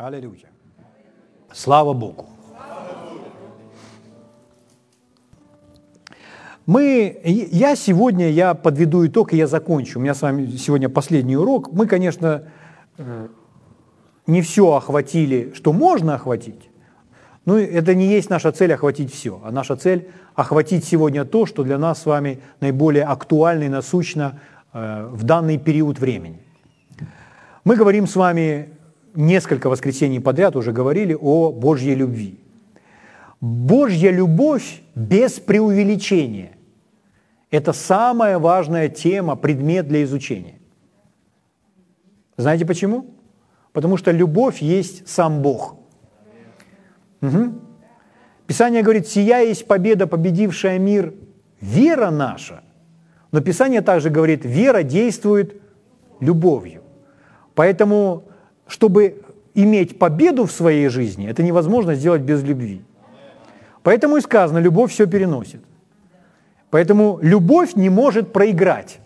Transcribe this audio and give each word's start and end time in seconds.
Аллилуйя. 0.00 0.48
Слава 1.52 1.92
Богу. 1.92 2.24
Мы, 6.64 7.20
я 7.22 7.76
сегодня, 7.76 8.30
я 8.30 8.54
подведу 8.54 9.06
итог, 9.06 9.34
и 9.34 9.36
я 9.36 9.46
закончу. 9.46 9.98
У 9.98 10.02
меня 10.02 10.14
с 10.14 10.22
вами 10.22 10.46
сегодня 10.56 10.88
последний 10.88 11.36
урок. 11.36 11.70
Мы, 11.72 11.86
конечно, 11.86 12.44
э, 12.96 13.28
не 14.26 14.40
все 14.40 14.72
охватили, 14.72 15.52
что 15.54 15.74
можно 15.74 16.14
охватить, 16.14 16.70
но 17.44 17.58
это 17.58 17.94
не 17.94 18.06
есть 18.06 18.30
наша 18.30 18.52
цель 18.52 18.72
охватить 18.72 19.12
все, 19.12 19.38
а 19.44 19.50
наша 19.50 19.76
цель 19.76 20.08
охватить 20.34 20.86
сегодня 20.86 21.26
то, 21.26 21.44
что 21.44 21.62
для 21.62 21.76
нас 21.76 22.00
с 22.00 22.06
вами 22.06 22.40
наиболее 22.60 23.04
актуально 23.04 23.64
и 23.64 23.68
насущно 23.68 24.40
э, 24.72 25.08
в 25.12 25.24
данный 25.24 25.58
период 25.58 25.98
времени. 25.98 26.40
Мы 27.64 27.76
говорим 27.76 28.06
с 28.06 28.16
вами 28.16 28.79
несколько 29.14 29.68
воскресений 29.68 30.20
подряд 30.20 30.56
уже 30.56 30.72
говорили 30.72 31.16
о 31.20 31.52
Божьей 31.52 31.94
любви. 31.94 32.38
Божья 33.40 34.10
любовь 34.10 34.82
без 34.94 35.40
преувеличения– 35.40 36.52
это 37.50 37.72
самая 37.72 38.38
важная 38.38 38.88
тема, 38.88 39.36
предмет 39.36 39.88
для 39.88 40.02
изучения. 40.04 40.58
Знаете 42.36 42.66
почему? 42.66 43.06
Потому 43.72 43.96
что 43.96 44.10
любовь 44.10 44.62
есть 44.62 45.08
сам 45.08 45.42
Бог. 45.42 45.76
Угу. 47.22 47.54
Писание 48.46 48.82
говорит, 48.82 49.08
«Сия 49.08 49.40
есть 49.40 49.66
победа, 49.66 50.06
победившая 50.06 50.78
мир, 50.78 51.14
вера 51.60 52.10
наша». 52.10 52.62
Но 53.32 53.40
Писание 53.40 53.80
также 53.80 54.10
говорит, 54.10 54.44
вера 54.44 54.82
действует 54.82 55.60
любовью. 56.20 56.82
Поэтому 57.54 58.24
чтобы 58.70 59.22
иметь 59.54 59.98
победу 59.98 60.46
в 60.46 60.52
своей 60.52 60.88
жизни, 60.88 61.28
это 61.28 61.42
невозможно 61.42 61.94
сделать 61.94 62.22
без 62.22 62.42
любви. 62.42 62.82
Поэтому 63.82 64.16
и 64.16 64.20
сказано, 64.20 64.58
любовь 64.58 64.92
все 64.92 65.06
переносит. 65.06 65.60
Поэтому 66.70 67.18
любовь 67.20 67.74
не 67.74 67.90
может 67.90 68.32
проиграть. 68.32 69.00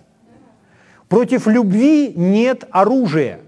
Против 1.09 1.47
любви 1.47 2.13
нет 2.15 2.65
оружия. 2.71 3.41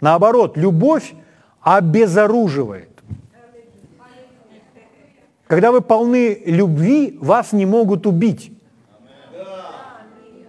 Наоборот, 0.00 0.56
любовь 0.56 1.14
обезоруживает. 1.60 2.88
Когда 5.46 5.72
вы 5.72 5.80
полны 5.80 6.42
любви, 6.46 7.18
вас 7.20 7.52
не 7.52 7.66
могут 7.66 8.06
убить. 8.06 8.52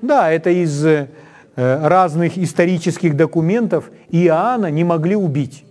Да, 0.01 0.31
это 0.31 0.51
из 0.51 0.85
э, 0.85 1.09
разных 1.57 2.37
исторических 2.37 3.15
документов 3.15 3.89
Иоанна 4.09 4.69
не 4.71 4.83
могли 4.83 5.15
убить. 5.15 5.65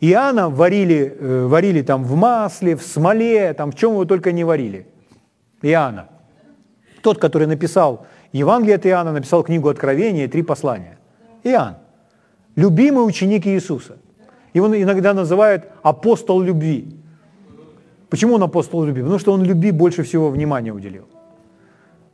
Иоанна 0.00 0.48
варили, 0.48 1.16
э, 1.18 1.46
варили 1.46 1.82
там 1.82 2.04
в 2.04 2.16
масле, 2.16 2.74
в 2.74 2.82
смоле, 2.82 3.52
там 3.54 3.70
в 3.70 3.76
чем 3.76 3.92
его 3.92 4.04
только 4.04 4.32
не 4.32 4.44
варили. 4.44 4.86
Иоанна. 5.62 6.08
Тот, 7.02 7.18
который 7.18 7.46
написал 7.46 8.06
Евангелие 8.32 8.76
от 8.76 8.86
Иоанна, 8.86 9.12
написал 9.12 9.42
книгу 9.42 9.68
Откровения 9.68 10.24
и 10.24 10.28
три 10.28 10.42
послания. 10.42 10.98
Иоанн. 11.44 11.76
Любимый 12.56 13.06
ученик 13.06 13.46
Иисуса. 13.46 13.98
Его 14.54 14.66
иногда 14.82 15.14
называют 15.14 15.64
апостол 15.82 16.40
любви. 16.40 16.96
Почему 18.08 18.34
он 18.34 18.42
апостол 18.42 18.84
любви? 18.84 19.02
Потому 19.02 19.20
что 19.20 19.32
он 19.32 19.44
любви 19.44 19.70
больше 19.70 20.02
всего 20.02 20.30
внимания 20.30 20.72
уделил. 20.72 21.04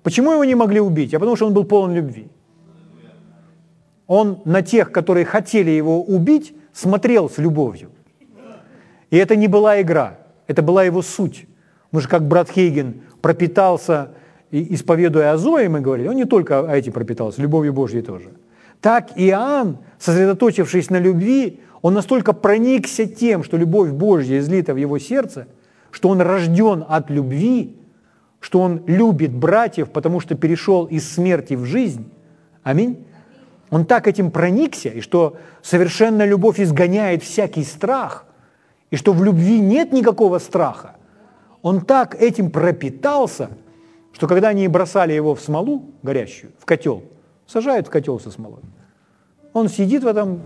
Почему 0.03 0.33
его 0.33 0.45
не 0.45 0.55
могли 0.55 0.81
убить? 0.81 1.15
А 1.15 1.19
потому 1.19 1.37
что 1.37 1.47
он 1.47 1.55
был 1.55 1.65
полон 1.65 1.95
любви. 1.95 2.29
Он 4.07 4.43
на 4.45 4.63
тех, 4.63 4.93
которые 4.93 5.25
хотели 5.25 5.71
его 5.71 6.03
убить, 6.03 6.55
смотрел 6.73 7.29
с 7.29 7.39
любовью. 7.39 7.91
И 9.11 9.17
это 9.17 9.37
не 9.37 9.49
была 9.49 9.81
игра, 9.81 10.19
это 10.47 10.63
была 10.63 10.85
его 10.85 11.03
суть. 11.03 11.47
Мы 11.93 12.01
же 12.01 12.09
как 12.09 12.27
брат 12.27 12.51
Хейген 12.51 13.03
пропитался, 13.21 14.11
исповедуя 14.51 15.33
о 15.33 15.39
Зое, 15.39 15.69
мы 15.69 15.81
говорили, 15.81 16.09
он 16.09 16.17
не 16.17 16.25
только 16.25 16.67
этим 16.71 16.93
пропитался, 16.93 17.41
любовью 17.41 17.73
Божьей 17.73 18.03
тоже. 18.03 18.31
Так 18.81 19.11
Иоанн, 19.17 19.79
сосредоточившись 19.99 20.91
на 20.91 20.99
любви, 20.99 21.61
он 21.83 21.95
настолько 21.95 22.33
проникся 22.33 23.07
тем, 23.07 23.43
что 23.43 23.57
любовь 23.57 23.91
Божья 23.91 24.39
излита 24.39 24.75
в 24.75 24.77
его 24.77 24.99
сердце, 24.99 25.47
что 25.91 26.09
он 26.09 26.21
рожден 26.21 26.85
от 26.89 27.11
любви, 27.11 27.77
что 28.41 28.61
он 28.61 28.83
любит 28.87 29.33
братьев, 29.33 29.91
потому 29.91 30.21
что 30.21 30.35
перешел 30.35 30.85
из 30.85 31.11
смерти 31.11 31.55
в 31.55 31.65
жизнь. 31.65 32.11
Аминь. 32.63 33.06
Он 33.71 33.85
так 33.85 34.07
этим 34.07 34.31
проникся, 34.31 34.89
и 34.89 35.01
что 35.01 35.37
совершенная 35.63 36.27
любовь 36.27 36.61
изгоняет 36.61 37.23
всякий 37.23 37.65
страх, 37.65 38.25
и 38.91 38.97
что 38.97 39.13
в 39.13 39.25
любви 39.25 39.59
нет 39.59 39.93
никакого 39.93 40.39
страха. 40.39 40.97
Он 41.63 41.81
так 41.81 42.15
этим 42.21 42.51
пропитался, 42.51 43.51
что 44.13 44.29
когда 44.29 44.49
они 44.49 44.69
бросали 44.69 45.13
его 45.13 45.35
в 45.35 45.41
смолу 45.41 45.91
горящую, 46.03 46.53
в 46.59 46.65
котел, 46.65 47.03
сажают 47.47 47.89
в 47.89 47.91
котел 47.91 48.21
со 48.21 48.31
смолой, 48.31 48.63
он 49.53 49.69
сидит 49.69 50.05
в 50.05 50.07
этом... 50.07 50.41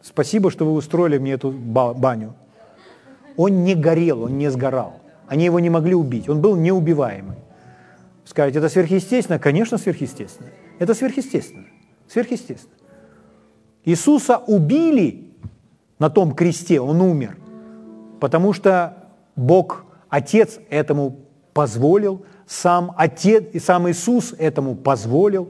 Спасибо, 0.00 0.50
что 0.50 0.64
вы 0.64 0.72
устроили 0.72 1.18
мне 1.18 1.32
эту 1.32 1.50
баню. 1.50 2.34
Он 3.36 3.64
не 3.64 3.74
горел, 3.74 4.22
он 4.22 4.38
не 4.38 4.50
сгорал. 4.50 5.00
Они 5.26 5.44
его 5.44 5.60
не 5.60 5.68
могли 5.68 5.94
убить. 5.94 6.28
Он 6.28 6.40
был 6.40 6.56
неубиваемый. 6.56 7.36
Сказать, 8.28 8.54
это 8.56 8.68
сверхъестественно? 8.68 9.38
Конечно, 9.38 9.78
сверхъестественно. 9.78 10.50
Это 10.78 10.92
сверхъестественно. 10.92 11.64
Сверхъестественно. 12.06 12.74
Иисуса 13.86 14.36
убили 14.36 15.32
на 15.98 16.10
том 16.10 16.34
кресте, 16.34 16.78
Он 16.78 17.00
умер, 17.00 17.38
потому 18.20 18.52
что 18.52 18.98
Бог, 19.34 19.86
Отец 20.10 20.60
этому 20.68 21.20
позволил, 21.54 22.26
сам 22.46 22.92
Отец 22.98 23.44
и 23.54 23.58
сам 23.58 23.90
Иисус 23.90 24.34
этому 24.36 24.76
позволил. 24.76 25.48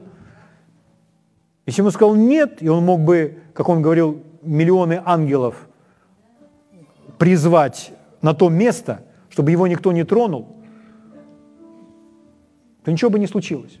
Если 1.65 1.81
ему 1.81 1.91
сказал 1.91 2.15
нет, 2.15 2.63
и 2.63 2.69
он 2.69 2.85
мог 2.85 3.01
бы, 3.01 3.39
как 3.53 3.67
он 3.67 3.81
говорил, 3.81 4.23
миллионы 4.41 5.01
ангелов 5.03 5.67
призвать 7.17 7.91
на 8.21 8.33
то 8.33 8.47
место, 8.47 9.01
чтобы 9.27 9.51
его 9.51 9.67
никто 9.67 9.91
не 9.91 10.05
тронул– 10.05 10.47
то 12.89 12.91
ничего 12.91 13.11
бы 13.11 13.19
не 13.19 13.27
случилось. 13.27 13.79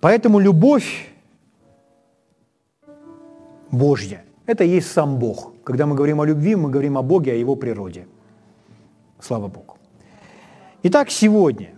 Поэтому 0.00 0.40
любовь 0.40 1.08
Божья– 3.70 4.24
это 4.46 4.64
и 4.64 4.68
есть 4.68 4.90
сам 4.90 5.18
Бог. 5.18 5.52
Когда 5.62 5.86
мы 5.86 5.94
говорим 5.94 6.20
о 6.20 6.26
любви, 6.26 6.56
мы 6.56 6.68
говорим 6.68 6.98
о 6.98 7.02
Боге, 7.02 7.32
о 7.32 7.36
Его 7.36 7.54
природе. 7.54 8.06
Слава 9.20 9.46
Богу. 9.46 9.78
Итак, 10.82 11.10
сегодня, 11.10 11.68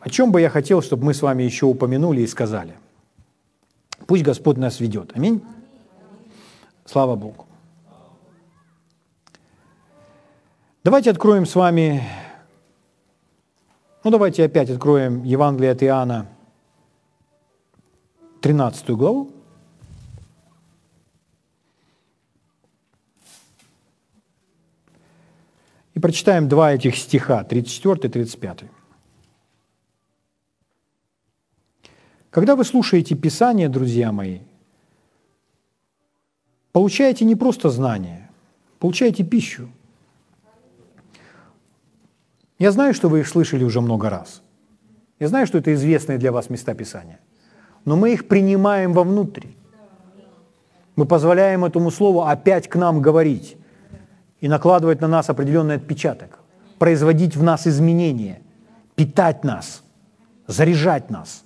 о 0.00 0.10
чем 0.10 0.32
бы 0.32 0.40
я 0.40 0.50
хотел, 0.50 0.82
чтобы 0.82 1.04
мы 1.04 1.14
с 1.14 1.22
вами 1.22 1.44
еще 1.44 1.66
упомянули 1.66 2.22
и 2.22 2.26
сказали. 2.26 2.74
Пусть 4.08 4.24
Господь 4.24 4.58
нас 4.58 4.80
ведет. 4.80 5.12
Аминь. 5.16 5.40
Слава 6.84 7.14
Богу. 7.14 7.46
Давайте 10.82 11.10
откроем 11.12 11.46
с 11.46 11.54
вами 11.54 12.02
ну, 14.04 14.10
давайте 14.10 14.44
опять 14.44 14.68
откроем 14.68 15.22
Евангелие 15.22 15.72
от 15.72 15.82
Иоанна, 15.82 16.28
13 18.42 18.90
главу. 18.90 19.30
И 25.94 26.00
прочитаем 26.00 26.48
два 26.48 26.72
этих 26.72 26.96
стиха, 26.96 27.44
34 27.44 28.08
и 28.08 28.08
35. 28.12 28.64
Когда 32.28 32.56
вы 32.56 32.64
слушаете 32.64 33.14
Писание, 33.14 33.70
друзья 33.70 34.12
мои, 34.12 34.40
получаете 36.72 37.24
не 37.24 37.36
просто 37.36 37.70
знания, 37.70 38.30
получаете 38.78 39.24
пищу– 39.24 39.70
я 42.58 42.70
знаю, 42.72 42.94
что 42.94 43.08
вы 43.08 43.20
их 43.20 43.28
слышали 43.28 43.64
уже 43.64 43.80
много 43.80 44.10
раз. 44.10 44.42
Я 45.18 45.28
знаю, 45.28 45.46
что 45.46 45.58
это 45.58 45.72
известные 45.74 46.18
для 46.18 46.32
вас 46.32 46.50
места 46.50 46.74
Писания. 46.74 47.20
Но 47.84 47.96
мы 47.96 48.12
их 48.12 48.28
принимаем 48.28 48.92
вовнутрь. 48.92 49.46
Мы 50.96 51.06
позволяем 51.06 51.64
этому 51.64 51.90
слову 51.90 52.22
опять 52.22 52.68
к 52.68 52.76
нам 52.76 53.02
говорить 53.02 53.56
и 54.40 54.48
накладывать 54.48 55.00
на 55.00 55.08
нас 55.08 55.28
определенный 55.28 55.76
отпечаток, 55.76 56.38
производить 56.78 57.36
в 57.36 57.42
нас 57.42 57.66
изменения, 57.66 58.40
питать 58.94 59.44
нас, 59.44 59.82
заряжать 60.46 61.10
нас. 61.10 61.44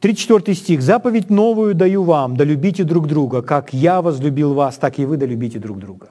34 0.00 0.54
стих. 0.54 0.82
«Заповедь 0.82 1.30
новую 1.30 1.74
даю 1.74 2.04
вам, 2.04 2.36
да 2.36 2.44
любите 2.44 2.84
друг 2.84 3.08
друга, 3.08 3.42
как 3.42 3.72
я 3.72 4.02
возлюбил 4.02 4.54
вас, 4.54 4.76
так 4.76 4.98
и 4.98 5.04
вы 5.04 5.16
да 5.16 5.26
любите 5.26 5.58
друг 5.58 5.78
друга». 5.78 6.10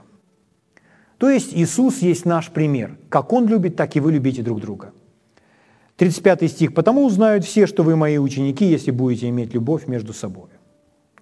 То 1.18 1.30
есть 1.30 1.54
Иисус 1.54 2.00
есть 2.00 2.26
наш 2.26 2.50
пример. 2.50 2.98
Как 3.10 3.32
Он 3.34 3.48
любит, 3.48 3.76
так 3.76 3.96
и 3.96 4.00
вы 4.00 4.12
любите 4.12 4.42
друг 4.42 4.60
друга. 4.60 4.92
35 5.98 6.52
стих. 6.52 6.74
«Потому 6.74 7.06
узнают 7.06 7.46
все, 7.46 7.68
что 7.68 7.84
вы 7.84 7.96
мои 7.96 8.18
ученики, 8.18 8.66
если 8.66 8.92
будете 8.92 9.30
иметь 9.30 9.54
любовь 9.54 9.88
между 9.88 10.14
собой». 10.14 10.50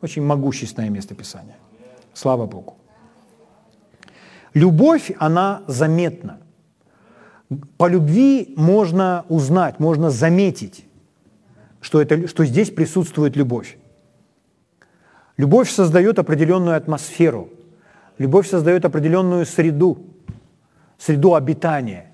Очень 0.02 0.24
могущественное 0.24 0.90
место 0.90 1.16
Писания. 1.16 1.56
Слава 2.14 2.46
Богу. 2.46 2.78
Любовь, 4.54 5.12
она 5.20 5.64
заметна. 5.68 6.40
По 7.78 7.88
любви 7.88 8.54
можно 8.58 9.26
узнать, 9.30 9.80
можно 9.80 10.10
заметить, 10.10 10.86
что, 11.82 12.02
это, 12.02 12.28
что 12.28 12.46
здесь 12.46 12.70
присутствует 12.70 13.36
любовь. 13.36 13.78
Любовь 15.38 15.70
создает 15.70 16.20
определенную 16.20 16.76
атмосферу. 16.76 17.50
Любовь 18.18 18.48
создает 18.48 18.86
определенную 18.86 19.46
среду, 19.46 20.06
среду 20.98 21.36
обитания. 21.36 22.12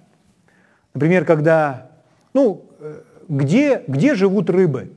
Например, 0.93 1.25
когда, 1.25 1.91
ну, 2.33 2.65
э, 2.79 3.01
где, 3.27 3.83
где 3.87 4.15
живут 4.15 4.49
рыбы? 4.49 4.91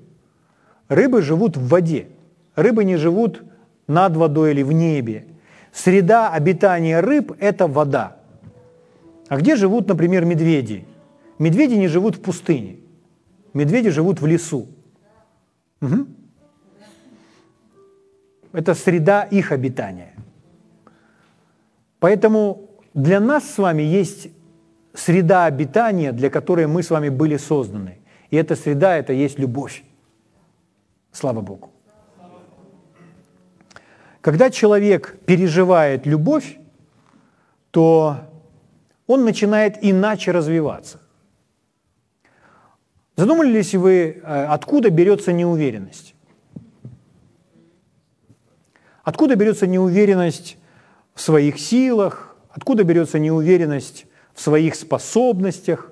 Рыбы 0.89 1.23
живут 1.23 1.57
в 1.57 1.69
воде. 1.69 2.09
Рыбы 2.55 2.85
не 2.85 2.97
живут 2.97 3.43
над 3.87 4.17
водой 4.17 4.53
или 4.53 4.63
в 4.63 4.73
небе. 4.73 5.27
Среда 5.73 6.31
обитания 6.31 7.01
рыб– 7.01 7.33
это 7.41 7.67
вода. 7.67 8.17
А 9.29 9.37
где 9.39 9.57
живут, 9.57 9.89
например, 9.89 10.25
медведи? 10.25 10.85
Медведи 11.39 11.75
не 11.75 11.89
живут 11.89 12.17
в 12.17 12.21
пустыне. 12.21 12.77
Медведи 13.55 13.91
живут 13.91 14.21
в 14.21 14.27
лесу. 14.27 14.69
Угу. 15.81 16.07
Это 18.53 18.75
среда 18.75 19.23
их 19.23 19.51
обитания. 19.51 20.13
Поэтому 22.03 22.69
для 22.95 23.21
нас 23.21 23.49
с 23.49 23.59
вами 23.59 23.83
есть 23.83 24.29
среда 24.93 25.45
обитания, 25.45 26.11
для 26.11 26.31
которой 26.31 26.67
мы 26.67 26.83
с 26.83 26.91
вами 26.91 27.11
были 27.11 27.37
созданы. 27.37 27.99
И 28.31 28.37
эта 28.37 28.57
среда– 28.57 28.97
это 28.99 29.13
есть 29.13 29.39
любовь. 29.39 29.85
Слава 31.13 31.43
Богу. 31.43 31.71
Когда 34.21 34.51
человек 34.51 35.17
переживает 35.27 36.05
любовь, 36.05 36.59
то 37.71 38.17
он 39.07 39.25
начинает 39.25 39.79
иначе 39.81 40.33
развиваться. 40.33 40.99
Задумались 43.15 43.77
вы, 43.77 44.21
э, 44.25 44.47
откуда 44.47 44.91
берется 44.91 45.33
неуверенность? 45.33 46.17
Откуда 49.05 49.37
берется 49.37 49.69
неуверенность 49.69 50.59
в 51.15 51.21
своих 51.21 51.59
силах? 51.59 52.37
Откуда 52.51 52.85
берется 52.85 53.19
неуверенность 53.19 54.07
в 54.35 54.41
своих 54.41 54.75
способностях? 54.75 55.91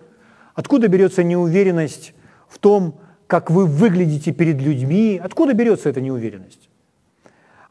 Откуда 0.54 0.88
берется 0.88 1.22
неуверенность 1.22 2.14
в 2.48 2.58
том, 2.58 3.00
как 3.26 3.50
вы 3.50 3.66
выглядите 3.66 4.32
перед 4.32 4.60
людьми? 4.60 5.20
Откуда 5.22 5.54
берется 5.54 5.88
эта 5.88 6.00
неуверенность? 6.00 6.68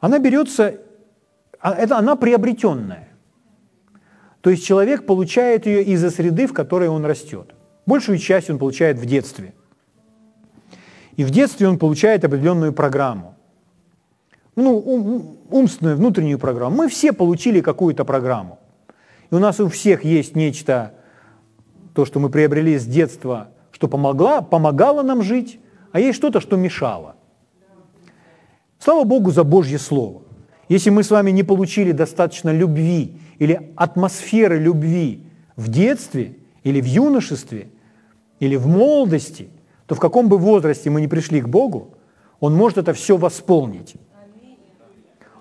Она 0.00 0.18
берется, 0.18 0.80
а, 1.60 1.74
это 1.74 1.98
она 1.98 2.16
приобретенная. 2.16 3.08
То 4.40 4.50
есть 4.50 4.64
человек 4.64 5.04
получает 5.04 5.66
ее 5.66 5.82
из-за 5.84 6.10
среды, 6.10 6.46
в 6.46 6.54
которой 6.54 6.88
он 6.88 7.04
растет. 7.04 7.54
Большую 7.84 8.18
часть 8.18 8.48
он 8.48 8.58
получает 8.58 8.98
в 8.98 9.04
детстве. 9.04 9.52
И 11.16 11.24
в 11.24 11.30
детстве 11.30 11.68
он 11.68 11.78
получает 11.78 12.24
определенную 12.24 12.72
программу. 12.72 13.29
Ну, 14.60 15.36
умственную, 15.50 15.96
внутреннюю 15.96 16.38
программу. 16.38 16.76
Мы 16.76 16.88
все 16.88 17.12
получили 17.12 17.60
какую-то 17.60 18.04
программу. 18.04 18.58
И 19.30 19.34
у 19.34 19.38
нас 19.38 19.58
у 19.58 19.68
всех 19.68 20.04
есть 20.04 20.36
нечто, 20.36 20.92
то, 21.94 22.04
что 22.04 22.20
мы 22.20 22.28
приобрели 22.28 22.78
с 22.78 22.84
детства, 22.84 23.48
что 23.72 23.88
помогла, 23.88 24.42
помогало 24.42 25.02
нам 25.02 25.22
жить, 25.22 25.58
а 25.92 26.00
есть 26.00 26.16
что-то, 26.16 26.40
что 26.40 26.56
мешало. 26.56 27.16
Слава 28.78 29.04
Богу 29.04 29.30
за 29.30 29.44
Божье 29.44 29.78
Слово. 29.78 30.22
Если 30.68 30.90
мы 30.90 31.04
с 31.04 31.10
вами 31.10 31.30
не 31.30 31.42
получили 31.42 31.92
достаточно 31.92 32.50
любви 32.50 33.16
или 33.38 33.72
атмосферы 33.76 34.58
любви 34.58 35.24
в 35.56 35.68
детстве 35.68 36.36
или 36.64 36.80
в 36.80 36.84
юношестве 36.86 37.68
или 38.40 38.56
в 38.56 38.66
молодости, 38.66 39.48
то 39.86 39.94
в 39.94 40.00
каком 40.00 40.28
бы 40.28 40.38
возрасте 40.38 40.90
мы 40.90 41.00
не 41.00 41.08
пришли 41.08 41.40
к 41.40 41.48
Богу, 41.48 41.94
Он 42.40 42.54
может 42.54 42.78
это 42.78 42.92
все 42.92 43.16
восполнить. 43.16 43.96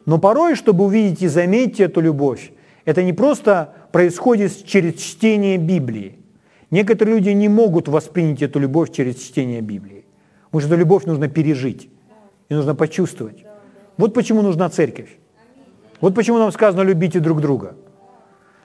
Но 0.10 0.18
порой, 0.18 0.56
чтобы 0.56 0.86
увидеть 0.86 1.22
и 1.22 1.28
заметить 1.28 1.82
эту 1.82 2.02
любовь, 2.02 2.52
это 2.84 3.04
не 3.04 3.14
просто 3.14 3.76
происходит 3.92 4.66
через 4.66 4.96
чтение 4.96 5.58
Библии. 5.58 6.18
Некоторые 6.72 7.18
люди 7.18 7.30
не 7.30 7.48
могут 7.48 7.88
воспринять 7.88 8.42
эту 8.42 8.58
любовь 8.58 8.92
через 8.92 9.18
чтение 9.18 9.62
Библии. 9.62 10.06
Потому 10.46 10.62
что 10.62 10.74
эту 10.74 10.80
любовь 10.80 11.06
нужно 11.06 11.28
пережить 11.28 11.92
и 12.50 12.56
нужно 12.56 12.74
почувствовать. 12.74 13.46
Вот 13.98 14.16
почему 14.16 14.42
нужна 14.42 14.68
церковь. 14.70 15.16
Вот 16.02 16.16
почему 16.16 16.40
нам 16.40 16.52
сказано 16.52 16.82
любите 16.82 17.20
друг 17.20 17.40
друга. 17.40 17.76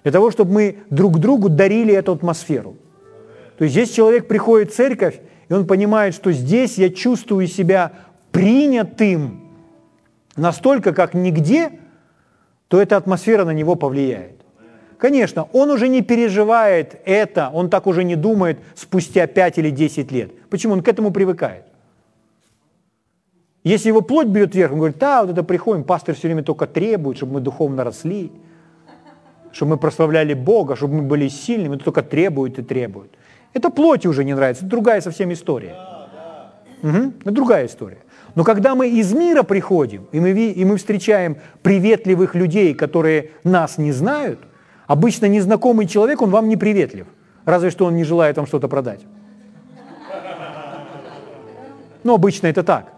Для 0.03 0.13
того, 0.13 0.31
чтобы 0.31 0.51
мы 0.51 0.77
друг 0.89 1.19
другу 1.19 1.51
дарили 1.51 1.93
эту 1.93 2.13
атмосферу. 2.13 2.79
То 3.59 3.65
есть 3.65 3.75
здесь 3.75 3.91
человек 3.91 4.29
приходит 4.29 4.73
в 4.73 4.77
церковь, 4.77 5.21
и 5.51 5.53
он 5.53 5.67
понимает, 5.67 6.15
что 6.15 6.33
здесь 6.33 6.79
я 6.79 6.89
чувствую 6.89 7.49
себя 7.49 7.93
принятым 8.33 9.44
настолько, 10.37 10.93
как 10.93 11.15
нигде, 11.15 11.73
то 12.69 12.81
эта 12.81 12.97
атмосфера 12.97 13.45
на 13.45 13.53
него 13.53 13.75
повлияет. 13.75 14.41
Конечно, 14.99 15.49
он 15.53 15.71
уже 15.71 15.89
не 15.89 16.03
переживает 16.03 17.01
это, 17.05 17.51
он 17.53 17.69
так 17.69 17.87
уже 17.87 18.05
не 18.05 18.17
думает 18.17 18.59
спустя 18.75 19.27
5 19.27 19.59
или 19.59 19.71
10 19.71 20.13
лет. 20.13 20.33
Почему? 20.49 20.73
Он 20.73 20.83
к 20.83 20.89
этому 20.89 21.11
привыкает. 21.11 21.65
Если 23.65 23.89
его 23.89 24.03
плоть 24.03 24.29
берет 24.29 24.55
вверх, 24.55 24.73
он 24.73 24.79
говорит, 24.79 24.99
да, 24.99 25.23
вот 25.23 25.33
это 25.33 25.43
приходим, 25.43 25.85
пастор 25.85 26.15
все 26.15 26.29
время 26.29 26.43
только 26.43 26.67
требует, 26.67 27.17
чтобы 27.17 27.35
мы 27.35 27.41
духовно 27.41 27.83
росли, 27.83 28.31
чтобы 29.53 29.73
мы 29.73 29.77
прославляли 29.79 30.35
Бога, 30.35 30.77
чтобы 30.77 30.97
мы 30.97 31.03
были 31.03 31.29
сильными, 31.29 31.77
это 31.77 31.85
только 31.85 32.03
требует 32.03 32.59
и 32.59 32.63
требует. 32.63 33.11
Это 33.55 33.71
плоти 33.71 34.07
уже 34.07 34.25
не 34.25 34.35
нравится, 34.35 34.65
это 34.65 34.71
другая 34.71 35.01
совсем 35.01 35.33
история. 35.33 35.77
Угу, 36.83 37.13
это 37.23 37.31
другая 37.31 37.67
история. 37.67 37.99
Но 38.35 38.43
когда 38.45 38.75
мы 38.75 38.89
из 38.89 39.13
мира 39.13 39.43
приходим, 39.43 40.07
и 40.11 40.21
мы, 40.21 40.31
и 40.31 40.65
мы 40.65 40.77
встречаем 40.77 41.37
приветливых 41.63 42.35
людей, 42.35 42.75
которые 42.75 43.31
нас 43.45 43.79
не 43.79 43.93
знают, 43.93 44.41
обычно 44.87 45.27
незнакомый 45.27 45.87
человек, 45.87 46.21
он 46.21 46.31
вам 46.31 46.49
не 46.49 46.57
приветлив, 46.57 47.07
разве 47.45 47.71
что 47.71 47.85
он 47.87 47.95
не 47.97 48.05
желает 48.05 48.37
вам 48.37 48.47
что-то 48.47 48.69
продать. 48.69 49.01
Но 52.03 52.15
обычно 52.15 52.49
это 52.49 52.63
так. 52.63 52.93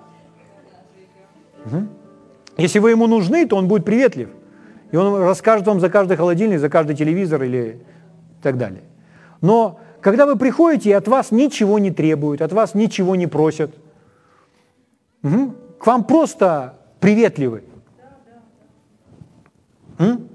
Если 2.57 2.79
вы 2.79 2.91
ему 2.91 3.07
нужны, 3.07 3.47
то 3.47 3.57
он 3.57 3.69
будет 3.69 3.85
приветлив. 3.85 4.31
И 4.91 4.97
он 4.97 5.21
расскажет 5.23 5.67
вам 5.67 5.81
за 5.81 5.91
каждый 5.91 6.17
холодильник, 6.17 6.61
за 6.61 6.69
каждый 6.71 6.97
телевизор 6.97 7.43
или 7.43 7.81
так 8.43 8.57
далее. 8.57 8.83
Но 9.43 9.79
когда 10.01 10.25
вы 10.25 10.37
приходите, 10.37 10.91
и 10.91 10.93
от 10.93 11.09
вас 11.09 11.31
ничего 11.31 11.79
не 11.79 11.91
требуют, 11.91 12.41
от 12.41 12.53
вас 12.53 12.75
ничего 12.75 13.17
не 13.17 13.27
просят, 13.27 13.75
угу, 15.23 15.55
к 15.79 15.87
вам 15.87 16.05
просто 16.05 16.79
приветливы. 17.01 17.65
М? 19.99 20.29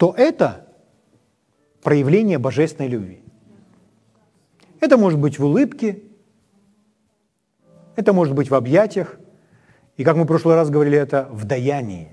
то 0.00 0.14
это 0.16 0.66
проявление 1.82 2.38
божественной 2.38 2.88
любви. 2.88 3.22
Это 4.80 4.96
может 4.96 5.20
быть 5.20 5.38
в 5.38 5.44
улыбке, 5.44 6.02
это 7.96 8.14
может 8.14 8.34
быть 8.34 8.48
в 8.48 8.54
объятиях, 8.54 9.20
и, 9.98 10.04
как 10.04 10.16
мы 10.16 10.24
в 10.24 10.26
прошлый 10.26 10.54
раз 10.54 10.70
говорили, 10.70 10.96
это 10.96 11.28
в 11.30 11.44
даянии. 11.44 12.08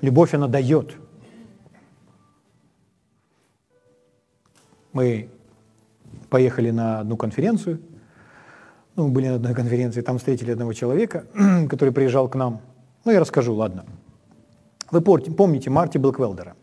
Любовь, 0.00 0.32
она 0.32 0.48
дает. 0.48 0.96
Мы 4.94 5.28
поехали 6.32 6.70
на 6.70 7.00
одну 7.00 7.18
конференцию, 7.18 7.78
ну, 8.96 9.08
были 9.08 9.28
на 9.28 9.34
одной 9.34 9.54
конференции, 9.54 10.00
там 10.00 10.16
встретили 10.16 10.50
одного 10.52 10.72
человека, 10.72 11.26
который 11.68 11.92
приезжал 11.92 12.26
к 12.26 12.34
нам. 12.34 12.62
Ну, 13.04 13.12
я 13.12 13.20
расскажу, 13.20 13.54
ладно. 13.54 13.84
Вы 14.90 15.02
помните 15.02 15.68
Марти 15.68 15.98
Блэквелдера? 15.98 16.56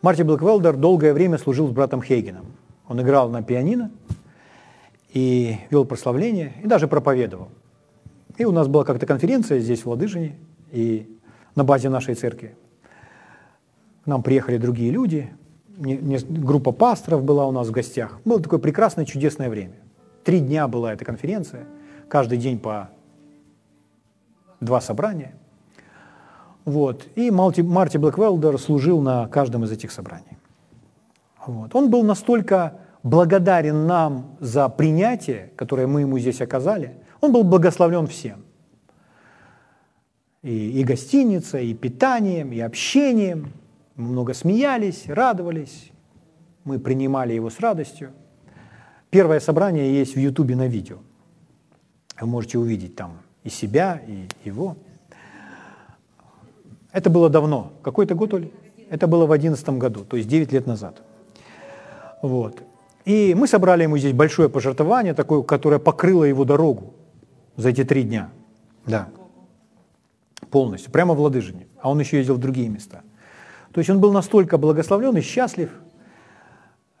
Марти 0.00 0.22
Блэквелдер 0.22 0.76
долгое 0.76 1.12
время 1.12 1.38
служил 1.38 1.66
с 1.66 1.72
братом 1.72 2.02
Хейгеном. 2.02 2.46
Он 2.86 3.02
играл 3.02 3.30
на 3.30 3.42
пианино, 3.42 3.90
и 5.12 5.56
вел 5.70 5.84
прославление, 5.84 6.52
и 6.62 6.68
даже 6.68 6.86
проповедовал. 6.86 7.48
И 8.38 8.44
у 8.44 8.52
нас 8.52 8.68
была 8.68 8.84
как-то 8.84 9.06
конференция 9.06 9.58
здесь, 9.58 9.84
в 9.84 9.90
Ладыжине, 9.90 10.36
и 10.70 11.18
на 11.56 11.64
базе 11.64 11.88
нашей 11.88 12.14
церкви. 12.14 12.54
К 14.04 14.06
нам 14.06 14.22
приехали 14.22 14.56
другие 14.56 14.92
люди, 14.92 15.30
группа 15.76 16.72
пасторов 16.72 17.22
была 17.22 17.46
у 17.46 17.52
нас 17.52 17.68
в 17.68 17.70
гостях. 17.70 18.20
Было 18.24 18.40
такое 18.40 18.58
прекрасное, 18.58 19.04
чудесное 19.04 19.50
время. 19.50 19.74
Три 20.24 20.40
дня 20.40 20.68
была 20.68 20.92
эта 20.92 21.04
конференция, 21.04 21.66
каждый 22.08 22.38
день 22.38 22.58
по 22.58 22.90
два 24.60 24.80
собрания. 24.80 25.34
Вот. 26.64 27.06
И 27.14 27.30
Марти, 27.30 27.60
Марти 27.60 27.96
Блэквелдер 27.96 28.58
служил 28.58 29.00
на 29.00 29.28
каждом 29.28 29.64
из 29.64 29.70
этих 29.70 29.92
собраний. 29.92 30.36
Вот. 31.46 31.74
Он 31.74 31.90
был 31.90 32.02
настолько 32.02 32.80
благодарен 33.02 33.86
нам 33.86 34.36
за 34.40 34.68
принятие, 34.68 35.52
которое 35.54 35.86
мы 35.86 36.00
ему 36.00 36.18
здесь 36.18 36.40
оказали. 36.40 36.94
Он 37.20 37.32
был 37.32 37.44
благословлен 37.44 38.08
всем. 38.08 38.44
И, 40.42 40.80
и 40.80 40.84
гостиница, 40.84 41.58
и 41.58 41.72
питанием, 41.72 42.52
и 42.52 42.60
общением. 42.60 43.52
Мы 43.96 44.08
много 44.08 44.34
смеялись, 44.34 45.04
радовались. 45.06 45.90
Мы 46.64 46.78
принимали 46.78 47.32
его 47.32 47.48
с 47.48 47.60
радостью. 47.60 48.12
Первое 49.10 49.40
собрание 49.40 49.94
есть 49.94 50.14
в 50.14 50.18
Ютубе 50.18 50.54
на 50.56 50.66
видео. 50.66 50.98
Вы 52.20 52.26
можете 52.26 52.58
увидеть 52.58 52.96
там 52.96 53.18
и 53.44 53.48
себя, 53.48 54.02
и 54.06 54.26
его. 54.44 54.76
Это 56.92 57.08
было 57.08 57.30
давно. 57.30 57.72
Какой-то 57.82 58.14
год, 58.14 58.34
Оля? 58.34 58.50
Это 58.90 59.06
было 59.06 59.24
в 59.24 59.28
2011 59.28 59.68
году, 59.78 60.04
то 60.04 60.16
есть 60.16 60.28
9 60.28 60.52
лет 60.52 60.66
назад. 60.66 61.02
Вот. 62.22 62.62
И 63.04 63.34
мы 63.34 63.46
собрали 63.46 63.84
ему 63.84 63.98
здесь 63.98 64.12
большое 64.12 64.48
пожертвование, 64.48 65.14
такое, 65.14 65.42
которое 65.42 65.78
покрыло 65.78 66.24
его 66.24 66.44
дорогу 66.44 66.94
за 67.56 67.70
эти 67.70 67.84
три 67.84 68.02
дня. 68.02 68.30
Да. 68.84 69.08
Полностью. 70.50 70.90
Прямо 70.90 71.14
в 71.14 71.20
Ладыжине. 71.20 71.66
А 71.80 71.90
он 71.90 72.00
еще 72.00 72.18
ездил 72.18 72.34
в 72.34 72.38
другие 72.38 72.68
места. 72.68 73.02
То 73.76 73.80
есть 73.80 73.90
он 73.90 74.00
был 74.00 74.10
настолько 74.10 74.56
благословлен 74.56 75.18
и 75.18 75.20
счастлив. 75.20 75.68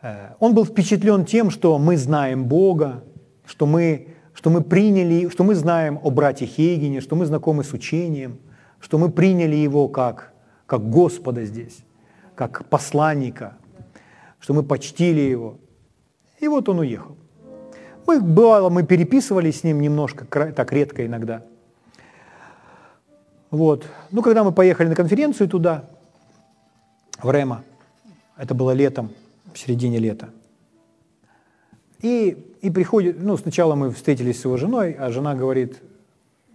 Э, 0.02 0.34
он 0.40 0.52
был 0.52 0.66
впечатлен 0.66 1.24
тем, 1.24 1.48
что 1.48 1.78
мы 1.78 1.96
знаем 1.96 2.44
Бога, 2.44 3.02
что 3.46 3.64
мы, 3.64 4.08
что 4.34 4.50
мы 4.50 4.60
приняли, 4.60 5.30
что 5.30 5.42
мы 5.42 5.54
знаем 5.54 5.98
о 6.02 6.10
брате 6.10 6.44
Хейгене, 6.44 7.00
что 7.00 7.16
мы 7.16 7.24
знакомы 7.24 7.64
с 7.64 7.72
учением, 7.72 8.36
что 8.78 8.98
мы 8.98 9.08
приняли 9.10 9.56
его 9.56 9.88
как, 9.88 10.34
как 10.66 10.90
Господа 10.90 11.46
здесь, 11.46 11.78
как 12.34 12.66
посланника, 12.66 13.56
что 14.38 14.52
мы 14.52 14.62
почтили 14.62 15.22
его. 15.22 15.56
И 16.40 16.46
вот 16.46 16.68
он 16.68 16.80
уехал. 16.80 17.16
Мы, 18.06 18.20
бывало, 18.20 18.68
мы 18.68 18.82
переписывались 18.82 19.60
с 19.60 19.64
ним 19.64 19.80
немножко, 19.80 20.26
так 20.26 20.72
редко 20.74 21.06
иногда. 21.06 21.42
Вот. 23.50 23.86
Ну, 24.10 24.20
когда 24.20 24.44
мы 24.44 24.52
поехали 24.52 24.88
на 24.88 24.94
конференцию 24.94 25.48
туда, 25.48 25.86
в 27.22 27.30
Рема, 27.30 27.64
это 28.36 28.54
было 28.54 28.72
летом, 28.72 29.10
в 29.52 29.58
середине 29.58 29.98
лета, 29.98 30.30
и, 32.00 32.56
и 32.60 32.70
приходит, 32.70 33.22
ну, 33.22 33.36
сначала 33.36 33.74
мы 33.74 33.90
встретились 33.90 34.40
с 34.40 34.44
его 34.44 34.56
женой, 34.56 34.92
а 34.92 35.10
жена 35.10 35.34
говорит, 35.34 35.82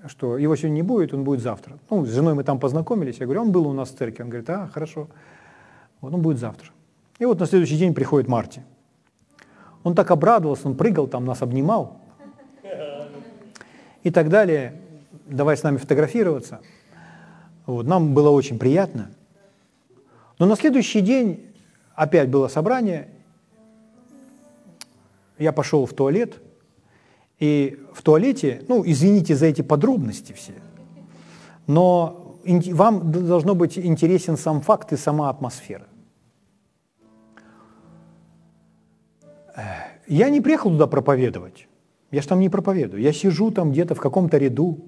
что 0.08 0.38
его 0.38 0.56
сегодня 0.56 0.76
не 0.76 0.82
будет, 0.84 1.14
он 1.14 1.24
будет 1.24 1.42
завтра. 1.42 1.80
Ну, 1.90 2.06
с 2.06 2.10
женой 2.10 2.34
мы 2.34 2.44
там 2.44 2.60
познакомились, 2.60 3.18
я 3.18 3.26
говорю, 3.26 3.42
он 3.42 3.52
был 3.52 3.68
у 3.68 3.74
нас 3.74 3.90
в 3.90 3.98
церкви, 3.98 4.24
он 4.24 4.30
говорит, 4.30 4.50
а, 4.50 4.68
хорошо, 4.68 5.08
вот 6.00 6.14
он 6.14 6.22
будет 6.22 6.38
завтра. 6.38 6.70
И 7.20 7.26
вот 7.26 7.40
на 7.40 7.46
следующий 7.46 7.78
день 7.78 7.94
приходит 7.94 8.28
Марти. 8.28 8.64
Он 9.84 9.96
так 9.96 10.12
обрадовался, 10.12 10.68
он 10.68 10.76
прыгал 10.76 11.08
там, 11.08 11.26
нас 11.26 11.42
обнимал 11.42 12.00
и 14.04 14.12
так 14.12 14.30
далее. 14.30 14.74
Давай 15.28 15.56
с 15.56 15.64
нами 15.64 15.78
фотографироваться. 15.78 16.62
Вот, 17.66 17.86
нам 17.86 18.14
было 18.14 18.30
очень 18.30 18.58
приятно. 18.58 19.12
Но 20.42 20.48
на 20.48 20.56
следующий 20.56 21.02
день 21.02 21.54
опять 21.94 22.28
было 22.28 22.48
собрание. 22.48 23.10
Я 25.38 25.52
пошел 25.52 25.86
в 25.86 25.94
туалет, 25.94 26.42
и 27.38 27.80
в 27.94 28.02
туалете, 28.02 28.64
ну, 28.68 28.82
извините 28.84 29.36
за 29.36 29.46
эти 29.46 29.62
подробности 29.62 30.34
все, 30.34 30.54
но 31.68 32.40
вам 32.72 33.12
должно 33.12 33.54
быть 33.54 33.78
интересен 33.78 34.36
сам 34.36 34.62
факт 34.62 34.92
и 34.94 34.98
сама 34.98 35.30
атмосфера. 35.30 35.86
Я 40.08 40.32
не 40.32 40.42
приехал 40.42 40.72
туда 40.72 40.88
проповедовать. 40.88 41.68
Я 42.10 42.24
же 42.24 42.28
там 42.28 42.40
не 42.40 42.50
проповедую. 42.50 43.04
Я 43.04 43.14
сижу 43.14 43.52
там 43.52 43.74
где-то 43.74 43.94
в 43.94 44.00
каком-то 44.00 44.40
ряду, 44.40 44.80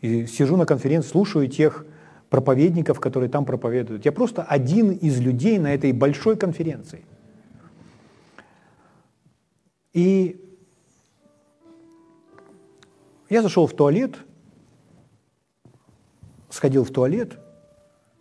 и 0.00 0.26
сижу 0.26 0.56
на 0.56 0.64
конференции, 0.64 1.08
слушаю 1.08 1.48
тех 1.48 1.86
проповедников, 2.32 2.98
которые 2.98 3.28
там 3.28 3.44
проповедуют. 3.44 4.06
Я 4.06 4.12
просто 4.12 4.42
один 4.42 4.90
из 4.90 5.20
людей 5.20 5.58
на 5.58 5.74
этой 5.74 5.92
большой 5.92 6.36
конференции. 6.36 7.04
И 9.92 10.40
я 13.28 13.42
зашел 13.42 13.66
в 13.66 13.74
туалет, 13.74 14.16
сходил 16.48 16.84
в 16.84 16.90
туалет, 16.90 17.38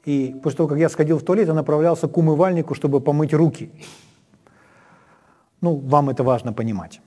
и 0.04 0.36
после 0.44 0.58
того, 0.58 0.70
как 0.70 0.80
я 0.80 0.90
сходил 0.90 1.18
в 1.18 1.24
туалет, 1.24 1.48
я 1.48 1.54
направлялся 1.54 2.10
к 2.10 2.18
умывальнику, 2.18 2.76
чтобы 2.76 3.00
помыть 3.00 3.34
руки. 3.34 3.72
Ну, 5.62 5.76
вам 5.78 6.10
это 6.10 6.24
важно 6.24 6.52
понимать. 6.52 7.00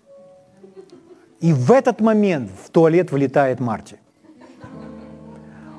И 1.41 1.53
в 1.53 1.71
этот 1.71 2.01
момент 2.01 2.51
в 2.65 2.71
туалет 2.71 3.13
влетает 3.13 3.61
Марти. 3.61 3.99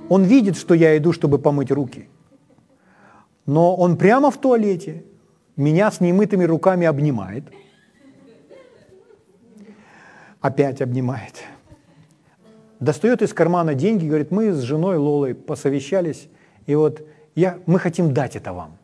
Он 0.10 0.24
видит, 0.24 0.58
что 0.58 0.74
я 0.74 0.98
иду, 0.98 1.12
чтобы 1.14 1.40
помыть 1.40 1.72
руки. 1.72 2.10
Но 3.46 3.76
он 3.76 3.98
прямо 3.98 4.32
в 4.32 4.38
туалете 4.38 5.04
меня 5.56 5.90
с 5.92 6.02
немытыми 6.02 6.44
руками 6.44 6.86
обнимает. 6.86 7.46
Опять 10.42 10.82
обнимает. 10.82 11.44
Достает 12.80 13.22
из 13.22 13.34
кармана 13.34 13.74
деньги, 13.74 14.08
говорит, 14.08 14.32
мы 14.32 14.52
с 14.52 14.62
женой 14.62 14.98
Лолой 14.98 15.34
посовещались, 15.34 16.28
и 16.66 16.76
вот 16.76 17.08
я, 17.34 17.58
мы 17.66 17.80
хотим 17.80 18.14
дать 18.14 18.36
это 18.36 18.54
вам. 18.54 18.78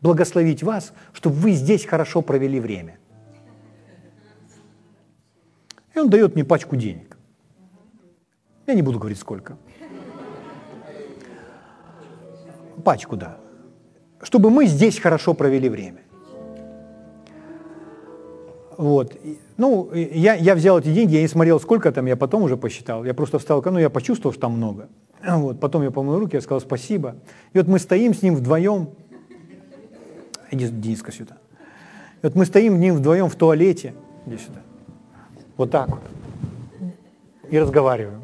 Благословить 0.00 0.62
вас, 0.62 0.92
чтобы 1.12 1.36
вы 1.36 1.52
здесь 1.52 1.86
хорошо 1.86 2.20
провели 2.20 2.60
время. 2.60 2.98
И 5.94 5.98
он 5.98 6.10
дает 6.10 6.34
мне 6.34 6.44
пачку 6.44 6.76
денег. 6.76 7.16
Я 8.66 8.74
не 8.74 8.82
буду 8.82 8.98
говорить 8.98 9.18
сколько. 9.18 9.56
Пачку, 12.86 13.16
да. 13.16 13.38
Чтобы 14.22 14.48
мы 14.48 14.66
здесь 14.66 15.00
хорошо 15.00 15.34
провели 15.34 15.68
время. 15.68 16.02
Вот. 18.76 19.12
Ну, 19.56 19.92
я, 19.92 20.34
я 20.34 20.54
взял 20.54 20.78
эти 20.78 20.92
деньги, 20.94 21.16
я 21.16 21.22
не 21.22 21.26
смотрел, 21.26 21.58
сколько 21.58 21.90
там, 21.90 22.06
я 22.06 22.14
потом 22.14 22.44
уже 22.44 22.56
посчитал. 22.56 23.04
Я 23.04 23.12
просто 23.12 23.40
встал, 23.40 23.60
ну, 23.64 23.80
я 23.80 23.90
почувствовал, 23.90 24.32
что 24.32 24.42
там 24.42 24.52
много. 24.52 24.88
Вот. 25.26 25.58
Потом 25.58 25.82
я 25.82 25.90
помыл 25.90 26.20
руки, 26.20 26.36
я 26.36 26.40
сказал 26.40 26.60
спасибо. 26.60 27.16
И 27.54 27.58
вот 27.58 27.66
мы 27.66 27.80
стоим 27.80 28.14
с 28.14 28.22
ним 28.22 28.36
вдвоем. 28.36 28.90
Иди, 30.52 30.68
Дениска, 30.68 31.10
сюда. 31.10 31.38
И 32.22 32.26
вот 32.26 32.36
мы 32.36 32.46
стоим 32.46 32.76
с 32.76 32.78
ним 32.78 32.94
вдвоем 32.94 33.28
в 33.28 33.34
туалете. 33.34 33.94
Иди 34.26 34.38
сюда. 34.38 34.60
Вот 35.56 35.72
так 35.72 35.88
вот. 35.88 36.02
И 37.50 37.58
разговариваем. 37.58 38.22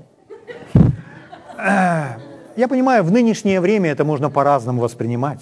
Я 2.57 2.69
понимаю, 2.69 3.05
в 3.05 3.11
нынешнее 3.11 3.61
время 3.61 3.91
это 3.91 4.05
можно 4.05 4.31
по-разному 4.31 4.81
воспринимать. 4.81 5.41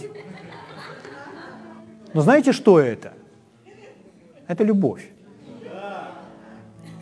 Но 2.12 2.20
знаете, 2.20 2.52
что 2.52 2.78
это? 2.78 3.12
Это 4.46 4.64
любовь. 4.64 5.08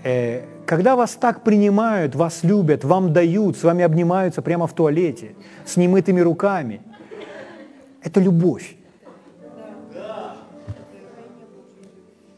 Э, 0.04 0.42
когда 0.66 0.96
вас 0.96 1.12
так 1.12 1.42
принимают, 1.44 2.14
вас 2.14 2.42
любят, 2.42 2.84
вам 2.84 3.12
дают, 3.12 3.56
с 3.56 3.64
вами 3.64 3.84
обнимаются 3.84 4.42
прямо 4.42 4.66
в 4.66 4.72
туалете, 4.72 5.34
с 5.64 5.76
немытыми 5.76 6.20
руками, 6.20 6.80
это 8.02 8.20
любовь. 8.20 8.76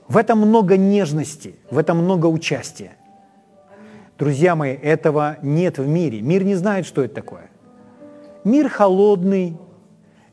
В 0.08 0.16
этом 0.16 0.38
много 0.38 0.76
нежности, 0.76 1.54
в 1.70 1.78
этом 1.78 1.98
много 1.98 2.26
участия. 2.26 2.92
Друзья 4.18 4.56
мои, 4.56 4.74
этого 4.74 5.36
нет 5.42 5.78
в 5.78 5.86
мире. 5.86 6.20
Мир 6.20 6.44
не 6.44 6.54
знает, 6.54 6.86
что 6.86 7.02
это 7.02 7.14
такое. 7.14 7.49
Мир 8.44 8.68
холодный, 8.68 9.56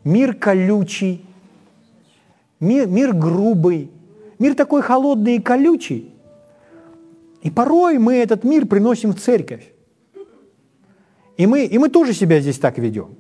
мир 0.04 0.34
колючий, 0.34 1.26
мир, 2.60 2.88
мир 2.88 3.14
грубый, 3.14 3.92
мир 4.40 4.56
такой 4.56 4.82
холодный 4.82 5.36
и 5.36 5.42
колючий. 5.42 6.14
И 7.42 7.50
порой 7.50 7.98
мы 7.98 8.16
этот 8.16 8.44
мир 8.44 8.66
приносим 8.66 9.14
в 9.14 9.20
церковь. 9.20 9.72
И 11.38 11.46
мы, 11.46 11.66
и 11.66 11.78
мы 11.78 11.90
тоже 11.90 12.14
себя 12.14 12.40
здесь 12.40 12.58
так 12.58 12.78
ведем. 12.78 13.16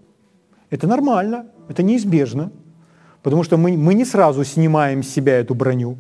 Это 0.70 0.88
нормально, 0.88 1.46
это 1.70 1.84
неизбежно, 1.84 2.52
потому 3.22 3.44
что 3.44 3.58
мы, 3.58 3.78
мы 3.78 3.94
не 3.94 4.06
сразу 4.06 4.44
снимаем 4.44 5.04
с 5.04 5.10
себя 5.10 5.40
эту 5.40 5.54
броню. 5.54 5.98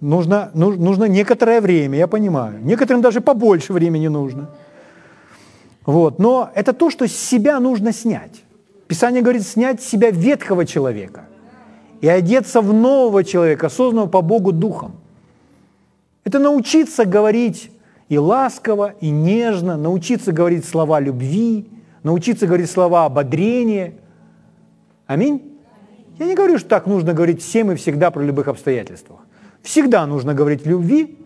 Нужно, 0.00 0.50
нужно 0.54 1.04
некоторое 1.04 1.60
время, 1.60 1.98
я 1.98 2.06
понимаю. 2.06 2.60
Некоторым 2.62 3.02
даже 3.02 3.20
побольше 3.20 3.72
времени 3.72 4.08
нужно. 4.08 4.50
Вот. 5.86 6.18
Но 6.18 6.50
это 6.54 6.72
то, 6.72 6.90
что 6.90 7.06
с 7.06 7.12
себя 7.12 7.60
нужно 7.60 7.92
снять. 7.92 8.42
Писание 8.88 9.22
говорит, 9.22 9.46
снять 9.46 9.82
с 9.82 9.86
себя 9.86 10.10
ветхого 10.10 10.66
человека 10.66 11.26
и 12.00 12.08
одеться 12.08 12.60
в 12.60 12.72
нового 12.72 13.24
человека, 13.24 13.68
созданного 13.68 14.08
по 14.08 14.20
Богу 14.20 14.52
Духом. 14.52 14.96
Это 16.24 16.38
научиться 16.38 17.04
говорить 17.04 17.70
и 18.08 18.18
ласково, 18.18 18.94
и 19.00 19.10
нежно, 19.10 19.76
научиться 19.76 20.32
говорить 20.32 20.64
слова 20.64 21.00
любви, 21.00 21.68
научиться 22.02 22.46
говорить 22.46 22.70
слова 22.70 23.06
ободрения. 23.06 23.94
Аминь. 25.06 25.58
Я 26.18 26.26
не 26.26 26.34
говорю, 26.34 26.58
что 26.58 26.68
так 26.68 26.86
нужно 26.86 27.12
говорить 27.12 27.42
всем 27.42 27.72
и 27.72 27.76
всегда 27.76 28.10
про 28.10 28.22
любых 28.22 28.48
обстоятельствах. 28.48 29.20
Всегда 29.62 30.06
нужно 30.06 30.34
говорить 30.34 30.66
любви, 30.66 31.18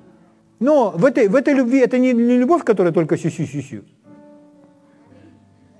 но 0.58 0.90
в 0.90 1.04
этой, 1.04 1.28
в 1.28 1.34
этой 1.34 1.54
любви 1.54 1.78
это 1.78 1.98
не, 1.98 2.12
не 2.12 2.38
любовь, 2.38 2.64
которая 2.64 2.92
только 2.92 3.16
сю-сю-сю-сю. 3.16 3.82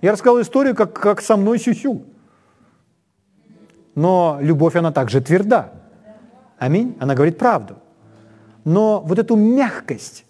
Я 0.03 0.13
рассказал 0.13 0.41
историю, 0.41 0.75
как, 0.75 0.93
как 0.93 1.21
со 1.21 1.37
мной 1.37 1.59
сю-сю. 1.59 2.03
Но 3.95 4.39
любовь, 4.41 4.77
она 4.77 4.93
также 4.93 5.21
тверда. 5.21 5.73
Аминь. 6.59 6.97
Она 7.01 7.15
говорит 7.15 7.39
правду. 7.39 7.77
Но 8.65 9.01
вот 9.01 9.19
эту 9.19 9.37
мягкость 9.37 10.25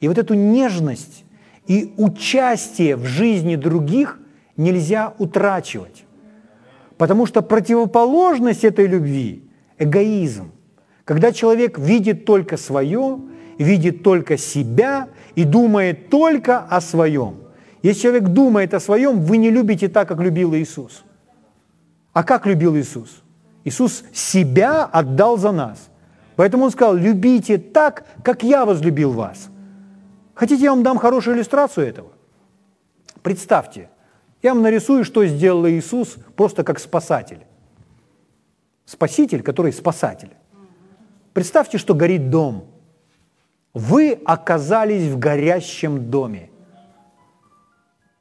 и 0.00 0.08
вот 0.08 0.18
эту 0.18 0.34
нежность 0.34 1.24
и 1.66 1.94
участие 1.96 2.96
в 2.96 3.04
жизни 3.04 3.56
других 3.56 4.18
нельзя 4.56 5.14
утрачивать. 5.18 6.04
Потому 6.96 7.26
что 7.26 7.42
противоположность 7.42 8.64
этой 8.64 8.86
любви– 8.86 9.48
эгоизм. 9.78 10.52
Когда 11.04 11.32
человек 11.32 11.78
видит 11.78 12.24
только 12.24 12.56
свое, 12.56 13.20
видит 13.58 14.02
только 14.02 14.36
себя 14.36 15.08
и 15.34 15.44
думает 15.44 16.10
только 16.10 16.58
о 16.58 16.80
своем. 16.80 17.36
Если 17.82 18.02
человек 18.02 18.28
думает 18.28 18.74
о 18.74 18.80
своем, 18.80 19.20
вы 19.20 19.38
не 19.38 19.50
любите 19.50 19.88
так, 19.88 20.08
как 20.08 20.20
любил 20.20 20.54
Иисус. 20.54 21.02
А 22.12 22.22
как 22.22 22.46
любил 22.46 22.76
Иисус? 22.76 23.22
Иисус 23.64 24.04
себя 24.12 24.84
отдал 24.84 25.36
за 25.36 25.52
нас. 25.52 25.88
Поэтому 26.36 26.64
Он 26.64 26.70
сказал, 26.70 26.94
любите 26.94 27.58
так, 27.58 28.04
как 28.22 28.42
я 28.42 28.64
возлюбил 28.64 29.12
вас. 29.12 29.48
Хотите, 30.34 30.62
я 30.64 30.70
вам 30.70 30.82
дам 30.82 30.98
хорошую 30.98 31.36
иллюстрацию 31.36 31.86
этого? 31.86 32.08
Представьте, 33.22 33.88
я 34.42 34.54
вам 34.54 34.62
нарисую, 34.62 35.04
что 35.04 35.26
сделал 35.26 35.68
Иисус 35.68 36.16
просто 36.36 36.64
как 36.64 36.78
спасатель. 36.78 37.40
Спаситель, 38.84 39.42
который 39.42 39.72
спасатель. 39.72 40.30
Представьте, 41.32 41.78
что 41.78 41.94
горит 41.94 42.30
дом. 42.30 42.66
Вы 43.74 44.20
оказались 44.24 45.10
в 45.10 45.18
горящем 45.18 46.10
доме. 46.10 46.51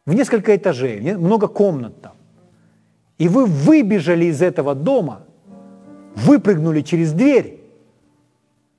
В 0.05 0.13
несколько 0.13 0.55
этажей, 0.55 0.99
много 1.15 1.47
комнат 1.47 2.01
там. 2.01 2.13
И 3.17 3.27
вы 3.27 3.45
выбежали 3.45 4.25
из 4.25 4.41
этого 4.41 4.73
дома, 4.73 5.23
выпрыгнули 6.15 6.81
через 6.81 7.13
дверь 7.13 7.59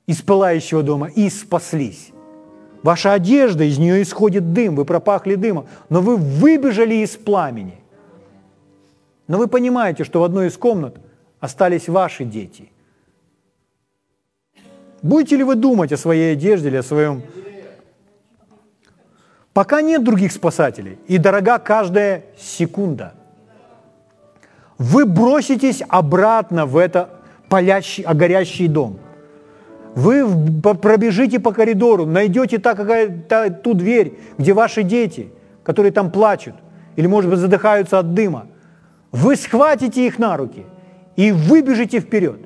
из 0.07 0.21
пылающего 0.21 0.83
дома 0.83 1.09
и 1.09 1.31
спаслись. 1.31 2.11
Ваша 2.83 3.13
одежда, 3.13 3.63
из 3.63 3.79
нее 3.79 4.03
исходит 4.03 4.53
дым, 4.53 4.75
вы 4.75 4.85
пропахли 4.85 5.37
дымом, 5.37 5.67
но 5.89 6.01
вы 6.01 6.17
выбежали 6.17 6.97
из 6.97 7.11
пламени. 7.11 7.79
Но 9.29 9.39
вы 9.39 9.47
понимаете, 9.47 10.03
что 10.03 10.21
в 10.21 10.25
одной 10.25 10.49
из 10.49 10.57
комнат 10.57 10.97
остались 11.39 11.89
ваши 11.89 12.25
дети. 12.25 12.71
Будете 15.01 15.37
ли 15.37 15.45
вы 15.45 15.55
думать 15.55 15.93
о 15.93 15.97
своей 15.97 16.33
одежде 16.33 16.69
или 16.69 16.77
о 16.77 16.83
своем... 16.83 17.23
Пока 19.53 19.83
нет 19.83 20.03
других 20.03 20.33
спасателей, 20.33 20.99
и 21.07 21.19
дорога 21.19 21.59
каждая 21.59 22.25
секунда. 22.39 23.13
Вы 24.79 25.05
броситесь 25.05 25.83
обратно 25.89 26.67
в 26.67 26.77
это 26.77 27.11
палящий, 27.49 28.05
горящий 28.05 28.69
дом– 28.69 28.99
вы 29.95 30.27
пробежите 30.75 31.39
по 31.39 31.53
коридору, 31.53 32.07
найдете 32.07 32.59
та, 32.59 32.75
какая, 32.75 33.09
та, 33.29 33.51
ту 33.51 33.75
дверь, 33.75 34.19
где 34.39 34.55
ваши 34.55 34.83
дети, 34.83 35.31
которые 35.63 35.93
там 35.93 36.11
плачут, 36.11 36.55
или, 36.97 37.07
может 37.07 37.31
быть, 37.31 37.39
задыхаются 37.39 37.99
от 37.99 38.15
дыма. 38.15 38.47
Вы 39.11 39.37
схватите 39.37 40.07
их 40.07 40.19
на 40.19 40.37
руки 40.37 40.65
и 41.17 41.31
выбежите 41.33 42.01
вперед. 42.01 42.41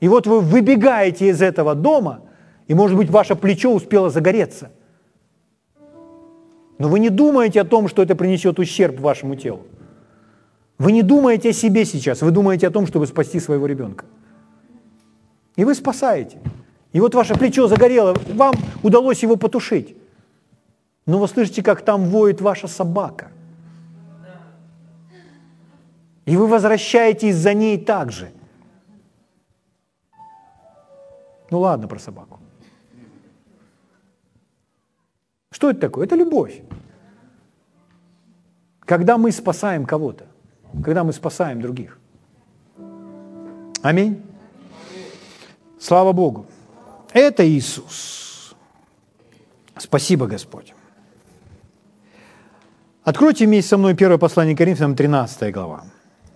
И 0.00 0.08
вот 0.08 0.26
вы 0.26 0.40
выбегаете 0.40 1.28
из 1.28 1.40
этого 1.40 1.74
дома, 1.74 2.20
и, 2.68 2.74
может 2.74 2.96
быть, 2.96 3.08
ваше 3.08 3.34
плечо 3.34 3.72
успело 3.72 4.10
загореться. 4.10 4.70
Но 6.82 6.88
вы 6.88 6.98
не 6.98 7.10
думаете 7.10 7.60
о 7.60 7.64
том, 7.64 7.86
что 7.86 8.02
это 8.02 8.16
принесет 8.16 8.58
ущерб 8.58 8.98
вашему 8.98 9.36
телу. 9.36 9.62
Вы 10.78 10.90
не 10.90 11.02
думаете 11.02 11.50
о 11.50 11.52
себе 11.52 11.84
сейчас, 11.84 12.22
вы 12.22 12.32
думаете 12.32 12.66
о 12.66 12.72
том, 12.72 12.88
чтобы 12.88 13.06
спасти 13.06 13.38
своего 13.38 13.66
ребенка. 13.68 14.04
И 15.54 15.64
вы 15.64 15.76
спасаете. 15.76 16.38
И 16.92 16.98
вот 16.98 17.14
ваше 17.14 17.34
плечо 17.34 17.68
загорело, 17.68 18.16
вам 18.34 18.56
удалось 18.82 19.22
его 19.22 19.36
потушить. 19.36 19.96
Но 21.06 21.20
вы 21.20 21.28
слышите, 21.28 21.62
как 21.62 21.82
там 21.82 22.06
воет 22.06 22.40
ваша 22.40 22.66
собака. 22.66 23.30
И 26.24 26.36
вы 26.36 26.48
возвращаетесь 26.48 27.36
за 27.36 27.54
ней 27.54 27.78
также. 27.78 28.32
Ну 31.48 31.60
ладно 31.60 31.86
про 31.86 32.00
собаку. 32.00 32.31
Что 35.62 35.70
это 35.70 35.80
такое? 35.82 36.06
Это 36.06 36.16
любовь. 36.16 36.60
Когда 38.80 39.16
мы 39.16 39.30
спасаем 39.30 39.86
кого-то, 39.86 40.24
когда 40.82 41.04
мы 41.04 41.12
спасаем 41.12 41.60
других. 41.60 42.00
Аминь. 43.80 44.24
Слава 45.78 46.12
Богу. 46.12 46.46
Это 47.12 47.46
Иисус. 47.46 48.56
Спасибо, 49.78 50.26
Господь. 50.26 50.74
Откройте 53.04 53.46
вместе 53.46 53.68
со 53.68 53.76
мной 53.76 53.94
первое 53.94 54.18
послание 54.18 54.56
Коринфянам, 54.56 54.96
13 54.96 55.54
глава. 55.54 55.84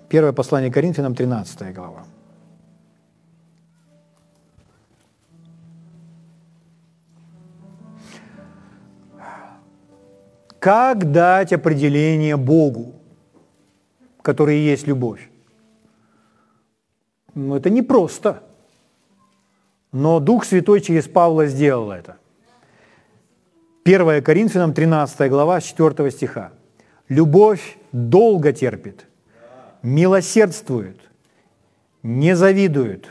Первое 0.09 0.33
послание 0.33 0.71
Коринфянам, 0.71 1.17
13 1.17 1.75
глава. 1.75 2.05
Как 10.67 11.13
дать 11.13 11.53
определение 11.53 12.37
Богу, 12.37 12.97
который 14.21 14.59
есть 14.59 14.89
любовь? 14.89 15.31
Ну, 17.37 17.55
это 17.55 17.71
непросто. 17.71 18.33
просто. 18.33 18.47
Но 19.93 20.19
Дух 20.19 20.45
Святой 20.45 20.81
через 20.81 21.07
Павла 21.07 21.47
сделал 21.47 21.93
это. 21.93 22.17
1 23.85 24.25
Коринфянам 24.25 24.75
13 24.75 25.31
глава 25.31 25.61
4 25.61 26.11
стиха. 26.11 26.51
«Любовь 27.09 27.79
долго 27.93 28.53
терпит, 28.53 29.07
милосердствует, 29.83 30.99
не 32.03 32.35
завидует, 32.35 33.07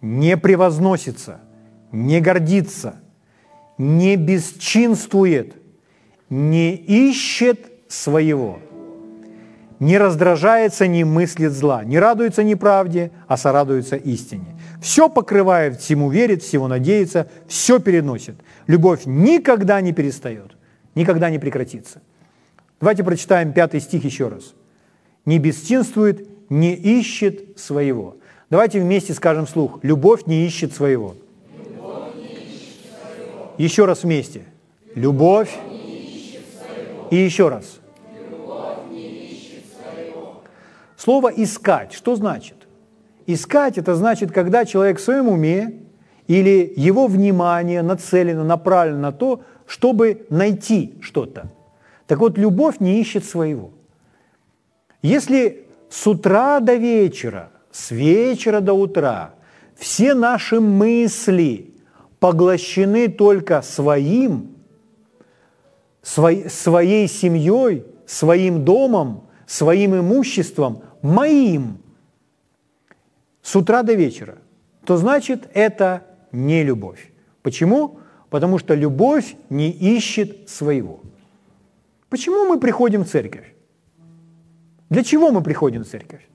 не 0.00 0.36
превозносится, 0.36 1.40
не 1.90 2.20
гордится, 2.20 3.00
не 3.78 4.14
бесчинствует, 4.14 5.56
не 6.34 6.74
ищет 6.74 7.60
своего, 7.86 8.58
не 9.78 9.98
раздражается, 9.98 10.88
не 10.88 11.04
мыслит 11.04 11.52
зла, 11.52 11.84
не 11.84 12.00
радуется 12.00 12.42
неправде, 12.42 13.12
а 13.28 13.36
сорадуется 13.36 13.94
истине. 13.94 14.58
Все 14.82 15.08
покрывает, 15.08 15.80
всему 15.80 16.10
верит, 16.10 16.42
всего 16.42 16.66
надеется, 16.66 17.28
все 17.46 17.78
переносит. 17.78 18.34
Любовь 18.66 19.02
никогда 19.04 19.80
не 19.80 19.92
перестает, 19.92 20.56
никогда 20.96 21.30
не 21.30 21.38
прекратится. 21.38 22.02
Давайте 22.80 23.04
прочитаем 23.04 23.52
пятый 23.52 23.80
стих 23.80 24.04
еще 24.04 24.26
раз. 24.26 24.54
«Не 25.26 25.38
бесчинствует, 25.38 26.28
не 26.50 26.74
ищет 26.74 27.58
своего». 27.60 28.16
Давайте 28.50 28.80
вместе 28.80 29.14
скажем 29.14 29.46
вслух. 29.46 29.78
Любовь 29.82 30.26
не 30.26 30.44
ищет 30.44 30.74
своего. 30.74 31.14
Еще 33.56 33.84
раз 33.84 34.02
вместе. 34.02 34.42
Любовь. 34.96 35.50
И 37.10 37.16
еще 37.16 37.48
раз. 37.48 37.80
Слово 40.96 41.28
«искать» 41.28 41.92
что 41.92 42.16
значит? 42.16 42.56
Искать– 43.26 43.78
это 43.78 43.94
значит, 43.94 44.32
когда 44.32 44.64
человек 44.64 44.98
в 44.98 45.02
своем 45.02 45.28
уме 45.28 45.80
или 46.26 46.72
его 46.76 47.06
внимание 47.06 47.82
нацелено, 47.82 48.44
направлено 48.44 48.98
на 49.00 49.12
то, 49.12 49.42
чтобы 49.66 50.26
найти 50.30 50.94
что-то. 51.00 51.50
Так 52.06 52.18
вот, 52.18 52.38
любовь 52.38 52.80
не 52.80 53.00
ищет 53.00 53.24
своего. 53.24 53.70
Если 55.02 55.66
с 55.90 56.06
утра 56.06 56.60
до 56.60 56.74
вечера, 56.74 57.50
с 57.70 57.90
вечера 57.90 58.60
до 58.60 58.74
утра 58.74 59.34
все 59.76 60.14
наши 60.14 60.60
мысли 60.60 61.74
поглощены 62.20 63.08
только 63.08 63.62
своим, 63.62 64.53
своей 66.04 67.08
семьей, 67.08 67.84
своим 68.06 68.64
домом, 68.64 69.24
своим 69.46 69.98
имуществом, 69.98 70.82
моим– 71.02 71.78
с 73.44 73.54
утра 73.54 73.82
до 73.82 73.92
вечера, 73.92 74.38
то 74.84 74.96
значит 74.96 75.48
это 75.52 76.06
не 76.32 76.64
любовь. 76.64 77.12
Почему? 77.42 77.98
Потому 78.30 78.58
что 78.58 78.74
любовь 78.74 79.36
не 79.50 79.70
ищет 79.70 80.48
своего. 80.48 81.00
Почему 82.08 82.46
мы 82.46 82.58
приходим 82.58 83.04
в 83.04 83.08
церковь? 83.08 83.54
Для 84.88 85.04
чего 85.04 85.30
мы 85.30 85.42
приходим 85.42 85.84
в 85.84 85.88
церковь? 85.88 86.26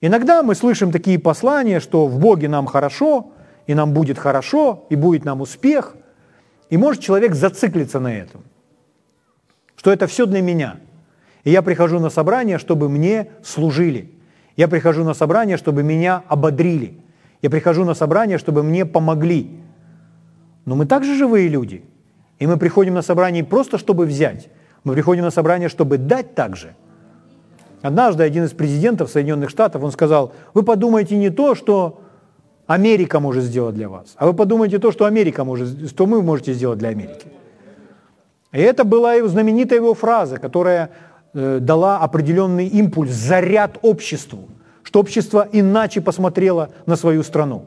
Иногда 0.00 0.44
мы 0.44 0.54
слышим 0.54 0.92
такие 0.92 1.18
послания, 1.18 1.80
что 1.80 2.06
в 2.06 2.20
Боге 2.20 2.48
нам 2.48 2.66
хорошо, 2.66 3.32
и 3.66 3.74
нам 3.74 3.92
будет 3.92 4.18
хорошо, 4.18 4.86
и 4.90 4.96
будет 4.96 5.24
нам 5.24 5.40
успех. 5.40 5.96
И 6.70 6.76
может 6.76 7.02
человек 7.02 7.34
зациклиться 7.34 8.00
на 8.00 8.14
этом, 8.14 8.42
что 9.76 9.90
это 9.90 10.06
все 10.06 10.26
для 10.26 10.42
меня. 10.42 10.76
И 11.44 11.50
я 11.50 11.62
прихожу 11.62 11.98
на 11.98 12.10
собрание, 12.10 12.58
чтобы 12.58 12.88
мне 12.88 13.28
служили. 13.42 14.12
Я 14.56 14.68
прихожу 14.68 15.04
на 15.04 15.14
собрание, 15.14 15.56
чтобы 15.56 15.82
меня 15.82 16.22
ободрили. 16.28 16.98
Я 17.42 17.50
прихожу 17.50 17.84
на 17.84 17.94
собрание, 17.94 18.38
чтобы 18.38 18.62
мне 18.62 18.84
помогли. 18.84 19.60
Но 20.64 20.74
мы 20.74 20.84
также 20.84 21.14
живые 21.14 21.48
люди. 21.48 21.84
И 22.38 22.46
мы 22.46 22.56
приходим 22.56 22.94
на 22.94 23.02
собрание 23.02 23.44
просто, 23.44 23.78
чтобы 23.78 24.04
взять. 24.04 24.48
Мы 24.84 24.94
приходим 24.94 25.22
на 25.22 25.30
собрание, 25.30 25.68
чтобы 25.68 25.96
дать 25.96 26.34
также. 26.34 26.74
Однажды 27.80 28.24
один 28.24 28.44
из 28.44 28.50
президентов 28.50 29.10
Соединенных 29.10 29.50
Штатов, 29.50 29.82
он 29.82 29.92
сказал, 29.92 30.34
вы 30.52 30.64
подумайте 30.64 31.16
не 31.16 31.30
то, 31.30 31.54
что 31.54 32.00
Америка 32.68 33.18
может 33.18 33.44
сделать 33.44 33.74
для 33.74 33.88
вас, 33.88 34.14
а 34.16 34.26
вы 34.26 34.34
подумайте 34.34 34.78
то, 34.78 34.92
что 34.92 35.06
Америка 35.06 35.42
может, 35.42 35.88
что 35.88 36.04
вы 36.04 36.22
можете 36.22 36.52
сделать 36.52 36.78
для 36.78 36.90
Америки. 36.90 37.28
И 38.52 38.58
это 38.58 38.84
была 38.84 39.14
его 39.14 39.26
знаменитая 39.26 39.78
его 39.78 39.94
фраза, 39.94 40.36
которая 40.36 40.90
э, 41.32 41.60
дала 41.60 41.98
определенный 41.98 42.66
импульс, 42.66 43.10
заряд 43.10 43.78
обществу, 43.80 44.50
что 44.82 45.00
общество 45.00 45.48
иначе 45.50 46.02
посмотрело 46.02 46.68
на 46.84 46.96
свою 46.96 47.22
страну. 47.22 47.64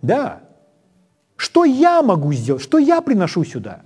Да. 0.00 0.40
Что 1.36 1.66
я 1.66 2.00
могу 2.00 2.32
сделать? 2.32 2.62
Что 2.62 2.78
я 2.78 3.02
приношу 3.02 3.44
сюда? 3.44 3.82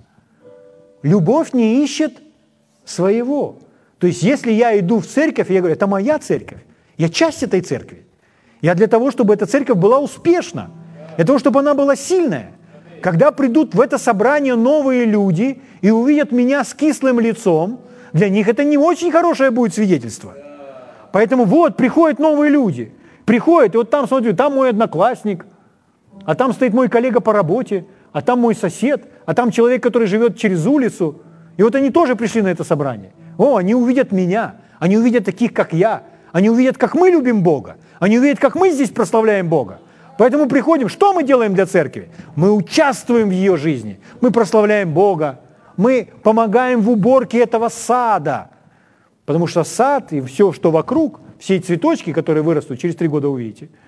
Любовь 1.03 1.51
не 1.51 1.83
ищет 1.83 2.21
своего. 2.85 3.57
То 3.97 4.07
есть, 4.07 4.23
если 4.23 4.53
я 4.53 4.79
иду 4.79 4.99
в 4.99 5.05
церковь, 5.05 5.51
я 5.51 5.59
говорю, 5.59 5.75
это 5.75 5.87
моя 5.87 6.17
церковь, 6.17 6.61
я 6.97 7.09
часть 7.09 7.43
этой 7.43 7.59
церкви. 7.59 8.05
Я 8.61 8.75
для 8.75 8.87
того, 8.87 9.11
чтобы 9.11 9.33
эта 9.33 9.45
церковь 9.45 9.77
была 9.77 9.99
успешна, 9.99 10.69
для 11.15 11.25
того, 11.25 11.39
чтобы 11.39 11.59
она 11.59 11.73
была 11.73 11.95
сильная. 11.95 12.51
Когда 13.01 13.31
придут 13.31 13.73
в 13.73 13.81
это 13.81 13.97
собрание 13.97 14.55
новые 14.55 15.05
люди 15.05 15.61
и 15.81 15.89
увидят 15.89 16.31
меня 16.31 16.63
с 16.63 16.73
кислым 16.73 17.19
лицом, 17.19 17.81
для 18.13 18.29
них 18.29 18.47
это 18.47 18.63
не 18.63 18.77
очень 18.77 19.11
хорошее 19.11 19.49
будет 19.49 19.73
свидетельство. 19.73 20.33
Поэтому 21.11 21.45
вот 21.45 21.75
приходят 21.75 22.19
новые 22.19 22.51
люди, 22.51 22.93
приходят, 23.25 23.73
и 23.73 23.77
вот 23.77 23.89
там, 23.89 24.07
смотрю, 24.07 24.35
там 24.35 24.53
мой 24.53 24.69
одноклассник, 24.69 25.45
а 26.25 26.35
там 26.35 26.53
стоит 26.53 26.73
мой 26.73 26.87
коллега 26.89 27.19
по 27.19 27.33
работе, 27.33 27.85
а 28.11 28.21
там 28.21 28.39
мой 28.39 28.53
сосед, 28.53 29.05
а 29.25 29.33
там 29.33 29.51
человек, 29.51 29.81
который 29.81 30.07
живет 30.07 30.37
через 30.37 30.65
улицу. 30.67 31.21
И 31.57 31.63
вот 31.63 31.75
они 31.75 31.89
тоже 31.89 32.15
пришли 32.15 32.41
на 32.41 32.49
это 32.49 32.63
собрание. 32.63 33.13
О, 33.37 33.57
они 33.57 33.73
увидят 33.73 34.11
меня, 34.11 34.55
они 34.79 34.97
увидят 34.97 35.25
таких, 35.25 35.53
как 35.53 35.73
я, 35.73 36.03
они 36.31 36.49
увидят, 36.49 36.77
как 36.77 36.95
мы 36.95 37.09
любим 37.09 37.41
Бога, 37.43 37.77
они 37.99 38.17
увидят, 38.19 38.39
как 38.39 38.55
мы 38.55 38.71
здесь 38.71 38.89
прославляем 38.89 39.49
Бога. 39.49 39.79
Поэтому 40.17 40.47
приходим, 40.47 40.89
что 40.89 41.13
мы 41.13 41.23
делаем 41.23 41.53
для 41.53 41.65
церкви? 41.65 42.09
Мы 42.35 42.51
участвуем 42.51 43.29
в 43.29 43.31
ее 43.31 43.57
жизни, 43.57 43.99
мы 44.21 44.31
прославляем 44.31 44.93
Бога, 44.93 45.39
мы 45.77 46.09
помогаем 46.23 46.81
в 46.81 46.89
уборке 46.89 47.39
этого 47.39 47.69
сада, 47.69 48.49
потому 49.25 49.47
что 49.47 49.63
сад 49.63 50.13
и 50.13 50.21
все, 50.21 50.51
что 50.51 50.71
вокруг, 50.71 51.19
все 51.39 51.59
цветочки, 51.59 52.13
которые 52.13 52.43
вырастут, 52.43 52.79
через 52.79 52.95
три 52.95 53.07
года 53.07 53.29
увидите– 53.29 53.69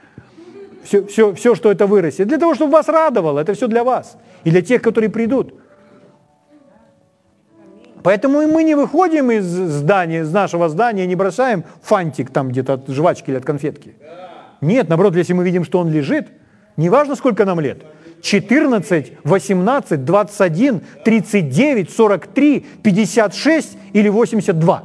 все, 0.83 1.05
все, 1.05 1.33
все, 1.33 1.55
что 1.55 1.71
это 1.71 1.87
вырастет, 1.87 2.27
для 2.27 2.37
того, 2.37 2.55
чтобы 2.55 2.73
вас 2.73 2.87
радовало, 2.87 3.39
это 3.39 3.53
все 3.53 3.67
для 3.67 3.83
вас. 3.83 4.17
И 4.43 4.51
для 4.51 4.61
тех, 4.61 4.81
которые 4.81 5.09
придут. 5.09 5.53
Поэтому 8.03 8.41
и 8.41 8.45
мы 8.45 8.63
не 8.63 8.75
выходим 8.75 9.31
из 9.31 9.45
здания, 9.45 10.21
из 10.21 10.31
нашего 10.31 10.67
здания, 10.69 11.07
не 11.07 11.15
бросаем 11.15 11.63
фантик 11.81 12.29
там 12.31 12.49
где-то 12.49 12.73
от 12.73 12.89
жвачки 12.89 13.29
или 13.29 13.37
от 13.37 13.45
конфетки. 13.45 13.95
Нет, 14.61 14.89
наоборот, 14.89 15.15
если 15.15 15.33
мы 15.33 15.43
видим, 15.43 15.63
что 15.63 15.79
он 15.79 15.89
лежит, 15.89 16.27
неважно, 16.77 17.15
сколько 17.15 17.45
нам 17.45 17.59
лет, 17.59 17.83
14, 18.21 19.13
18, 19.23 20.05
21, 20.05 20.81
39, 21.03 21.91
43, 21.91 22.65
56 22.83 23.77
или 23.93 24.09
82. 24.09 24.83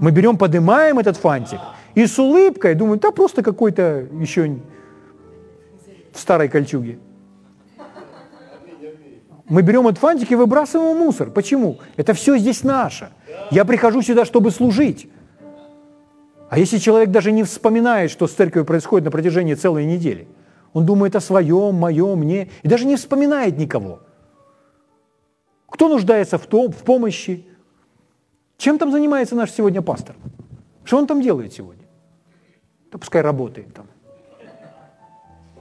Мы 0.00 0.10
берем, 0.10 0.36
поднимаем 0.36 0.98
этот 0.98 1.16
фантик 1.16 1.60
и 1.94 2.06
с 2.06 2.18
улыбкой 2.18 2.74
думаем, 2.74 2.98
да 3.00 3.10
просто 3.10 3.42
какой-то 3.42 4.06
еще 4.20 4.58
в 6.12 6.18
старой 6.18 6.48
кольчуге. 6.48 6.98
Мы 9.48 9.62
берем 9.62 9.86
этот 9.86 9.98
фантик 9.98 10.32
и 10.32 10.34
выбрасываем 10.34 10.96
в 10.96 10.98
мусор. 10.98 11.30
Почему? 11.30 11.78
Это 11.96 12.14
все 12.14 12.36
здесь 12.36 12.64
наше. 12.64 13.10
Я 13.50 13.64
прихожу 13.64 14.02
сюда, 14.02 14.24
чтобы 14.24 14.50
служить. 14.50 15.08
А 16.48 16.58
если 16.58 16.78
человек 16.78 17.10
даже 17.10 17.32
не 17.32 17.44
вспоминает, 17.44 18.10
что 18.10 18.26
с 18.26 18.32
церковью 18.32 18.64
происходит 18.64 19.04
на 19.04 19.10
протяжении 19.10 19.54
целой 19.54 19.84
недели, 19.84 20.28
он 20.72 20.84
думает 20.84 21.16
о 21.16 21.20
своем, 21.20 21.74
моем, 21.74 22.18
мне, 22.18 22.50
и 22.62 22.68
даже 22.68 22.86
не 22.86 22.96
вспоминает 22.96 23.56
никого. 23.56 24.00
Кто 25.68 25.88
нуждается 25.88 26.38
в, 26.38 26.46
том, 26.46 26.72
в 26.72 26.82
помощи? 26.82 27.46
Чем 28.58 28.78
там 28.78 28.90
занимается 28.90 29.34
наш 29.34 29.50
сегодня 29.52 29.82
пастор? 29.82 30.16
Что 30.84 30.98
он 30.98 31.06
там 31.06 31.20
делает 31.20 31.52
сегодня? 31.52 31.84
Да 32.90 32.98
пускай 32.98 33.22
работает 33.22 33.74
там. 33.74 33.86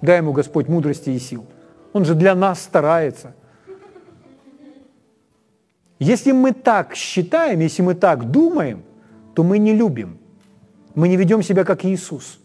Дай 0.01 0.17
ему 0.17 0.33
Господь 0.33 0.67
мудрости 0.67 1.09
и 1.09 1.19
сил. 1.19 1.45
Он 1.93 2.05
же 2.05 2.15
для 2.15 2.35
нас 2.35 2.61
старается. 2.61 3.35
Если 5.99 6.31
мы 6.31 6.51
так 6.51 6.95
считаем, 6.95 7.59
если 7.59 7.81
мы 7.81 7.95
так 7.95 8.31
думаем, 8.31 8.83
то 9.33 9.43
мы 9.43 9.57
не 9.57 9.73
любим. 9.73 10.17
Мы 10.93 11.07
не 11.07 11.17
ведем 11.17 11.41
себя 11.41 11.63
как 11.63 11.85
Иисус. 11.85 12.39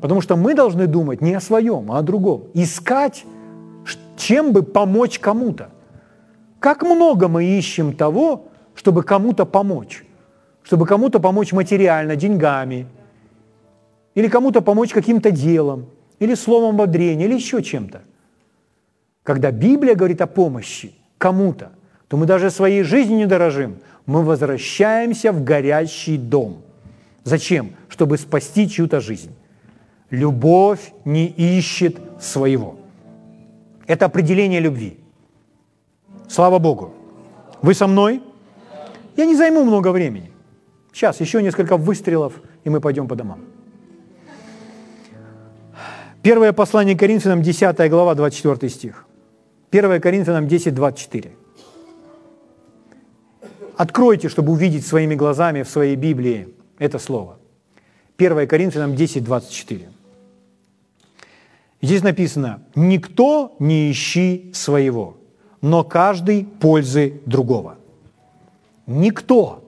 Потому 0.00 0.20
что 0.20 0.36
мы 0.36 0.54
должны 0.54 0.86
думать 0.86 1.20
не 1.20 1.34
о 1.34 1.40
своем, 1.40 1.90
а 1.90 1.98
о 1.98 2.02
другом. 2.02 2.44
Искать, 2.54 3.24
чем 4.16 4.52
бы 4.52 4.62
помочь 4.62 5.18
кому-то. 5.18 5.70
Как 6.60 6.82
много 6.82 7.28
мы 7.28 7.44
ищем 7.44 7.92
того, 7.92 8.48
чтобы 8.74 9.02
кому-то 9.02 9.44
помочь. 9.44 10.04
Чтобы 10.62 10.86
кому-то 10.86 11.20
помочь 11.20 11.52
материально, 11.52 12.16
деньгами– 12.16 12.86
или 14.18 14.26
кому-то 14.26 14.62
помочь 14.62 14.92
каким-то 14.92 15.30
делом, 15.30 15.86
или 16.18 16.34
словом 16.34 16.74
ободрения, 16.74 17.26
или 17.26 17.34
еще 17.34 17.62
чем-то. 17.62 18.02
Когда 19.22 19.52
Библия 19.52 19.94
говорит 19.94 20.20
о 20.20 20.26
помощи 20.26 20.92
кому-то, 21.18 21.72
то 22.08 22.16
мы 22.16 22.26
даже 22.26 22.50
своей 22.50 22.82
жизнью 22.82 23.18
не 23.18 23.26
дорожим. 23.26 23.78
Мы 24.06 24.22
возвращаемся 24.22 25.32
в 25.32 25.44
горящий 25.44 26.16
дом. 26.16 26.62
Зачем? 27.24 27.72
Чтобы 27.88 28.16
спасти 28.16 28.68
чью-то 28.68 29.00
жизнь. 29.00 29.34
Любовь 30.10 30.92
не 31.04 31.26
ищет 31.26 32.00
своего. 32.20 32.76
Это 33.86 34.06
определение 34.06 34.60
любви. 34.60 34.98
Слава 36.28 36.58
Богу. 36.58 36.94
Вы 37.60 37.74
со 37.74 37.86
мной? 37.86 38.22
Я 39.16 39.26
не 39.26 39.36
займу 39.36 39.64
много 39.64 39.92
времени. 39.92 40.30
Сейчас 40.92 41.20
еще 41.20 41.42
несколько 41.42 41.76
выстрелов, 41.76 42.32
и 42.64 42.70
мы 42.70 42.80
пойдем 42.80 43.08
по 43.08 43.14
домам. 43.14 43.40
Первое 46.22 46.52
послание 46.52 46.96
Коринфянам, 46.96 47.42
10 47.42 47.90
глава, 47.90 48.14
24 48.14 48.70
стих. 48.70 49.07
1 49.70 50.00
Коринфянам 50.00 50.48
10, 50.48 50.74
24. 50.74 51.32
Откройте, 53.76 54.28
чтобы 54.28 54.52
увидеть 54.52 54.86
своими 54.86 55.14
глазами 55.14 55.62
в 55.62 55.68
своей 55.68 55.94
Библии 55.94 56.48
это 56.78 56.98
слово. 56.98 57.38
1 58.16 58.48
Коринфянам 58.48 58.96
10, 58.96 59.24
24. 59.24 59.88
Здесь 61.82 62.02
написано, 62.02 62.62
«Никто 62.74 63.54
не 63.58 63.90
ищи 63.90 64.50
своего, 64.54 65.16
но 65.60 65.84
каждый 65.84 66.44
пользы 66.44 67.20
другого». 67.26 67.76
Никто. 68.86 69.62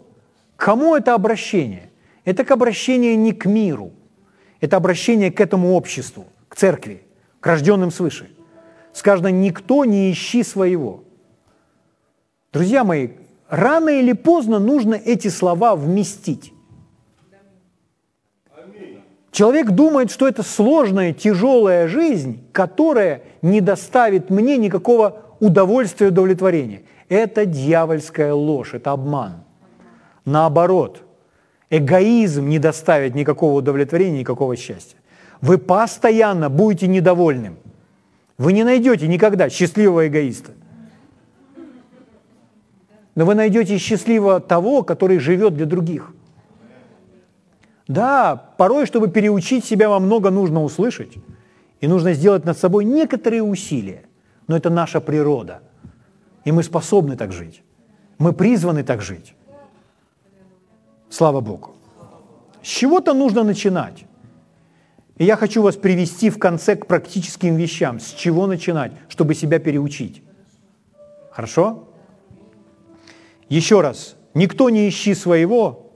Кому 0.57 0.97
это 0.97 1.15
обращение? 1.15 1.91
Это 2.25 2.45
к 2.45 2.51
обращению 2.51 3.19
не 3.19 3.33
к 3.33 3.45
миру, 3.45 3.93
это 4.61 4.77
обращение 4.77 5.31
к 5.31 5.41
этому 5.41 5.75
обществу– 5.75 6.27
к 6.49 6.57
церкви, 6.57 7.03
к 7.39 7.47
рожденным 7.47 7.91
свыше. 7.91 8.31
Сказано, 8.92 9.29
никто 9.29 9.85
не 9.85 10.11
ищи 10.11 10.42
своего. 10.42 11.05
Друзья 12.53 12.85
мои, 12.85 13.11
рано 13.48 13.90
или 13.90 14.12
поздно 14.12 14.59
нужно 14.59 14.94
эти 14.94 15.29
слова 15.29 15.76
вместить. 15.76 16.53
Человек 19.31 19.70
думает, 19.70 20.11
что 20.11 20.26
это 20.26 20.42
сложная, 20.42 21.12
тяжелая 21.12 21.87
жизнь, 21.87 22.42
которая 22.53 23.22
не 23.42 23.61
доставит 23.61 24.29
мне 24.29 24.57
никакого 24.57 25.22
удовольствия 25.38 26.09
и 26.09 26.11
удовлетворения. 26.11 26.83
Это 27.09 27.46
дьявольская 27.46 28.35
ложь, 28.35 28.74
это 28.74 28.90
обман. 28.90 29.44
Наоборот, 30.24 31.03
эгоизм 31.70 32.48
не 32.48 32.59
доставит 32.59 33.14
никакого 33.14 33.59
удовлетворения, 33.59 34.20
никакого 34.20 34.57
счастья 34.57 35.00
вы 35.40 35.59
постоянно 35.59 36.48
будете 36.48 36.87
недовольным. 36.87 37.57
Вы 38.40 38.55
не 38.55 38.64
найдете 38.64 39.07
никогда 39.07 39.50
счастливого 39.50 40.09
эгоиста. 40.09 40.53
Но 43.14 43.26
вы 43.26 43.35
найдете 43.35 43.76
счастливого 43.76 44.40
того, 44.40 44.83
который 44.83 45.18
живет 45.18 45.55
для 45.55 45.66
других. 45.66 46.14
Да, 47.87 48.37
порой, 48.57 48.87
чтобы 48.87 49.09
переучить 49.09 49.66
себя, 49.66 49.90
вам 49.90 50.05
много 50.05 50.31
нужно 50.31 50.64
услышать. 50.64 51.18
И 51.83 51.87
нужно 51.87 52.14
сделать 52.14 52.46
над 52.46 52.57
собой 52.57 52.87
некоторые 52.87 53.42
усилия. 53.42 54.05
Но 54.46 54.57
это 54.57 54.70
наша 54.70 55.03
природа. 55.03 55.61
И 56.46 56.50
мы 56.50 56.62
способны 56.62 57.18
так 57.18 57.33
жить. 57.33 57.62
Мы 58.16 58.33
призваны 58.33 58.85
так 58.85 59.03
жить. 59.03 59.35
Слава 61.11 61.42
Богу. 61.42 61.72
С 62.62 62.68
чего-то 62.68 63.12
нужно 63.12 63.42
начинать. 63.42 64.07
И 65.20 65.24
я 65.26 65.37
хочу 65.37 65.61
вас 65.61 65.76
привести 65.76 66.30
в 66.30 66.38
конце 66.38 66.76
к 66.76 66.87
практическим 66.87 67.54
вещам. 67.56 68.00
С 68.00 68.06
чего 68.06 68.46
начинать, 68.46 68.92
чтобы 69.11 69.35
себя 69.35 69.59
переучить? 69.59 70.22
Хорошо? 71.30 71.90
Еще 73.50 73.83
раз. 73.83 74.16
Никто 74.33 74.70
не 74.70 74.88
ищи 74.88 75.14
своего, 75.14 75.92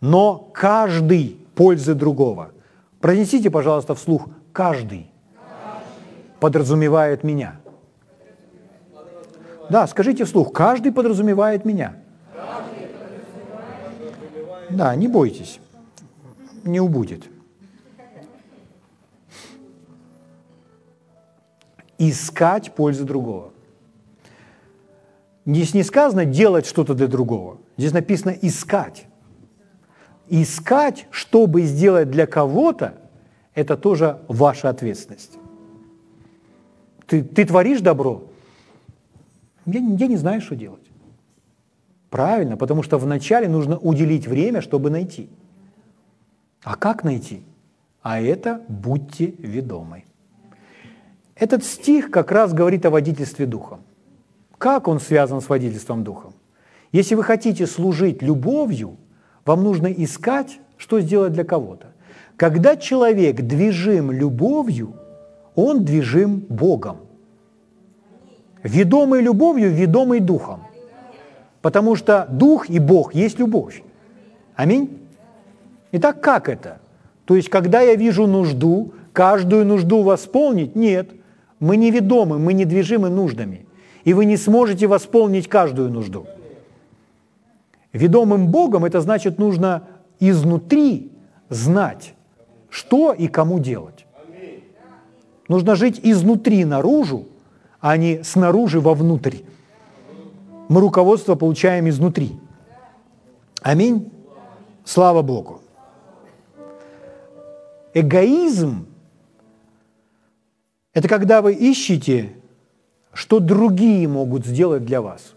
но 0.00 0.38
каждый 0.54 1.38
пользы 1.54 1.92
другого. 1.92 2.52
Произнесите, 2.98 3.50
пожалуйста, 3.50 3.94
вслух 3.94 4.30
«каждый» 4.54 5.10
подразумевает 6.40 7.24
меня. 7.24 7.60
Да, 9.68 9.86
скажите 9.86 10.24
вслух, 10.24 10.54
каждый 10.54 10.92
подразумевает 10.92 11.66
меня. 11.66 11.96
Да, 14.70 14.96
не 14.96 15.08
бойтесь, 15.08 15.60
не 16.64 16.80
убудет. 16.80 17.35
Искать 21.98 22.72
пользу 22.74 23.04
другого. 23.04 23.52
Здесь 25.44 25.74
не 25.74 25.82
сказано 25.82 26.24
делать 26.24 26.66
что-то 26.66 26.94
для 26.94 27.06
другого. 27.06 27.58
Здесь 27.76 27.92
написано 27.92 28.30
искать 28.30 29.06
искать, 30.28 31.06
чтобы 31.10 31.62
сделать 31.62 32.10
для 32.10 32.26
кого-то, 32.26 32.94
это 33.54 33.76
тоже 33.76 34.20
ваша 34.28 34.68
ответственность. 34.68 35.38
Ты, 37.06 37.22
ты 37.22 37.44
творишь 37.44 37.80
добро, 37.80 38.24
я, 39.64 39.80
я 39.80 40.06
не 40.06 40.16
знаю, 40.16 40.40
что 40.40 40.56
делать. 40.56 40.82
Правильно, 42.10 42.56
потому 42.56 42.82
что 42.82 42.98
вначале 42.98 43.48
нужно 43.48 43.78
уделить 43.78 44.26
время, 44.26 44.60
чтобы 44.60 44.90
найти. 44.90 45.28
А 46.62 46.76
как 46.76 47.04
найти? 47.04 47.42
А 48.02 48.20
это 48.20 48.62
будьте 48.68 49.34
ведомы. 49.38 50.04
Этот 51.36 51.64
стих 51.64 52.10
как 52.10 52.32
раз 52.32 52.52
говорит 52.54 52.86
о 52.86 52.90
водительстве 52.90 53.46
духом. 53.46 53.80
Как 54.58 54.88
он 54.88 55.00
связан 55.00 55.40
с 55.40 55.48
водительством 55.48 56.02
духом? 56.02 56.32
Если 56.92 57.14
вы 57.14 57.22
хотите 57.22 57.66
служить 57.66 58.22
любовью, 58.22 58.96
вам 59.44 59.62
нужно 59.62 59.88
искать, 59.88 60.58
что 60.78 61.00
сделать 61.00 61.32
для 61.32 61.44
кого-то. 61.44 61.88
Когда 62.36 62.76
человек 62.76 63.42
движим 63.42 64.10
любовью, 64.10 64.94
он 65.54 65.84
движим 65.84 66.40
Богом. 66.48 66.98
Ведомый 68.62 69.22
любовью, 69.22 69.70
ведомый 69.70 70.20
Духом. 70.20 70.64
Потому 71.62 71.96
что 71.96 72.26
Дух 72.30 72.68
и 72.68 72.78
Бог 72.78 73.14
есть 73.14 73.38
любовь. 73.38 73.82
Аминь. 74.54 74.98
Итак, 75.92 76.20
как 76.20 76.48
это? 76.48 76.78
То 77.26 77.36
есть, 77.36 77.48
когда 77.48 77.80
я 77.80 77.94
вижу 77.94 78.26
нужду, 78.26 78.92
каждую 79.12 79.66
нужду 79.66 80.02
восполнить? 80.02 80.74
Нет. 80.74 81.10
Мы 81.58 81.76
не 81.76 81.90
ведомы, 81.90 82.38
мы 82.38 82.52
не 82.52 82.64
движимы 82.64 83.08
нуждами. 83.08 83.66
И 84.04 84.12
вы 84.12 84.24
не 84.24 84.36
сможете 84.36 84.86
восполнить 84.86 85.48
каждую 85.48 85.90
нужду. 85.90 86.26
Ведомым 87.92 88.48
Богом 88.48 88.84
это 88.84 89.00
значит 89.00 89.38
нужно 89.38 89.88
изнутри 90.20 91.10
знать, 91.48 92.14
что 92.68 93.12
и 93.12 93.26
кому 93.26 93.58
делать. 93.58 94.06
Нужно 95.48 95.76
жить 95.76 96.00
изнутри 96.02 96.64
наружу, 96.64 97.26
а 97.80 97.96
не 97.96 98.22
снаружи 98.22 98.80
вовнутрь. 98.80 99.38
Мы 100.68 100.80
руководство 100.80 101.36
получаем 101.36 101.88
изнутри. 101.88 102.32
Аминь. 103.62 104.12
Слава 104.84 105.22
Богу. 105.22 105.62
Эгоизм– 107.94 108.86
это 110.96 111.08
когда 111.08 111.42
вы 111.42 111.52
ищете, 111.52 112.32
что 113.12 113.38
другие 113.38 114.08
могут 114.08 114.46
сделать 114.46 114.86
для 114.86 115.02
вас 115.02 115.34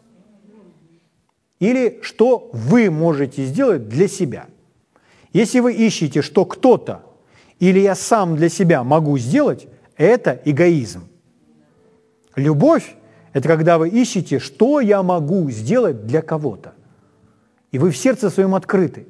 или 1.59 1.99
что 2.01 2.49
вы 2.53 2.89
можете 2.89 3.43
сделать 3.43 3.89
для 3.89 4.07
себя. 4.07 4.47
Если 5.33 5.59
вы 5.59 5.73
ищете, 5.73 6.21
что 6.21 6.45
кто-то 6.45 7.03
или 7.59 7.77
я 7.81 7.95
сам 7.95 8.37
для 8.37 8.47
себя 8.47 8.85
могу 8.85 9.17
сделать, 9.17 9.67
это 9.97 10.41
эгоизм. 10.45 11.09
Любовь– 12.37 12.95
это 13.33 13.49
когда 13.49 13.77
вы 13.77 13.89
ищете, 13.89 14.39
что 14.39 14.79
я 14.79 15.03
могу 15.03 15.49
сделать 15.51 16.07
для 16.07 16.21
кого-то. 16.21 16.73
И 17.73 17.79
вы 17.79 17.91
в 17.91 17.97
сердце 17.97 18.29
своем 18.29 18.55
открыты. 18.55 19.07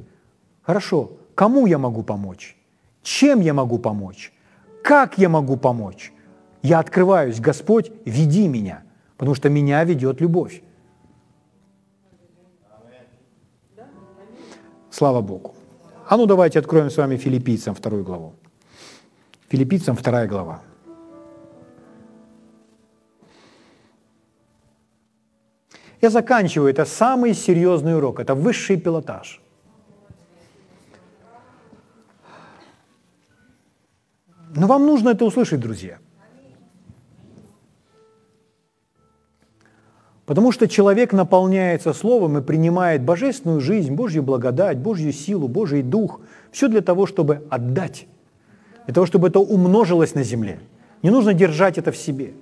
Хорошо, 0.63 1.12
кому 1.35 1.67
я 1.67 1.77
могу 1.77 2.01
помочь? 2.01 2.57
Чем 3.03 3.39
я 3.39 3.53
могу 3.53 3.77
помочь? 3.77 4.33
Как 4.81 5.19
я 5.19 5.29
могу 5.29 5.55
помочь? 5.55 6.12
Я 6.61 6.79
открываюсь, 6.79 7.39
Господь, 7.39 7.91
веди 8.05 8.47
меня, 8.47 8.83
потому 9.17 9.35
что 9.35 9.49
меня 9.49 9.83
ведет 9.85 10.21
любовь. 10.21 10.61
Слава 14.91 15.21
Богу. 15.21 15.55
А 16.07 16.17
ну 16.17 16.25
давайте 16.25 16.59
откроем 16.59 16.89
с 16.89 16.97
вами 16.97 17.15
филиппийцам 17.15 17.75
вторую 17.75 18.03
главу. 18.03 18.33
Филиппийцам 19.47 19.95
вторая 19.95 20.27
глава. 20.27 20.61
Я 26.01 26.09
заканчиваю. 26.09 26.69
Это 26.69 26.85
самый 26.85 27.33
серьезный 27.33 27.95
урок. 27.95 28.19
Это 28.19 28.35
высший 28.35 28.77
пилотаж. 28.77 29.41
Но 34.55 34.67
вам 34.67 34.85
нужно 34.85 35.09
это 35.09 35.25
услышать, 35.25 35.59
друзья– 35.59 35.99
Потому 40.29 40.51
что 40.51 40.67
человек 40.67 41.11
наполняется 41.11 41.91
Словом 41.91 42.37
и 42.37 42.41
принимает 42.43 43.01
божественную 43.01 43.61
жизнь, 43.61 43.95
Божью 43.95 44.21
благодать, 44.21 44.77
Божью 44.77 45.11
силу, 45.11 45.47
Божий 45.47 45.81
Дух. 45.81 46.21
Все 46.51 46.67
для 46.67 46.81
того, 46.81 47.07
чтобы 47.07 47.41
отдать. 47.49 48.05
Для 48.85 48.93
того, 48.93 49.07
чтобы 49.07 49.29
это 49.29 49.39
умножилось 49.39 50.13
на 50.13 50.21
земле. 50.21 50.59
Не 51.01 51.09
нужно 51.09 51.33
держать 51.33 51.79
это 51.79 51.91
в 51.91 51.97
себе. 51.97 52.33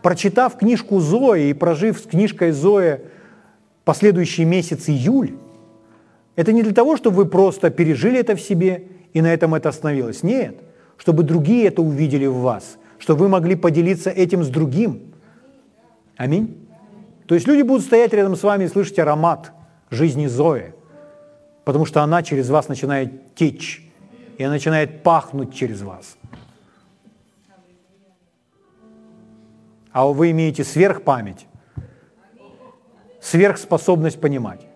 Прочитав 0.00 0.56
книжку 0.56 1.00
Зои 1.00 1.48
и 1.48 1.54
прожив 1.54 1.98
с 1.98 2.02
книжкой 2.02 2.52
Зои 2.52 3.00
последующий 3.84 4.44
месяц 4.44 4.88
июль, 4.88 5.34
это 6.36 6.52
не 6.52 6.62
для 6.62 6.72
того, 6.72 6.96
чтобы 6.96 7.16
вы 7.16 7.26
просто 7.26 7.70
пережили 7.70 8.20
это 8.20 8.36
в 8.36 8.40
себе 8.40 8.84
и 9.12 9.20
на 9.20 9.34
этом 9.34 9.56
это 9.56 9.70
остановилось. 9.70 10.22
Нет, 10.22 10.54
чтобы 10.98 11.24
другие 11.24 11.66
это 11.66 11.82
увидели 11.82 12.26
в 12.26 12.36
вас, 12.36 12.78
чтобы 12.98 13.22
вы 13.22 13.28
могли 13.28 13.56
поделиться 13.56 14.08
этим 14.08 14.44
с 14.44 14.48
другим. 14.48 15.00
Аминь. 16.16 16.61
То 17.32 17.36
есть 17.36 17.48
люди 17.48 17.62
будут 17.62 17.82
стоять 17.82 18.12
рядом 18.12 18.36
с 18.36 18.42
вами 18.42 18.64
и 18.64 18.68
слышать 18.68 18.98
аромат 18.98 19.52
жизни 19.88 20.26
Зои, 20.26 20.74
потому 21.64 21.86
что 21.86 22.02
она 22.02 22.22
через 22.22 22.50
вас 22.50 22.68
начинает 22.68 23.34
течь, 23.34 23.90
и 24.36 24.44
она 24.44 24.52
начинает 24.52 25.02
пахнуть 25.02 25.54
через 25.54 25.80
вас. 25.80 26.18
А 29.92 30.04
вы 30.04 30.32
имеете 30.32 30.62
сверхпамять, 30.62 31.46
сверхспособность 33.18 34.20
понимать. 34.20 34.66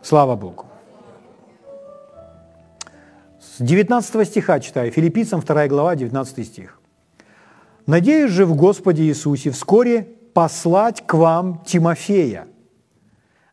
Слава 0.00 0.36
Богу. 0.36 0.66
С 3.40 3.60
19 3.60 4.28
стиха 4.28 4.60
читаю, 4.60 4.92
Филиппийцам 4.92 5.40
2 5.40 5.66
глава, 5.66 5.96
19 5.96 6.46
стих. 6.46 6.78
«Надеюсь 7.86 8.30
же 8.30 8.46
в 8.46 8.54
Господе 8.54 9.02
Иисусе 9.02 9.50
вскоре 9.50 10.14
послать 10.34 11.06
к 11.06 11.14
вам 11.14 11.62
Тимофея, 11.64 12.48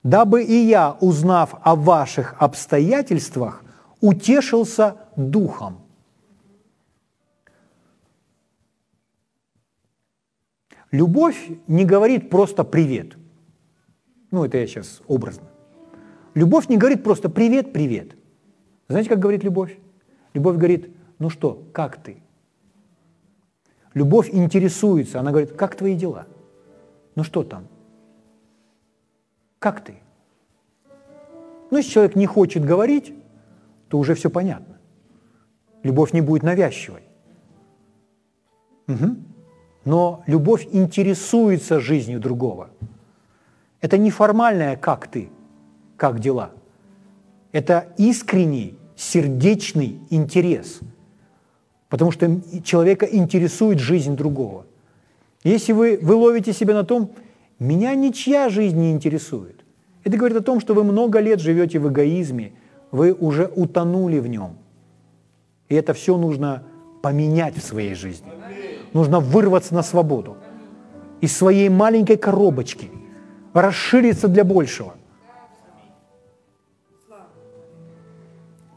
дабы 0.04 0.44
и 0.44 0.56
я, 0.56 0.98
узнав 1.00 1.56
о 1.62 1.76
ваших 1.76 2.36
обстоятельствах, 2.42 3.64
утешился 4.02 4.98
духом. 5.16 5.78
Любовь 10.92 11.50
не 11.68 11.86
говорит 11.86 12.30
просто 12.30 12.66
«привет». 12.66 13.16
Ну, 14.32 14.44
это 14.44 14.58
я 14.58 14.68
сейчас 14.68 15.02
образно. 15.08 15.48
Любовь 16.34 16.68
не 16.68 16.78
говорит 16.78 17.04
просто 17.04 17.30
«привет, 17.30 17.72
привет». 17.72 18.16
Знаете, 18.90 19.10
как 19.10 19.20
говорит 19.20 19.44
любовь? 19.44 19.78
Любовь 20.34 20.58
говорит 20.58 20.94
«ну 21.20 21.30
что, 21.30 21.64
как 21.72 22.04
ты?» 22.04 22.22
Любовь 23.94 24.30
интересуется, 24.34 25.20
она 25.20 25.32
говорит 25.32 25.54
«как 25.54 25.76
твои 25.76 25.96
дела?» 25.96 26.28
Ну 27.16 27.24
что 27.24 27.44
там? 27.44 27.68
Как 29.60 29.84
ты? 29.84 29.96
Ну, 31.70 31.78
если 31.78 31.92
человек 31.92 32.16
не 32.16 32.26
хочет 32.26 32.66
говорить, 32.66 33.14
то 33.88 33.98
уже 34.00 34.14
все 34.16 34.30
понятно. 34.30 34.78
Любовь 35.84 36.14
не 36.14 36.22
будет 36.22 36.44
навязчивой. 36.44 37.04
Угу. 38.88 39.16
Но 39.86 40.24
любовь 40.28 40.68
интересуется 40.72 41.80
жизнью 41.80 42.20
другого. 42.20 42.70
Это 43.80 43.98
не 43.98 44.12
формальное 44.12 44.76
«как 44.76 45.08
ты», 45.08 45.30
«как 45.98 46.20
дела». 46.20 46.52
Это 47.52 47.94
искренний, 47.98 48.78
сердечный 48.96 50.00
интерес, 50.10 50.80
потому 51.90 52.12
что 52.12 52.42
человека 52.64 53.06
интересует 53.06 53.80
жизнь 53.80 54.16
другого. 54.16 54.66
Если 55.44 55.74
вы, 55.74 56.00
вы 56.02 56.16
ловите 56.16 56.54
себя 56.54 56.74
на 56.74 56.84
том, 56.84 57.12
меня 57.60 57.96
ничья 57.96 58.50
жизнь 58.50 58.78
не 58.78 58.92
интересует, 58.92 59.56
это 60.04 60.18
говорит 60.18 60.38
о 60.38 60.42
том, 60.42 60.60
что 60.60 60.74
вы 60.74 60.84
много 60.84 61.20
лет 61.20 61.40
живете 61.40 61.80
в 61.80 61.90
эгоизме, 61.90 62.54
вы 62.92 63.14
уже 63.14 63.52
утонули 63.56 64.20
в 64.20 64.28
нем. 64.28 64.58
И 65.70 65.76
это 65.76 65.94
все 65.94 66.18
нужно 66.18 66.64
поменять 67.02 67.58
в 67.58 67.64
своей 67.64 67.96
жизни. 67.96 68.32
Нужно 68.94 69.20
вырваться 69.20 69.74
на 69.74 69.84
свободу 69.84 70.38
из 71.22 71.36
своей 71.36 71.70
маленькой 71.70 72.18
коробочки, 72.18 72.90
расшириться 73.54 74.28
для 74.28 74.44
большего. 74.44 74.96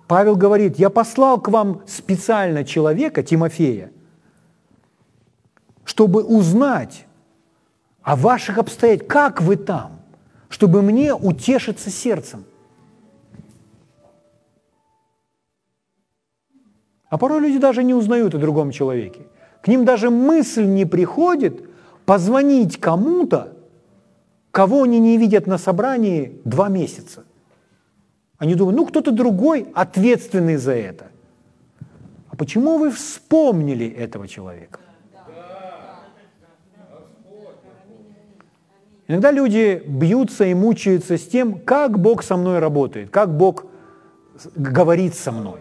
Павел 0.07 0.37
говорит, 0.37 0.79
я 0.79 0.90
послал 0.90 1.40
к 1.40 1.48
вам 1.48 1.83
специально 1.87 2.64
человека, 2.64 3.22
Тимофея, 3.22 3.90
чтобы 5.85 6.25
узнать 6.25 7.07
о 8.03 8.16
ваших 8.16 8.59
обстоятельствах, 8.59 9.12
как 9.12 9.42
вы 9.42 9.57
там, 9.57 10.01
чтобы 10.49 10.83
мне 10.83 11.14
утешиться 11.14 11.90
сердцем. 11.90 12.44
А 17.09 17.18
порой 17.18 17.40
люди 17.40 17.59
даже 17.59 17.85
не 17.85 17.94
узнают 17.94 18.35
о 18.35 18.38
другом 18.38 18.70
человеке. 18.70 19.27
К 19.62 19.68
ним 19.68 19.85
даже 19.85 20.11
мысль 20.11 20.64
не 20.64 20.85
приходит 20.85 21.68
позвонить 22.05 22.79
кому-то, 22.79 23.57
кого 24.51 24.83
они 24.83 24.99
не 24.99 25.16
видят 25.16 25.47
на 25.47 25.59
собрании 25.59 26.40
два 26.44 26.68
месяца. 26.68 27.25
Они 28.37 28.55
думают, 28.55 28.77
ну 28.77 28.87
кто-то 28.87 29.11
другой 29.11 29.68
ответственный 29.75 30.57
за 30.57 30.73
это. 30.73 31.07
А 32.31 32.37
почему 32.37 32.79
вы 32.79 32.90
вспомнили 32.90 33.87
этого 33.87 34.27
человека? 34.27 34.81
Иногда 39.07 39.31
люди 39.31 39.83
бьются 39.87 40.45
и 40.45 40.55
мучаются 40.55 41.19
с 41.19 41.27
тем, 41.27 41.59
как 41.59 41.99
Бог 41.99 42.23
со 42.23 42.37
мной 42.37 42.59
работает, 42.59 43.11
как 43.11 43.37
Бог 43.37 43.67
говорит 44.57 45.14
со 45.14 45.31
мной. 45.31 45.61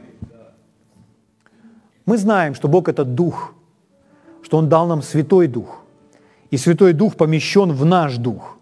Мы 2.06 2.17
знаем, 2.17 2.56
что 2.56 2.67
Бог– 2.67 2.88
это 2.89 3.03
Дух, 3.03 3.53
что 4.41 4.58
Он 4.58 4.69
дал 4.69 4.88
нам 4.88 5.01
Святой 5.01 5.47
Дух, 5.47 5.84
и 6.51 6.58
Святой 6.58 6.93
Дух 6.93 7.15
помещен 7.15 7.71
в 7.71 7.86
наш 7.86 8.17
Дух. 8.17 8.58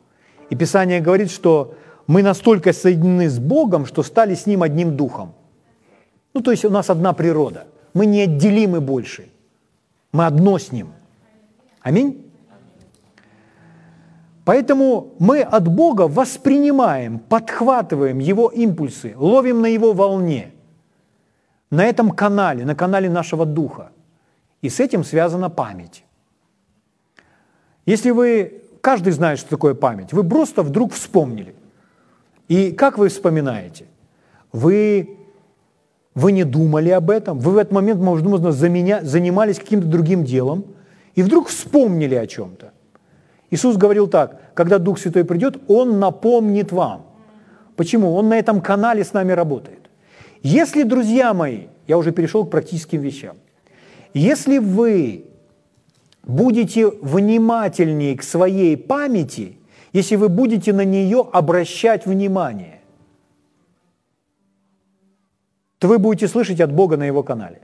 И 0.50 0.56
Писание 0.56 1.00
говорит, 1.00 1.32
что 1.32 1.76
мы 2.08 2.24
настолько 2.24 2.74
соединены 2.74 3.30
с 3.30 3.40
Богом, 3.40 3.86
что 3.86 4.04
стали 4.04 4.36
с 4.36 4.46
Ним 4.46 4.64
одним 4.64 4.98
Духом. 4.98 5.34
Ну, 6.34 6.42
то 6.42 6.52
есть 6.52 6.66
у 6.66 6.70
нас 6.70 6.90
одна 6.90 7.14
природа. 7.14 7.68
Мы 7.94 8.06
неотделимы 8.06 8.80
больше. 8.80 9.30
Мы 10.12 10.26
одно 10.26 10.58
с 10.58 10.72
Ним. 10.72 10.90
Аминь? 11.82 12.31
Поэтому 14.44 15.14
мы 15.20 15.42
от 15.42 15.68
Бога 15.68 16.08
воспринимаем, 16.08 17.20
подхватываем 17.20 18.20
Его 18.20 18.50
импульсы, 18.50 19.14
ловим 19.16 19.62
на 19.62 19.68
Его 19.68 19.94
волне– 19.94 20.52
на 21.72 21.86
этом 21.86 22.12
канале, 22.12 22.66
на 22.66 22.76
канале 22.76 23.10
нашего 23.10 23.46
духа. 23.46 23.92
И 24.62 24.70
с 24.70 24.80
этим 24.80 25.04
связана 25.04 25.50
память. 25.50 26.04
Если 27.86 28.12
вы, 28.12 28.62
каждый 28.82 29.14
знает, 29.14 29.40
что 29.40 29.50
такое 29.50 29.74
память, 29.74 30.14
вы 30.14 30.24
просто 30.24 30.62
вдруг 30.62 30.94
вспомнили. 30.94 31.56
И 32.48 32.72
как 32.72 32.98
вы 32.98 33.08
вспоминаете? 33.08 33.86
Вы, 34.52 35.18
вы 36.14 36.34
не 36.34 36.44
думали 36.44 36.90
об 36.90 37.10
этом, 37.10 37.40
вы 37.40 37.54
в 37.54 37.58
этот 37.58 37.72
момент, 37.72 38.02
может 38.02 38.28
быть, 38.28 38.42
занимались 38.54 39.58
каким-то 39.58 39.88
другим 39.88 40.26
делом, 40.26 40.66
и 41.16 41.24
вдруг 41.24 41.48
вспомнили 41.48 42.16
о 42.16 42.28
чем-то. 42.28 42.74
Иисус 43.52 43.76
говорил 43.76 44.08
так, 44.08 44.54
когда 44.54 44.80
Дух 44.80 44.98
Святой 44.98 45.26
придет, 45.26 45.62
Он 45.68 46.00
напомнит 46.00 46.72
вам. 46.72 47.06
Почему? 47.76 48.16
Он 48.16 48.30
на 48.30 48.40
этом 48.40 48.62
канале 48.62 49.04
с 49.04 49.14
нами 49.14 49.34
работает. 49.34 49.90
Если, 50.42 50.84
друзья 50.84 51.34
мои, 51.34 51.68
я 51.88 51.98
уже 51.98 52.12
перешел 52.12 52.46
к 52.46 52.50
практическим 52.50 53.02
вещам, 53.02 53.38
если 54.14 54.58
вы 54.58 55.26
будете 56.24 56.88
внимательнее 56.88 58.18
к 58.18 58.24
своей 58.24 58.78
памяти, 58.78 59.58
если 59.94 60.16
вы 60.16 60.30
будете 60.30 60.74
на 60.74 60.86
нее 60.86 61.28
обращать 61.34 62.06
внимание, 62.06 62.80
то 65.78 65.88
вы 65.88 66.00
будете 66.00 66.28
слышать 66.28 66.62
от 66.62 66.72
Бога 66.72 66.96
на 66.96 67.04
Его 67.04 67.24
канале. 67.24 67.62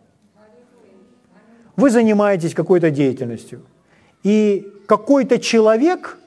Вы 1.75 1.91
занимаетесь 1.91 2.53
какой-то 2.53 2.89
деятельностью, 2.89 3.61
и 4.23 4.71
какой-то 4.87 5.39
человек, 5.39 6.17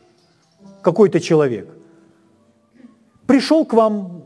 какой-то 0.82 1.20
человек 1.20 1.68
пришел 3.30 3.64
к 3.64 3.74
вам 3.74 4.24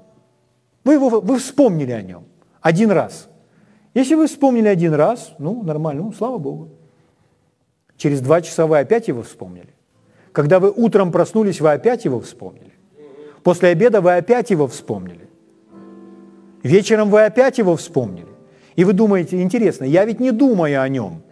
вы, 0.83 0.95
его, 0.95 1.21
вы 1.21 1.39
вспомнили 1.39 1.93
о 1.93 2.01
нем 2.01 2.25
один 2.63 2.91
раз. 2.91 3.29
Если 3.93 4.15
вы 4.15 4.27
вспомнили 4.29 4.67
один 4.67 4.95
раз, 4.95 5.35
ну, 5.39 5.63
нормально, 5.63 6.05
ну, 6.05 6.13
слава 6.13 6.39
Богу. 6.39 6.71
Через 7.99 8.23
два 8.23 8.41
часа 8.41 8.67
вы 8.67 8.79
опять 8.79 9.09
его 9.09 9.23
вспомнили. 9.23 9.75
Когда 10.33 10.59
вы 10.59 10.71
утром 10.71 11.13
проснулись, 11.13 11.61
вы 11.61 11.73
опять 11.73 12.07
его 12.07 12.19
вспомнили. 12.19 12.73
После 13.43 13.69
обеда 13.69 14.01
вы 14.01 14.17
опять 14.17 14.51
его 14.51 14.67
вспомнили. 14.69 15.29
Вечером 16.63 17.11
вы 17.11 17.27
опять 17.27 17.59
его 17.59 17.77
вспомнили. 17.77 18.29
И 18.75 18.85
вы 18.85 18.95
думаете, 18.95 19.43
интересно, 19.43 19.85
я 19.85 20.07
ведь 20.07 20.19
не 20.19 20.31
думаю 20.31 20.81
о 20.81 20.89
нем. 20.89 21.24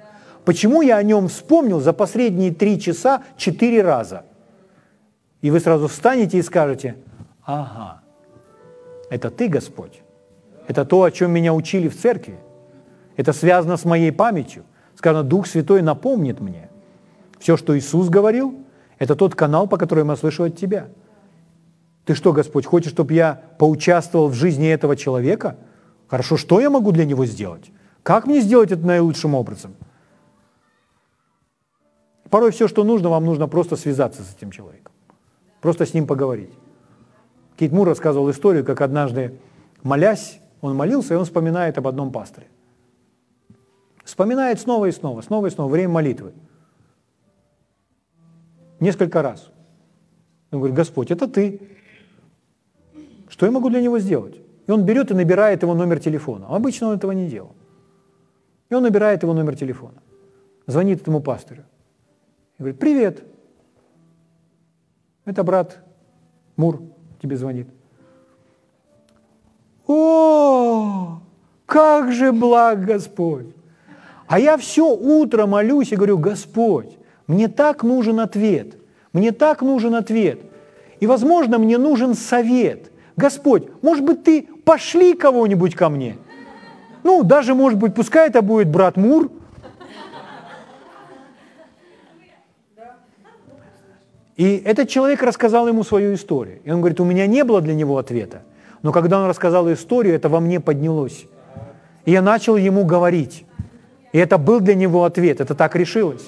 Почему 0.44 0.82
я 0.82 0.96
о 0.96 1.02
нем 1.02 1.28
вспомнил 1.28 1.80
за 1.80 1.92
последние 1.92 2.52
три 2.52 2.80
часа 2.80 3.22
четыре 3.36 3.82
раза? 3.82 4.24
И 5.40 5.50
вы 5.50 5.60
сразу 5.60 5.88
встанете 5.88 6.38
и 6.38 6.42
скажете, 6.42 6.96
ага, 7.44 8.02
это 9.10 9.30
Ты, 9.30 9.48
Господь. 9.48 10.02
Это 10.66 10.84
то, 10.84 11.02
о 11.02 11.10
чем 11.10 11.32
меня 11.32 11.52
учили 11.54 11.88
в 11.88 12.00
церкви. 12.00 12.38
Это 13.16 13.32
связано 13.32 13.76
с 13.76 13.84
моей 13.84 14.12
памятью. 14.12 14.64
Сказано, 14.96 15.22
Дух 15.22 15.46
Святой 15.46 15.82
напомнит 15.82 16.40
мне. 16.40 16.68
Все, 17.38 17.56
что 17.56 17.76
Иисус 17.76 18.08
говорил, 18.08 18.54
это 18.98 19.16
тот 19.16 19.34
канал, 19.34 19.66
по 19.66 19.76
которому 19.76 20.12
я 20.12 20.16
слышу 20.16 20.44
от 20.44 20.56
Тебя. 20.56 20.88
Ты 22.04 22.14
что, 22.14 22.32
Господь, 22.32 22.66
хочешь, 22.66 22.92
чтобы 22.92 23.14
я 23.14 23.42
поучаствовал 23.58 24.28
в 24.28 24.34
жизни 24.34 24.68
этого 24.68 24.96
человека? 24.96 25.56
Хорошо, 26.08 26.36
что 26.36 26.60
я 26.60 26.70
могу 26.70 26.92
для 26.92 27.04
него 27.04 27.26
сделать? 27.26 27.70
Как 28.02 28.26
мне 28.26 28.40
сделать 28.40 28.72
это 28.72 28.84
наилучшим 28.84 29.34
образом? 29.34 29.74
Порой 32.32 32.50
все, 32.50 32.66
что 32.66 32.82
нужно, 32.82 33.10
вам 33.10 33.26
нужно 33.26 33.46
просто 33.46 33.76
связаться 33.76 34.22
с 34.22 34.34
этим 34.34 34.50
человеком. 34.50 34.90
Просто 35.60 35.84
с 35.84 35.92
ним 35.92 36.06
поговорить. 36.06 36.48
Кейт 37.58 37.72
Мур 37.72 37.86
рассказывал 37.86 38.30
историю, 38.30 38.64
как 38.64 38.80
однажды, 38.80 39.38
молясь, 39.82 40.40
он 40.62 40.74
молился, 40.74 41.12
и 41.12 41.16
он 41.18 41.26
вспоминает 41.26 41.76
об 41.76 41.88
одном 41.88 42.10
пасторе. 42.10 42.46
Вспоминает 44.02 44.58
снова 44.58 44.86
и 44.86 44.92
снова, 44.92 45.20
снова 45.20 45.48
и 45.48 45.50
снова, 45.50 45.70
время 45.70 45.90
молитвы. 45.90 46.32
Несколько 48.80 49.20
раз. 49.20 49.50
Он 50.52 50.60
говорит, 50.60 50.74
Господь, 50.74 51.10
это 51.10 51.28
ты. 51.28 51.60
Что 53.28 53.44
я 53.44 53.52
могу 53.52 53.68
для 53.68 53.82
него 53.82 53.98
сделать? 53.98 54.40
И 54.66 54.70
он 54.70 54.86
берет 54.86 55.10
и 55.10 55.14
набирает 55.14 55.64
его 55.64 55.74
номер 55.74 56.00
телефона. 56.00 56.46
Обычно 56.48 56.88
он 56.88 56.96
этого 56.96 57.12
не 57.12 57.28
делал. 57.28 57.54
И 58.70 58.74
он 58.74 58.84
набирает 58.84 59.22
его 59.22 59.34
номер 59.34 59.54
телефона. 59.54 60.02
Звонит 60.66 61.02
этому 61.02 61.20
пастору. 61.20 61.64
И 62.58 62.62
говорит, 62.62 62.78
привет. 62.78 63.24
Это 65.24 65.44
брат 65.44 65.78
Мур 66.56 66.82
тебе 67.20 67.36
звонит. 67.36 67.68
О, 69.86 71.20
как 71.66 72.12
же 72.12 72.32
благ 72.32 72.84
Господь! 72.84 73.54
А 74.26 74.38
я 74.38 74.56
все 74.56 74.88
утро 74.88 75.46
молюсь 75.46 75.92
и 75.92 75.96
говорю, 75.96 76.18
Господь, 76.18 76.96
мне 77.26 77.48
так 77.48 77.82
нужен 77.82 78.20
ответ, 78.20 78.76
мне 79.12 79.32
так 79.32 79.62
нужен 79.62 79.94
ответ. 79.94 80.40
И, 81.00 81.06
возможно, 81.06 81.58
мне 81.58 81.78
нужен 81.78 82.14
совет. 82.14 82.90
Господь, 83.16 83.68
может 83.82 84.04
быть, 84.04 84.24
ты 84.24 84.42
пошли 84.64 85.14
кого-нибудь 85.14 85.74
ко 85.74 85.88
мне? 85.88 86.16
Ну, 87.02 87.24
даже, 87.24 87.54
может 87.54 87.78
быть, 87.78 87.94
пускай 87.94 88.28
это 88.28 88.40
будет 88.40 88.70
брат 88.70 88.96
Мур, 88.96 89.30
И 94.42 94.60
этот 94.64 94.88
человек 94.88 95.22
рассказал 95.22 95.68
ему 95.68 95.84
свою 95.84 96.14
историю. 96.14 96.58
И 96.64 96.70
он 96.72 96.80
говорит, 96.80 96.98
у 96.98 97.04
меня 97.04 97.28
не 97.28 97.44
было 97.44 97.60
для 97.60 97.74
него 97.74 97.96
ответа, 97.96 98.42
Но 98.82 98.90
когда 98.90 99.20
он 99.20 99.28
рассказал 99.28 99.72
историю, 99.72 100.16
это 100.16 100.28
во 100.28 100.40
мне 100.40 100.58
поднялось. 100.58 101.26
И 102.06 102.10
я 102.10 102.22
начал 102.22 102.56
ему 102.56 102.84
говорить. 102.84 103.44
И 104.12 104.18
это 104.18 104.38
был 104.38 104.58
для 104.58 104.74
него 104.74 105.04
ответ. 105.04 105.40
Это 105.40 105.54
так 105.54 105.76
решилось. 105.76 106.24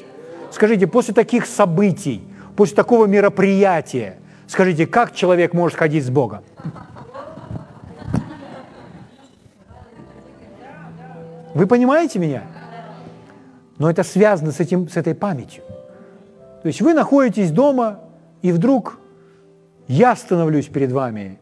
Скажите, 0.53 0.87
после 0.87 1.13
таких 1.13 1.45
событий, 1.45 2.23
после 2.55 2.77
такого 2.77 3.07
мероприятия, 3.07 4.19
скажите, 4.47 4.87
как 4.87 5.13
человек 5.13 5.53
может 5.53 5.77
ходить 5.77 6.05
с 6.05 6.09
Богом? 6.09 6.45
Вы 11.53 11.67
понимаете 11.67 12.21
меня? 12.21 12.45
Но 13.79 13.91
это 13.91 14.05
связано 14.05 14.53
с, 14.53 14.61
этим, 14.61 14.89
с 14.89 14.97
этой 14.97 15.17
памятью. 15.17 15.65
То 16.63 16.69
есть 16.69 16.81
вы 16.81 16.95
находитесь 16.95 17.51
дома, 17.51 18.04
и 18.45 18.53
вдруг 18.53 18.99
я 19.89 20.15
становлюсь 20.15 20.67
перед 20.67 20.93
вами, 20.93 21.39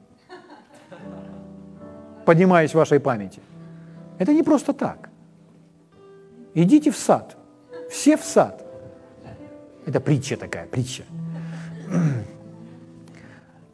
поднимаясь 2.25 2.71
в 2.71 2.75
вашей 2.75 3.01
памяти. 3.01 3.41
Это 4.19 4.33
не 4.33 4.45
просто 4.45 4.73
так. 4.73 5.11
Идите 6.55 6.93
в 6.93 6.97
сад. 6.97 7.37
Все 7.91 8.17
в 8.17 8.23
сад. 8.23 8.65
Это 9.85 9.99
притча 10.01 10.37
такая, 10.37 10.67
притча. 10.67 11.03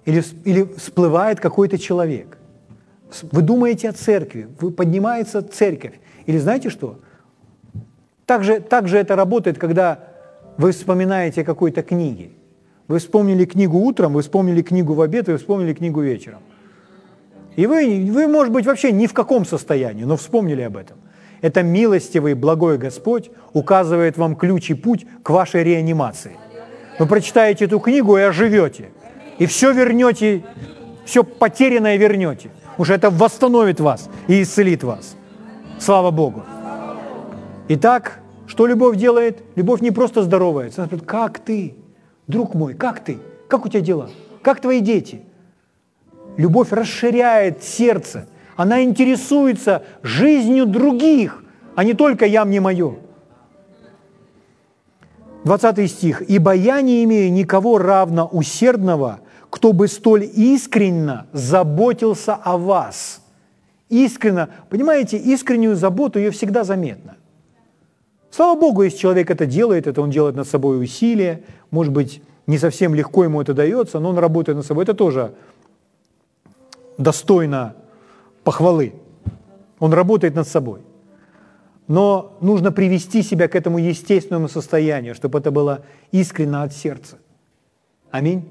Или, 0.07 0.24
или 0.47 0.64
всплывает 0.79 1.39
какой-то 1.39 1.76
человек. 1.76 2.39
Вы 3.31 3.43
думаете 3.43 3.91
о 3.91 3.93
церкви, 3.93 4.49
вы 4.59 4.70
поднимается 4.70 5.43
церковь. 5.43 6.01
Или 6.24 6.39
знаете 6.39 6.70
что? 6.70 6.99
Так 8.24 8.43
же, 8.43 8.61
так 8.61 8.89
же 8.89 8.97
это 8.97 9.16
работает, 9.16 9.59
когда 9.59 9.99
вы 10.57 10.72
вспоминаете 10.72 11.43
о 11.43 11.45
какой-то 11.45 11.83
книге. 11.83 12.31
Вы 12.89 12.99
вспомнили 12.99 13.45
книгу 13.45 13.78
утром, 13.78 14.14
вы 14.14 14.22
вспомнили 14.22 14.62
книгу 14.62 14.95
в 14.95 15.03
обед, 15.03 15.28
вы 15.28 15.36
вспомнили 15.36 15.74
книгу 15.74 16.01
вечером. 16.01 16.41
И 17.55 17.66
вы, 17.66 18.11
вы, 18.11 18.26
может 18.26 18.53
быть, 18.53 18.64
вообще 18.64 18.93
ни 18.93 19.07
в 19.07 19.12
каком 19.12 19.45
состоянии, 19.45 20.05
но 20.05 20.16
вспомнили 20.16 20.62
об 20.62 20.76
этом. 20.76 20.97
Это 21.43 21.62
милостивый, 21.62 22.34
благой 22.34 22.78
Господь 22.78 23.30
указывает 23.53 24.16
вам 24.16 24.36
ключ 24.36 24.70
и 24.70 24.74
путь 24.74 25.07
к 25.22 25.30
вашей 25.30 25.64
реанимации. 25.64 26.32
Вы 26.99 27.07
прочитаете 27.07 27.66
эту 27.66 27.78
книгу 27.78 28.16
и 28.16 28.22
оживете. 28.22 28.91
И 29.39 29.47
все 29.47 29.72
вернете, 29.72 30.43
все 31.05 31.22
потерянное 31.22 31.97
вернете. 31.97 32.51
Уже 32.78 32.95
это 32.95 33.11
восстановит 33.11 33.80
вас 33.80 34.09
и 34.28 34.43
исцелит 34.43 34.82
вас. 34.82 35.16
Слава 35.78 36.11
Богу. 36.11 36.43
Итак, 37.68 38.20
что 38.47 38.66
любовь 38.66 38.97
делает? 38.97 39.43
Любовь 39.57 39.80
не 39.80 39.91
просто 39.91 40.22
здоровается. 40.22 40.82
Она 40.82 40.89
говорит, 40.89 41.07
как 41.07 41.39
ты, 41.39 41.74
друг 42.29 42.55
мой, 42.55 42.74
как 42.74 43.01
ты? 43.01 43.18
Как 43.49 43.64
у 43.66 43.68
тебя 43.68 43.81
дела? 43.81 44.11
Как 44.43 44.61
твои 44.61 44.81
дети? 44.81 45.22
Любовь 46.37 46.70
расширяет 46.70 47.64
сердце. 47.64 48.29
Она 48.55 48.85
интересуется 48.85 49.83
жизнью 50.03 50.66
других, 50.66 51.43
а 51.74 51.85
не 51.85 51.95
только 51.95 52.26
«я 52.26 52.45
мне 52.45 52.61
мое». 52.61 52.97
20 55.45 55.91
стих. 55.91 56.22
«Ибо 56.29 56.53
я 56.55 56.81
не 56.81 57.05
имею 57.05 57.33
никого 57.33 57.79
равно 57.79 58.26
усердного, 58.26 59.20
кто 59.51 59.72
бы 59.72 59.89
столь 59.89 60.24
искренно 60.24 61.26
заботился 61.33 62.35
о 62.35 62.57
вас». 62.57 63.20
Искренно, 63.89 64.51
понимаете, 64.68 65.16
искреннюю 65.16 65.74
заботу 65.74 66.18
ее 66.18 66.31
всегда 66.31 66.64
заметно. 66.64 67.16
Слава 68.31 68.59
Богу, 68.59 68.83
если 68.83 68.99
человек 68.99 69.31
это 69.31 69.47
делает, 69.47 69.87
это 69.87 70.03
он 70.03 70.11
делает 70.11 70.37
над 70.37 70.47
собой 70.47 70.83
усилия, 70.83 71.43
может 71.70 71.93
быть, 71.93 72.22
не 72.47 72.59
совсем 72.59 72.95
легко 72.95 73.24
ему 73.24 73.41
это 73.41 73.55
дается, 73.55 74.01
но 74.01 74.11
он 74.11 74.18
работает 74.18 74.57
над 74.57 74.66
собой. 74.66 74.85
Это 74.85 74.95
тоже 74.95 75.35
достойно 76.97 77.74
похвалы. 78.45 78.95
Он 79.79 79.93
работает 79.93 80.35
над 80.35 80.49
собой. 80.49 80.81
Но 81.87 82.37
нужно 82.41 82.72
привести 82.72 83.22
себя 83.22 83.49
к 83.49 83.55
этому 83.55 83.79
естественному 83.79 84.49
состоянию, 84.49 85.14
чтобы 85.14 85.39
это 85.39 85.51
было 85.51 85.85
искренно 86.11 86.62
от 86.62 86.72
сердца. 86.72 87.18
Аминь. 88.11 88.49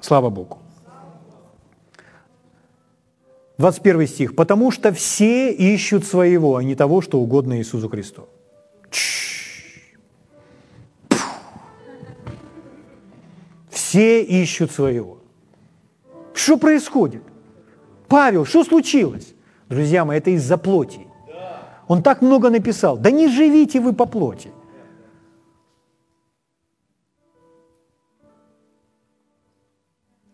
Слава 0.00 0.30
Богу. 0.30 0.58
21 3.58 4.06
стих. 4.06 4.36
«Потому 4.36 4.70
что 4.70 4.92
все 4.92 5.52
ищут 5.52 6.04
своего, 6.04 6.56
а 6.56 6.62
не 6.62 6.74
того, 6.74 7.00
что 7.00 7.20
угодно 7.20 7.58
Иисусу 7.58 7.88
Христу». 7.88 8.28
Все 13.70 14.22
ищут 14.22 14.72
своего. 14.72 15.18
Что 16.34 16.58
происходит? 16.58 17.22
Павел, 18.08 18.44
что 18.44 18.62
случилось? 18.62 19.34
Друзья 19.68 20.04
мои, 20.04 20.18
это 20.18 20.30
из-за 20.30 20.58
плоти. 20.58 21.06
Он 21.88 22.02
так 22.02 22.20
много 22.20 22.50
написал. 22.50 22.98
Да 22.98 23.10
не 23.10 23.28
живите 23.28 23.80
вы 23.80 23.92
по 23.92 24.06
плоти. 24.06 24.50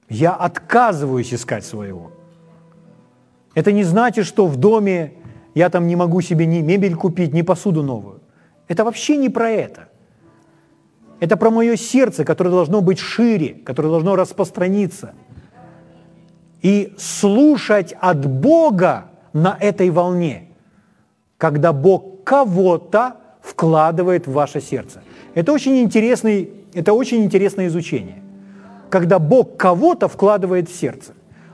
Я 0.09 0.33
отказываюсь 0.33 1.33
искать 1.33 1.65
своего. 1.65 2.11
Это 3.55 3.73
не 3.73 3.85
значит, 3.85 4.27
что 4.27 4.47
в 4.47 4.57
доме 4.57 5.13
я 5.55 5.69
там 5.69 5.87
не 5.87 5.97
могу 5.97 6.21
себе 6.21 6.47
ни 6.47 6.61
мебель 6.61 6.95
купить, 6.95 7.33
ни 7.35 7.43
посуду 7.43 7.83
новую. 7.83 8.21
Это 8.69 8.85
вообще 8.85 9.17
не 9.17 9.29
про 9.29 9.51
это. 9.51 9.89
Это 11.21 11.37
про 11.37 11.51
мое 11.51 11.77
сердце, 11.77 12.25
которое 12.25 12.51
должно 12.51 12.81
быть 12.81 12.99
шире, 12.99 13.55
которое 13.65 13.89
должно 13.89 14.17
распространиться. 14.17 15.15
И 16.63 16.95
слушать 16.99 17.95
от 18.01 18.27
Бога 18.27 19.11
на 19.33 19.57
этой 19.61 19.91
волне, 19.91 20.49
когда 21.39 21.73
Бог 21.73 22.25
кого-то 22.25 23.17
вкладывает 23.41 24.27
в 24.27 24.33
ваше 24.33 24.61
сердце. 24.61 25.03
Это 25.35 25.53
очень, 25.53 25.79
интересный, 25.81 26.51
это 26.73 26.93
очень 26.93 27.25
интересное 27.25 27.67
изучение. 27.67 28.23
Когда 28.91 29.19
Бог 29.19 29.57
кого-то 29.57 30.09
вкладывает 30.09 30.69
в 30.69 30.75
сердце. 30.75 31.13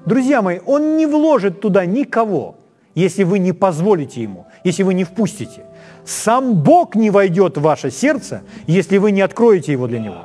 Друзья 0.08 0.40
мои, 0.40 0.60
Он 0.64 0.96
не 0.96 1.04
вложит 1.04 1.60
туда 1.60 1.84
никого, 1.84 2.56
если 2.94 3.24
вы 3.24 3.38
не 3.38 3.52
позволите 3.52 4.22
Ему, 4.22 4.46
если 4.64 4.82
вы 4.82 4.94
не 4.94 5.04
впустите. 5.04 5.66
Сам 6.06 6.54
Бог 6.54 6.94
не 6.94 7.10
войдет 7.10 7.58
в 7.58 7.60
ваше 7.60 7.90
сердце, 7.90 8.40
если 8.66 8.96
вы 8.96 9.12
не 9.12 9.20
откроете 9.20 9.72
его 9.72 9.86
для 9.86 9.98
Него. 9.98 10.22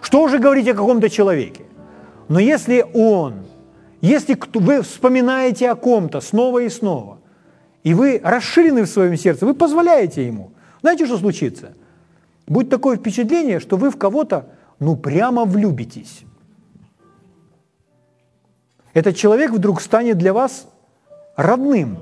Что 0.00 0.24
уже 0.24 0.40
говорить 0.40 0.66
о 0.66 0.74
каком-то 0.74 1.08
человеке? 1.08 1.62
Но 2.26 2.40
если 2.40 2.84
Он, 2.92 3.34
если 4.00 4.36
вы 4.54 4.82
вспоминаете 4.82 5.70
о 5.70 5.76
ком-то 5.76 6.20
снова 6.20 6.58
и 6.58 6.68
снова, 6.68 7.18
и 7.84 7.94
вы 7.94 8.20
расширены 8.24 8.82
в 8.82 8.88
своем 8.88 9.16
сердце, 9.16 9.46
вы 9.46 9.54
позволяете 9.54 10.26
Ему, 10.26 10.50
знаете, 10.82 11.06
что 11.06 11.16
случится? 11.16 11.74
Будет 12.48 12.70
такое 12.70 12.96
впечатление, 12.96 13.60
что 13.60 13.76
вы 13.76 13.90
в 13.90 13.96
кого-то, 13.96 14.46
ну, 14.80 14.96
прямо 14.96 15.44
влюбитесь. 15.44 16.24
Этот 18.92 19.16
человек 19.16 19.52
вдруг 19.52 19.80
станет 19.80 20.18
для 20.18 20.32
вас 20.32 20.66
родным. 21.36 21.98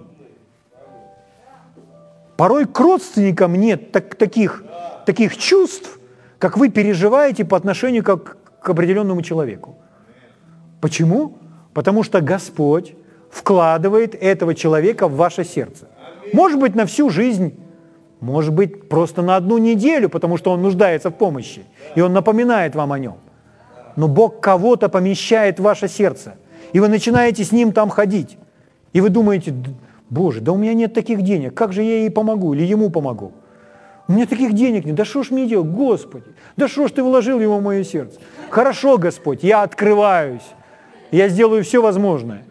Порой 2.36 2.66
к 2.66 2.78
родственникам 2.78 3.54
нет 3.54 3.92
так, 3.92 4.14
таких, 4.14 4.64
таких 5.04 5.36
чувств, 5.36 5.98
как 6.38 6.56
вы 6.56 6.70
переживаете 6.70 7.44
по 7.44 7.56
отношению 7.56 8.04
как 8.04 8.36
к 8.60 8.70
определенному 8.70 9.22
человеку. 9.22 9.76
Почему? 10.80 11.36
Потому 11.74 12.04
что 12.04 12.20
Господь 12.20 12.94
вкладывает 13.30 14.14
этого 14.14 14.54
человека 14.54 15.08
в 15.08 15.16
ваше 15.16 15.44
сердце. 15.44 15.88
Может 16.32 16.60
быть, 16.60 16.74
на 16.74 16.86
всю 16.86 17.10
жизнь, 17.10 17.58
может 18.20 18.54
быть, 18.54 18.88
просто 18.88 19.22
на 19.22 19.36
одну 19.36 19.58
неделю, 19.58 20.08
потому 20.08 20.36
что 20.36 20.52
он 20.52 20.62
нуждается 20.62 21.10
в 21.10 21.14
помощи, 21.14 21.64
и 21.94 22.00
он 22.00 22.12
напоминает 22.12 22.74
вам 22.74 22.92
о 22.92 22.98
нем. 22.98 23.18
Но 23.96 24.08
Бог 24.08 24.40
кого-то 24.40 24.88
помещает 24.88 25.58
в 25.58 25.64
ваше 25.64 25.88
сердце– 25.88 26.36
и 26.72 26.80
вы 26.80 26.88
начинаете 26.88 27.44
с 27.44 27.52
ним 27.52 27.72
там 27.72 27.88
ходить. 27.88 28.36
И 28.92 29.00
вы 29.00 29.08
думаете, 29.10 29.54
боже, 30.10 30.40
да 30.40 30.52
у 30.52 30.56
меня 30.56 30.74
нет 30.74 30.94
таких 30.94 31.22
денег, 31.22 31.54
как 31.54 31.72
же 31.72 31.82
я 31.82 32.00
ей 32.00 32.10
помогу 32.10 32.54
или 32.54 32.64
ему 32.64 32.90
помогу? 32.90 33.32
У 34.08 34.12
меня 34.12 34.26
таких 34.26 34.54
денег 34.54 34.86
нет, 34.86 34.94
да 34.94 35.04
что 35.04 35.22
ж 35.22 35.30
мне 35.30 35.46
делать, 35.46 35.68
Господи, 35.68 36.24
да 36.56 36.66
что 36.66 36.88
ж 36.88 36.92
ты 36.92 37.02
вложил 37.02 37.40
его 37.40 37.58
в 37.58 37.62
мое 37.62 37.84
сердце? 37.84 38.18
Хорошо, 38.48 38.96
Господь, 38.96 39.42
я 39.42 39.62
открываюсь, 39.62 40.42
я 41.10 41.28
сделаю 41.28 41.62
все 41.62 41.82
возможное. 41.82 42.44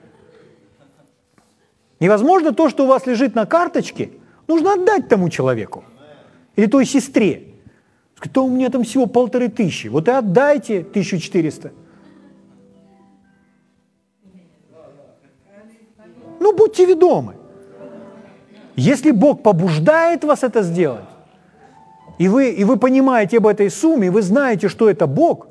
Невозможно 2.00 2.54
то, 2.54 2.70
что 2.70 2.84
у 2.84 2.88
вас 2.88 3.08
лежит 3.08 3.34
на 3.34 3.48
карточке, 3.48 4.12
нужно 4.48 4.74
отдать 4.74 5.08
тому 5.08 5.30
человеку 5.30 5.84
или 6.56 6.68
той 6.68 6.86
сестре. 6.86 7.44
Кто 8.20 8.46
у 8.46 8.50
меня 8.50 8.70
там 8.70 8.84
всего 8.84 9.08
полторы 9.08 9.48
тысячи, 9.48 9.88
вот 9.88 10.08
и 10.08 10.12
отдайте 10.12 10.80
1400. 10.80 11.72
Ну, 16.48 16.54
будьте 16.54 16.86
ведомы. 16.86 17.34
Если 18.78 19.12
Бог 19.12 19.44
побуждает 19.44 20.24
вас 20.24 20.44
это 20.44 20.64
сделать, 20.64 21.10
и 22.20 22.30
вы, 22.30 22.52
и 22.52 22.64
вы 22.64 22.78
понимаете 22.78 23.38
об 23.38 23.48
этой 23.48 23.70
сумме, 23.70 24.08
и 24.08 24.10
вы 24.10 24.22
знаете, 24.22 24.70
что 24.70 24.90
это 24.90 25.08
Бог, 25.08 25.48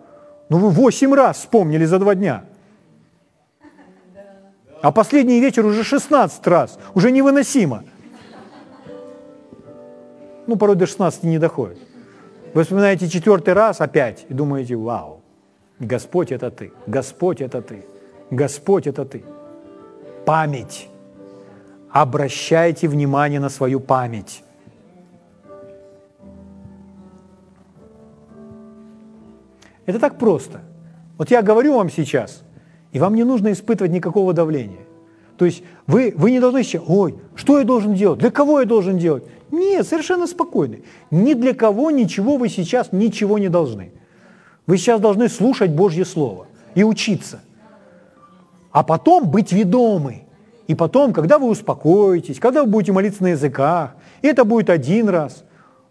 ну 0.48 0.56
вы 0.56 0.70
восемь 0.70 1.12
раз 1.12 1.36
вспомнили 1.36 1.84
за 1.84 1.98
два 1.98 2.14
дня. 2.14 2.44
А 4.80 4.90
последний 4.90 5.38
вечер 5.38 5.66
уже 5.66 5.84
16 5.84 6.46
раз, 6.46 6.78
уже 6.94 7.10
невыносимо. 7.10 7.84
Ну, 10.46 10.56
порой 10.56 10.76
до 10.76 10.86
16 10.86 11.24
не 11.24 11.38
доходит. 11.38 11.78
Вы 12.54 12.62
вспоминаете 12.62 13.06
четвертый 13.08 13.52
раз 13.52 13.82
опять 13.82 14.24
и 14.30 14.34
думаете, 14.34 14.76
вау, 14.76 15.20
Господь 15.78 16.32
это 16.32 16.50
ты, 16.50 16.72
Господь 16.86 17.42
это 17.42 17.60
ты, 17.60 17.84
Господь 18.30 18.86
это 18.86 19.04
ты. 19.04 19.24
Память. 20.26 20.88
Обращайте 21.88 22.88
внимание 22.88 23.38
на 23.38 23.48
свою 23.48 23.78
память. 23.78 24.42
Это 29.86 30.00
так 30.00 30.18
просто. 30.18 30.62
Вот 31.16 31.30
я 31.30 31.42
говорю 31.42 31.76
вам 31.76 31.88
сейчас, 31.90 32.42
и 32.90 32.98
вам 32.98 33.14
не 33.14 33.22
нужно 33.22 33.52
испытывать 33.52 33.92
никакого 33.92 34.32
давления. 34.32 34.84
То 35.38 35.44
есть 35.44 35.62
вы, 35.86 36.12
вы 36.16 36.32
не 36.32 36.40
должны 36.40 36.64
сейчас, 36.64 36.82
ой, 36.88 37.14
что 37.36 37.58
я 37.58 37.64
должен 37.64 37.94
делать, 37.94 38.18
для 38.18 38.32
кого 38.32 38.60
я 38.60 38.66
должен 38.66 38.98
делать? 38.98 39.22
Нет, 39.52 39.86
совершенно 39.86 40.26
спокойно. 40.26 40.78
Ни 41.12 41.34
для 41.34 41.54
кого 41.54 41.92
ничего 41.92 42.36
вы 42.36 42.48
сейчас 42.48 42.90
ничего 42.90 43.38
не 43.38 43.48
должны. 43.48 43.92
Вы 44.66 44.76
сейчас 44.76 45.00
должны 45.00 45.28
слушать 45.28 45.70
Божье 45.70 46.04
Слово 46.04 46.48
и 46.74 46.82
учиться. 46.82 47.42
А 48.76 48.82
потом 48.82 49.30
быть 49.30 49.52
ведомы. 49.52 50.24
И 50.66 50.74
потом, 50.74 51.14
когда 51.14 51.38
вы 51.38 51.48
успокоитесь, 51.48 52.38
когда 52.38 52.62
вы 52.62 52.68
будете 52.68 52.92
молиться 52.92 53.22
на 53.22 53.28
языках, 53.28 53.96
это 54.20 54.44
будет 54.44 54.68
один 54.68 55.08
раз. 55.08 55.44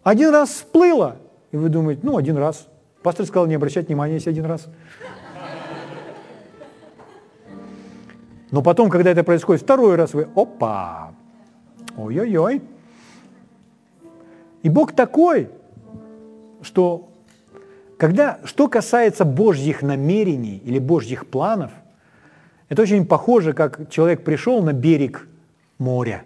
Один 0.04 0.30
раз 0.30 0.50
всплыло, 0.50 1.16
и 1.52 1.58
вы 1.58 1.70
думаете, 1.70 2.02
ну, 2.04 2.16
один 2.16 2.38
раз. 2.38 2.68
Пастор 3.02 3.26
сказал 3.26 3.48
не 3.48 3.56
обращать 3.56 3.88
внимания, 3.88 4.14
если 4.14 4.30
один 4.30 4.46
раз. 4.46 4.68
Но 8.52 8.62
потом, 8.62 8.92
когда 8.92 9.10
это 9.10 9.24
происходит 9.24 9.64
второй 9.64 9.96
раз, 9.96 10.14
вы, 10.14 10.28
опа, 10.36 11.16
ой-ой-ой. 11.98 12.62
И 14.62 14.70
Бог 14.70 14.92
такой, 14.92 15.50
что 16.62 17.10
когда, 17.98 18.38
что 18.44 18.68
касается 18.68 19.26
Божьих 19.26 19.82
намерений 19.82 20.62
или 20.64 20.78
Божьих 20.78 21.26
планов, 21.26 21.72
это 22.70 22.82
очень 22.82 23.05
похоже, 23.05 23.53
как 23.53 23.89
человек 23.89 24.24
пришел 24.24 24.63
на 24.63 24.74
берег 24.74 25.28
моря, 25.78 26.26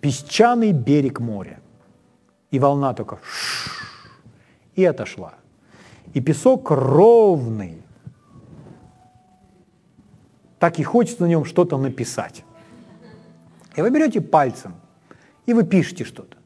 песчаный 0.00 0.72
берег 0.72 1.20
моря, 1.20 1.60
и 2.50 2.58
волна 2.58 2.94
только 2.94 3.18
и 4.74 4.84
отошла. 4.84 5.34
И 6.12 6.20
песок 6.20 6.70
ровный, 6.70 7.82
так 10.58 10.78
и 10.78 10.82
хочется 10.82 11.22
на 11.22 11.26
нем 11.26 11.44
что-то 11.44 11.78
написать. 11.78 12.44
И 13.76 13.80
вы 13.80 13.90
берете 13.90 14.20
пальцем, 14.20 14.74
и 15.46 15.54
вы 15.54 15.64
пишете 15.64 16.04
что-то. 16.04 16.36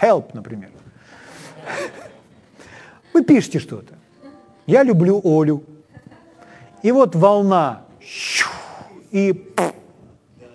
Help, 0.00 0.30
например. 0.34 0.70
Вы 3.12 3.22
пишете 3.22 3.60
что-то. 3.60 3.94
Я 4.66 4.82
люблю 4.82 5.20
Олю. 5.22 5.62
И 6.84 6.92
вот 6.92 7.16
волна, 7.16 7.84
и, 9.10 9.54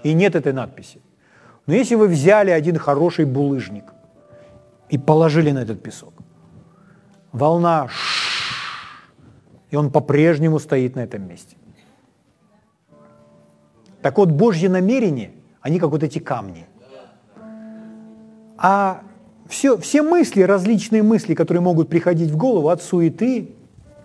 и 0.03 0.13
нет 0.13 0.36
этой 0.36 0.53
надписи. 0.53 1.01
Но 1.65 1.73
если 1.73 1.95
вы 1.95 2.07
взяли 2.07 2.51
один 2.51 2.77
хороший 2.77 3.25
булыжник 3.25 3.86
и 4.89 4.99
положили 4.99 5.49
на 5.49 5.63
этот 5.63 5.82
песок, 5.82 6.13
волна, 7.32 7.88
и 9.71 9.75
он 9.75 9.91
по-прежнему 9.91 10.59
стоит 10.59 10.95
на 10.95 10.99
этом 10.99 11.27
месте. 11.27 11.57
Так 14.03 14.19
вот, 14.19 14.30
Божьи 14.30 14.67
намерения, 14.67 15.32
они 15.61 15.80
как 15.80 15.89
вот 15.89 16.03
эти 16.03 16.19
камни. 16.19 16.67
А 18.55 19.01
все, 19.47 19.80
все 19.80 20.03
мысли, 20.03 20.43
различные 20.43 21.01
мысли, 21.01 21.34
которые 21.34 21.63
могут 21.63 21.89
приходить 21.89 22.30
в 22.30 22.38
голову 22.38 22.69
от 22.69 22.84
суеты 22.84 23.55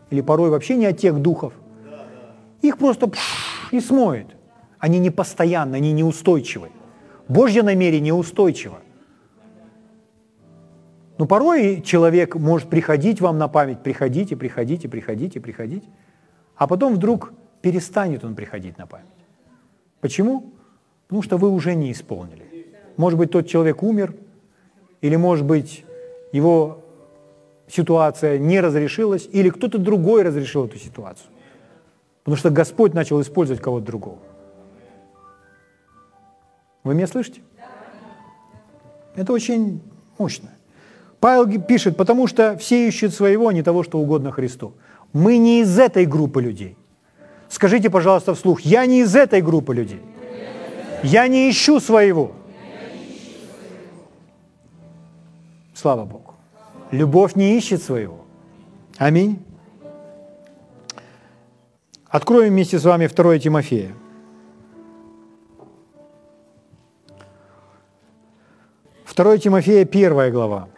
или 0.08 0.22
порой 0.22 0.48
вообще 0.48 0.76
не 0.76 0.86
от 0.86 0.96
тех 0.96 1.20
духов, 1.20 1.52
их 2.68 2.78
просто 2.78 3.10
и 3.70 3.80
смоет. 3.80 4.26
Они 4.78 4.98
не 4.98 5.10
постоянны, 5.10 5.76
они 5.76 5.92
неустойчивы. 5.92 6.70
Божье 7.28 7.62
намерение 7.62 8.12
устойчиво. 8.12 8.80
Но 11.16 11.26
порой 11.26 11.80
человек 11.82 12.34
может 12.34 12.68
приходить 12.68 13.20
вам 13.20 13.38
на 13.38 13.48
память, 13.48 13.82
приходите, 13.82 14.36
приходите, 14.36 14.88
приходите, 14.88 15.40
приходить, 15.40 15.84
а 16.56 16.66
потом 16.66 16.94
вдруг 16.94 17.32
перестанет 17.62 18.24
он 18.24 18.34
приходить 18.34 18.76
на 18.78 18.86
память. 18.86 19.06
Почему? 20.00 20.52
Потому 21.06 21.22
что 21.22 21.36
вы 21.36 21.50
уже 21.50 21.74
не 21.74 21.92
исполнили. 21.92 22.74
Может 22.96 23.18
быть, 23.18 23.30
тот 23.30 23.46
человек 23.48 23.82
умер, 23.82 24.14
или, 25.00 25.16
может 25.16 25.46
быть, 25.46 25.84
его 26.32 26.84
ситуация 27.68 28.38
не 28.38 28.60
разрешилась, 28.60 29.28
или 29.32 29.50
кто-то 29.50 29.78
другой 29.78 30.22
разрешил 30.22 30.66
эту 30.66 30.78
ситуацию. 30.78 31.30
Потому 32.24 32.36
что 32.36 32.50
Господь 32.50 32.94
начал 32.94 33.20
использовать 33.20 33.62
кого-то 33.62 33.86
другого. 33.86 34.18
Вы 36.82 36.94
меня 36.94 37.06
слышите? 37.06 37.42
Это 39.14 39.32
очень 39.32 39.80
мощно. 40.18 40.50
Павел 41.20 41.60
пишет, 41.62 41.96
потому 41.96 42.26
что 42.26 42.56
все 42.58 42.88
ищут 42.88 43.14
своего, 43.14 43.48
а 43.48 43.52
не 43.52 43.62
того, 43.62 43.82
что 43.82 43.98
угодно 43.98 44.32
Христу. 44.32 44.74
Мы 45.12 45.36
не 45.36 45.60
из 45.60 45.78
этой 45.78 46.06
группы 46.06 46.42
людей. 46.42 46.76
Скажите, 47.48 47.88
пожалуйста, 47.88 48.34
вслух, 48.34 48.62
я 48.62 48.84
не 48.86 49.00
из 49.00 49.14
этой 49.14 49.40
группы 49.40 49.74
людей. 49.74 50.00
Я 51.02 51.28
не 51.28 51.50
ищу 51.50 51.78
своего. 51.78 52.32
Слава 55.74 56.04
Богу. 56.04 56.34
Любовь 56.90 57.36
не 57.36 57.56
ищет 57.56 57.82
своего. 57.82 58.24
Аминь. 58.96 59.38
Откроем 62.14 62.52
вместе 62.52 62.78
с 62.78 62.84
вами 62.84 63.08
2 63.08 63.38
Тимофея. 63.40 63.92
Второе 69.04 69.38
Тимофея, 69.38 69.84
первая 69.84 70.30
глава. 70.30 70.68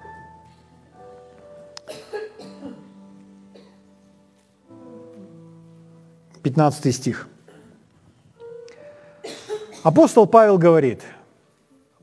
Пятнадцатый 6.43 6.93
стих. 6.93 7.29
Апостол 9.83 10.27
Павел 10.27 10.57
говорит, 10.57 11.03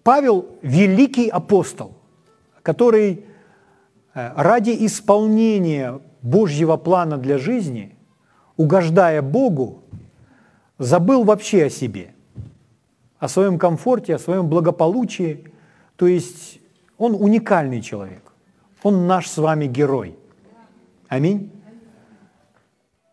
Павел– 0.03 0.45
великий 0.61 1.29
апостол, 1.29 1.95
который 2.61 3.25
э, 4.13 4.31
ради 4.35 4.85
исполнения 4.85 5.99
Божьего 6.21 6.77
плана 6.77 7.17
для 7.17 7.39
жизни, 7.39 7.92
угождая 8.57 9.21
Богу, 9.21 9.83
забыл 10.77 11.23
вообще 11.23 11.65
о 11.65 11.69
себе, 11.69 12.13
о 13.19 13.27
своем 13.27 13.57
комфорте, 13.57 14.15
о 14.15 14.19
своем 14.19 14.47
благополучии. 14.47 15.51
То 15.95 16.07
есть 16.07 16.59
он 16.97 17.15
уникальный 17.15 17.81
человек, 17.81 18.31
он 18.81 19.07
наш 19.07 19.27
с 19.27 19.37
вами 19.37 19.67
герой. 19.67 20.17
Аминь. 21.07 21.51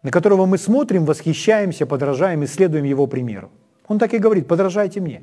На 0.03 0.11
которого 0.11 0.47
мы 0.47 0.57
смотрим, 0.57 1.05
восхищаемся, 1.05 1.85
подражаем 1.85 2.43
и 2.43 2.47
следуем 2.47 2.85
его 2.85 3.07
примеру. 3.07 3.51
Он 3.87 3.99
так 3.99 4.15
и 4.15 4.19
говорит, 4.19 4.49
подражайте 4.49 5.01
мне, 5.01 5.23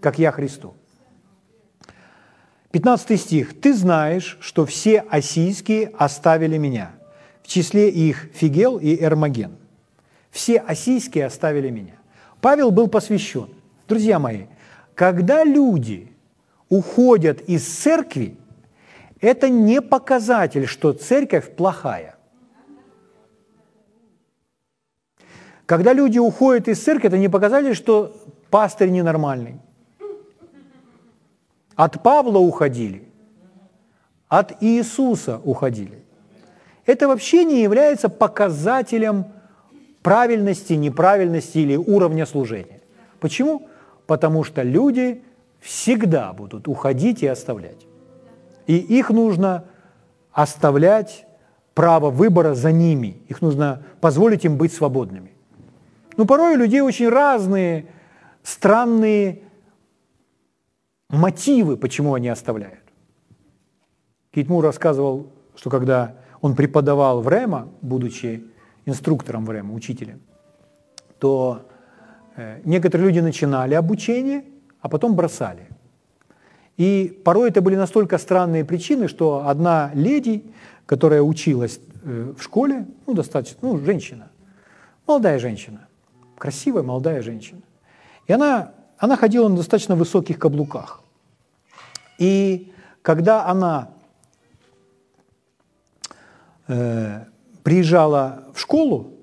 как 0.00 0.18
я 0.18 0.32
Христу. 0.32 0.74
15 2.70 3.20
стих. 3.20 3.60
«Ты 3.60 3.74
знаешь, 3.74 4.36
что 4.40 4.66
все 4.66 5.00
осийские 5.00 5.90
оставили 5.96 6.58
меня, 6.58 6.92
в 7.48 7.50
числе 7.50 7.88
их 7.88 8.28
Фигел 8.34 8.76
и 8.76 9.02
Эрмоген. 9.02 9.56
Все 10.30 10.58
осийские 10.58 11.24
оставили 11.24 11.70
меня». 11.70 11.94
Павел 12.42 12.70
был 12.70 12.88
посвящен. 12.88 13.48
Друзья 13.88 14.18
мои, 14.18 14.48
когда 14.94 15.44
люди 15.44 16.12
уходят 16.68 17.40
из 17.48 17.66
церкви, 17.66 18.36
это 19.22 19.48
не 19.48 19.80
показатель, 19.80 20.66
что 20.66 20.92
церковь 20.92 21.56
плохая. 21.56 22.16
Когда 25.64 25.94
люди 25.94 26.18
уходят 26.18 26.68
из 26.68 26.84
церкви, 26.84 27.08
это 27.08 27.16
не 27.16 27.30
показали, 27.30 27.72
что 27.72 28.14
пастырь 28.50 28.90
ненормальный. 28.90 29.58
От 31.76 32.02
Павла 32.02 32.40
уходили, 32.40 33.08
от 34.28 34.62
Иисуса 34.62 35.40
уходили. 35.42 36.04
Это 36.88 37.06
вообще 37.06 37.44
не 37.44 37.60
является 37.60 38.08
показателем 38.08 39.26
правильности, 40.00 40.72
неправильности 40.72 41.58
или 41.58 41.76
уровня 41.76 42.24
служения. 42.24 42.80
Почему? 43.20 43.68
Потому 44.06 44.42
что 44.42 44.62
люди 44.62 45.22
всегда 45.60 46.32
будут 46.32 46.66
уходить 46.66 47.22
и 47.22 47.26
оставлять. 47.26 47.86
И 48.66 48.78
их 48.78 49.10
нужно 49.10 49.66
оставлять 50.32 51.26
право 51.74 52.08
выбора 52.08 52.54
за 52.54 52.72
ними. 52.72 53.20
Их 53.28 53.42
нужно 53.42 53.82
позволить 54.00 54.46
им 54.46 54.56
быть 54.56 54.72
свободными. 54.72 55.32
Но 56.16 56.24
порой 56.24 56.54
у 56.54 56.56
людей 56.56 56.80
очень 56.80 57.10
разные, 57.10 57.84
странные 58.42 59.42
мотивы, 61.10 61.76
почему 61.76 62.14
они 62.14 62.30
оставляют. 62.30 62.80
Кит 64.32 64.48
Мур 64.48 64.64
рассказывал, 64.64 65.26
что 65.54 65.68
когда 65.68 66.14
он 66.40 66.54
преподавал 66.54 67.22
в 67.22 67.28
Рема, 67.28 67.68
будучи 67.82 68.44
инструктором 68.86 69.44
в 69.44 69.52
Рема, 69.52 69.74
учителем, 69.74 70.20
то 71.18 71.66
э, 72.36 72.60
некоторые 72.64 73.08
люди 73.08 73.20
начинали 73.20 73.74
обучение, 73.74 74.44
а 74.80 74.88
потом 74.88 75.14
бросали. 75.14 75.68
И 76.76 77.20
порой 77.24 77.48
это 77.50 77.60
были 77.60 77.74
настолько 77.74 78.18
странные 78.18 78.64
причины, 78.64 79.08
что 79.08 79.48
одна 79.48 79.90
леди, 79.94 80.44
которая 80.86 81.22
училась 81.22 81.80
э, 82.04 82.34
в 82.38 82.42
школе, 82.42 82.86
ну, 83.06 83.14
достаточно, 83.14 83.58
ну, 83.62 83.78
женщина, 83.78 84.30
молодая 85.06 85.38
женщина, 85.38 85.88
красивая 86.36 86.82
молодая 86.82 87.22
женщина. 87.22 87.60
И 88.28 88.32
она, 88.32 88.72
она 88.96 89.16
ходила 89.16 89.48
на 89.48 89.56
достаточно 89.56 89.96
высоких 89.96 90.38
каблуках. 90.38 91.02
И 92.18 92.72
когда 93.02 93.46
она 93.46 93.90
э, 96.68 97.24
приезжала 97.62 98.44
в 98.54 98.60
школу, 98.60 99.14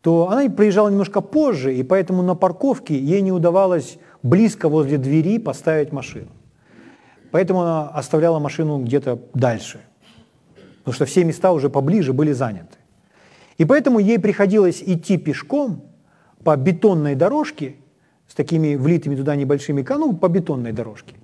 то 0.00 0.30
она 0.30 0.48
приезжала 0.48 0.88
немножко 0.88 1.20
позже, 1.20 1.74
и 1.74 1.82
поэтому 1.82 2.22
на 2.22 2.34
парковке 2.34 2.98
ей 2.98 3.20
не 3.20 3.32
удавалось 3.32 3.98
близко 4.22 4.68
возле 4.68 4.98
двери 4.98 5.38
поставить 5.38 5.92
машину. 5.92 6.28
Поэтому 7.30 7.62
она 7.62 7.88
оставляла 7.88 8.38
машину 8.38 8.78
где-то 8.78 9.18
дальше, 9.34 9.80
потому 10.78 10.94
что 10.94 11.04
все 11.04 11.24
места 11.24 11.52
уже 11.52 11.68
поближе 11.68 12.12
были 12.12 12.32
заняты. 12.32 12.78
И 13.58 13.64
поэтому 13.64 13.98
ей 13.98 14.18
приходилось 14.18 14.82
идти 14.82 15.18
пешком 15.18 15.82
по 16.44 16.56
бетонной 16.56 17.16
дорожке 17.16 17.76
с 18.28 18.34
такими 18.34 18.76
влитыми 18.76 19.16
туда 19.16 19.34
небольшими, 19.36 19.84
ну, 19.90 20.14
по 20.14 20.28
бетонной 20.28 20.72
дорожке, 20.72 21.14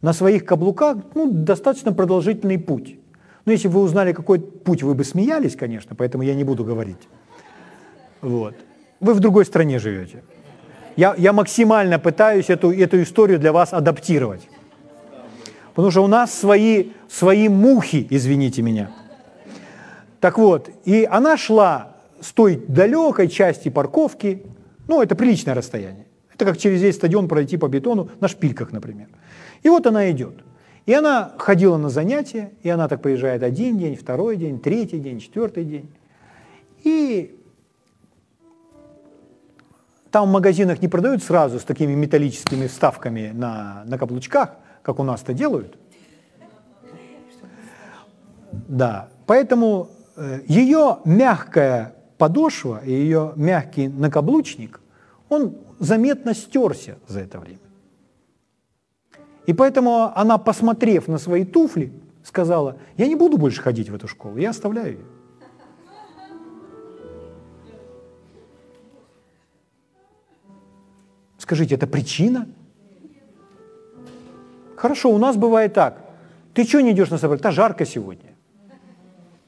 на 0.00 0.12
своих 0.12 0.44
каблуках, 0.44 0.98
ну, 1.14 1.30
достаточно 1.30 1.92
продолжительный 1.92 2.58
путь. 2.58 2.99
Ну, 3.44 3.52
если 3.52 3.68
бы 3.68 3.74
вы 3.74 3.80
узнали, 3.82 4.12
какой 4.12 4.40
путь, 4.40 4.82
вы 4.82 4.94
бы 4.94 5.04
смеялись, 5.04 5.56
конечно, 5.56 5.96
поэтому 5.96 6.22
я 6.22 6.34
не 6.34 6.44
буду 6.44 6.64
говорить. 6.64 7.08
Вот. 8.20 8.54
Вы 9.00 9.14
в 9.14 9.20
другой 9.20 9.44
стране 9.44 9.78
живете. 9.78 10.22
Я, 10.96 11.14
я 11.16 11.32
максимально 11.32 11.98
пытаюсь 11.98 12.50
эту, 12.50 12.70
эту 12.70 13.02
историю 13.02 13.38
для 13.38 13.52
вас 13.52 13.72
адаптировать. 13.72 14.46
Потому 15.74 15.90
что 15.90 16.04
у 16.04 16.06
нас 16.06 16.34
свои, 16.34 16.88
свои 17.08 17.48
мухи, 17.48 18.06
извините 18.10 18.60
меня. 18.60 18.90
Так 20.20 20.36
вот, 20.36 20.68
и 20.84 21.08
она 21.10 21.36
шла 21.36 21.96
с 22.20 22.32
той 22.32 22.62
далекой 22.68 23.28
части 23.28 23.70
парковки, 23.70 24.42
ну, 24.88 25.00
это 25.00 25.14
приличное 25.14 25.54
расстояние. 25.54 26.06
Это 26.34 26.44
как 26.44 26.58
через 26.58 26.82
весь 26.82 26.96
стадион 26.96 27.28
пройти 27.28 27.56
по 27.56 27.68
бетону 27.68 28.10
на 28.20 28.28
шпильках, 28.28 28.72
например. 28.72 29.08
И 29.62 29.68
вот 29.68 29.86
она 29.86 30.10
идет. 30.10 30.34
И 30.90 30.92
она 30.92 31.34
ходила 31.38 31.76
на 31.76 31.88
занятия, 31.88 32.50
и 32.64 32.68
она 32.68 32.88
так 32.88 33.00
приезжает 33.00 33.44
один 33.44 33.78
день, 33.78 33.94
второй 33.94 34.36
день, 34.36 34.58
третий 34.58 34.98
день, 34.98 35.20
четвертый 35.20 35.64
день. 35.64 35.88
И 36.82 37.40
там 40.10 40.28
в 40.28 40.32
магазинах 40.32 40.82
не 40.82 40.88
продают 40.88 41.22
сразу 41.22 41.60
с 41.60 41.62
такими 41.62 41.94
металлическими 41.94 42.66
вставками 42.66 43.30
на, 43.32 43.84
на 43.86 43.98
каблучках, 43.98 44.56
как 44.82 44.98
у 44.98 45.04
нас 45.04 45.22
это 45.22 45.32
делают. 45.32 45.78
Да, 48.50 49.10
поэтому 49.26 49.90
э, 50.16 50.40
ее 50.48 50.98
мягкая 51.04 51.94
подошва 52.18 52.80
и 52.84 52.90
ее 52.90 53.32
мягкий 53.36 53.86
накаблучник, 53.86 54.80
он 55.28 55.56
заметно 55.78 56.34
стерся 56.34 56.98
за 57.06 57.20
это 57.20 57.38
время. 57.38 57.69
И 59.50 59.52
поэтому 59.52 60.12
она, 60.14 60.38
посмотрев 60.38 61.08
на 61.08 61.18
свои 61.18 61.44
туфли, 61.44 61.92
сказала, 62.22 62.76
я 62.96 63.08
не 63.08 63.16
буду 63.16 63.36
больше 63.36 63.60
ходить 63.60 63.90
в 63.90 63.94
эту 63.96 64.06
школу, 64.06 64.36
я 64.36 64.50
оставляю 64.50 64.92
ее. 64.92 65.04
Скажите, 71.36 71.74
это 71.74 71.88
причина? 71.88 72.46
Хорошо, 74.76 75.10
у 75.10 75.18
нас 75.18 75.36
бывает 75.36 75.74
так. 75.74 75.98
Ты 76.54 76.62
что 76.62 76.80
не 76.80 76.92
идешь 76.92 77.10
на 77.10 77.18
собрание? 77.18 77.42
Да 77.42 77.50
жарко 77.50 77.84
сегодня. 77.84 78.36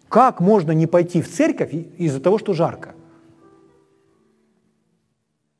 Как 0.09 0.41
можно 0.41 0.73
не 0.73 0.89
пойти 0.89 1.23
в 1.23 1.31
церковь 1.31 1.73
из-за 1.97 2.19
того, 2.19 2.39
что 2.39 2.55
жарко? 2.55 2.97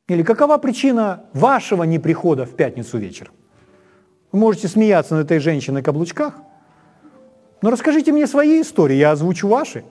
Или 0.09 0.25
какова 0.25 0.59
причина 0.59 1.27
вашего 1.33 1.85
неприхода 1.85 2.45
в 2.45 2.57
пятницу 2.57 2.99
вечером? 2.99 3.35
Вы 4.33 4.39
можете 4.39 4.67
смеяться 4.69 5.15
над 5.15 5.27
этой 5.27 5.39
женщиной 5.39 5.77
на 5.77 5.83
каблучках, 5.83 6.35
но 7.61 7.71
расскажите 7.71 8.13
мне 8.13 8.27
свои 8.27 8.63
истории, 8.63 8.97
я 8.97 9.13
озвучу 9.13 9.47
ваши. 9.47 9.85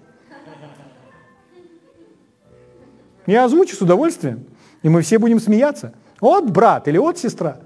Я 3.27 3.45
озвучу 3.45 3.75
с 3.75 3.81
удовольствием, 3.81 4.45
и 4.81 4.89
мы 4.89 5.03
все 5.03 5.19
будем 5.19 5.39
смеяться. 5.39 5.93
Вот 6.19 6.49
брат 6.49 6.87
или 6.87 6.97
вот 6.97 7.19
сестра. 7.19 7.59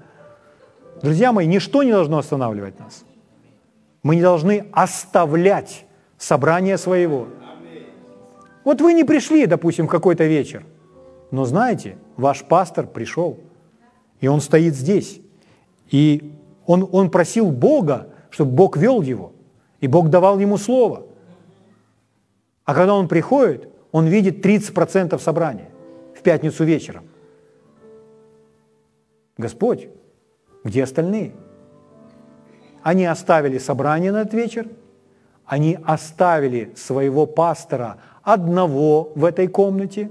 Друзья 1.02 1.32
мои, 1.32 1.46
ничто 1.46 1.82
не 1.82 1.92
должно 1.92 2.18
останавливать 2.18 2.78
нас. 2.78 3.04
Мы 4.02 4.16
не 4.16 4.22
должны 4.22 4.66
оставлять 4.72 5.86
собрание 6.18 6.78
своего. 6.78 7.28
Вот 8.64 8.80
вы 8.80 8.92
не 8.92 9.04
пришли, 9.04 9.46
допустим, 9.46 9.86
в 9.86 9.90
какой-то 9.90 10.24
вечер, 10.24 10.64
но 11.30 11.44
знаете, 11.44 11.96
ваш 12.16 12.44
пастор 12.44 12.86
пришел, 12.86 13.40
и 14.20 14.28
он 14.28 14.40
стоит 14.40 14.74
здесь, 14.74 15.20
и 15.90 16.32
он, 16.66 16.88
он 16.92 17.10
просил 17.10 17.50
Бога, 17.50 18.08
чтобы 18.30 18.52
Бог 18.52 18.76
вел 18.76 19.02
его, 19.02 19.32
и 19.80 19.86
Бог 19.86 20.10
давал 20.10 20.38
ему 20.38 20.56
слово. 20.56 21.06
А 22.64 22.74
когда 22.74 22.94
он 22.94 23.08
приходит, 23.08 23.68
он 23.92 24.06
видит 24.06 24.44
30% 24.44 25.18
собрания 25.18 25.70
в 26.14 26.22
пятницу 26.22 26.64
вечером. 26.64 27.04
Господь, 29.38 29.88
где 30.64 30.82
остальные? 30.82 31.32
Они 32.82 33.04
оставили 33.04 33.58
собрание 33.58 34.12
на 34.12 34.22
этот 34.22 34.34
вечер, 34.34 34.68
они 35.44 35.78
оставили 35.84 36.72
своего 36.74 37.26
пастора 37.26 37.98
одного 38.22 39.12
в 39.14 39.24
этой 39.24 39.46
комнате 39.46 40.10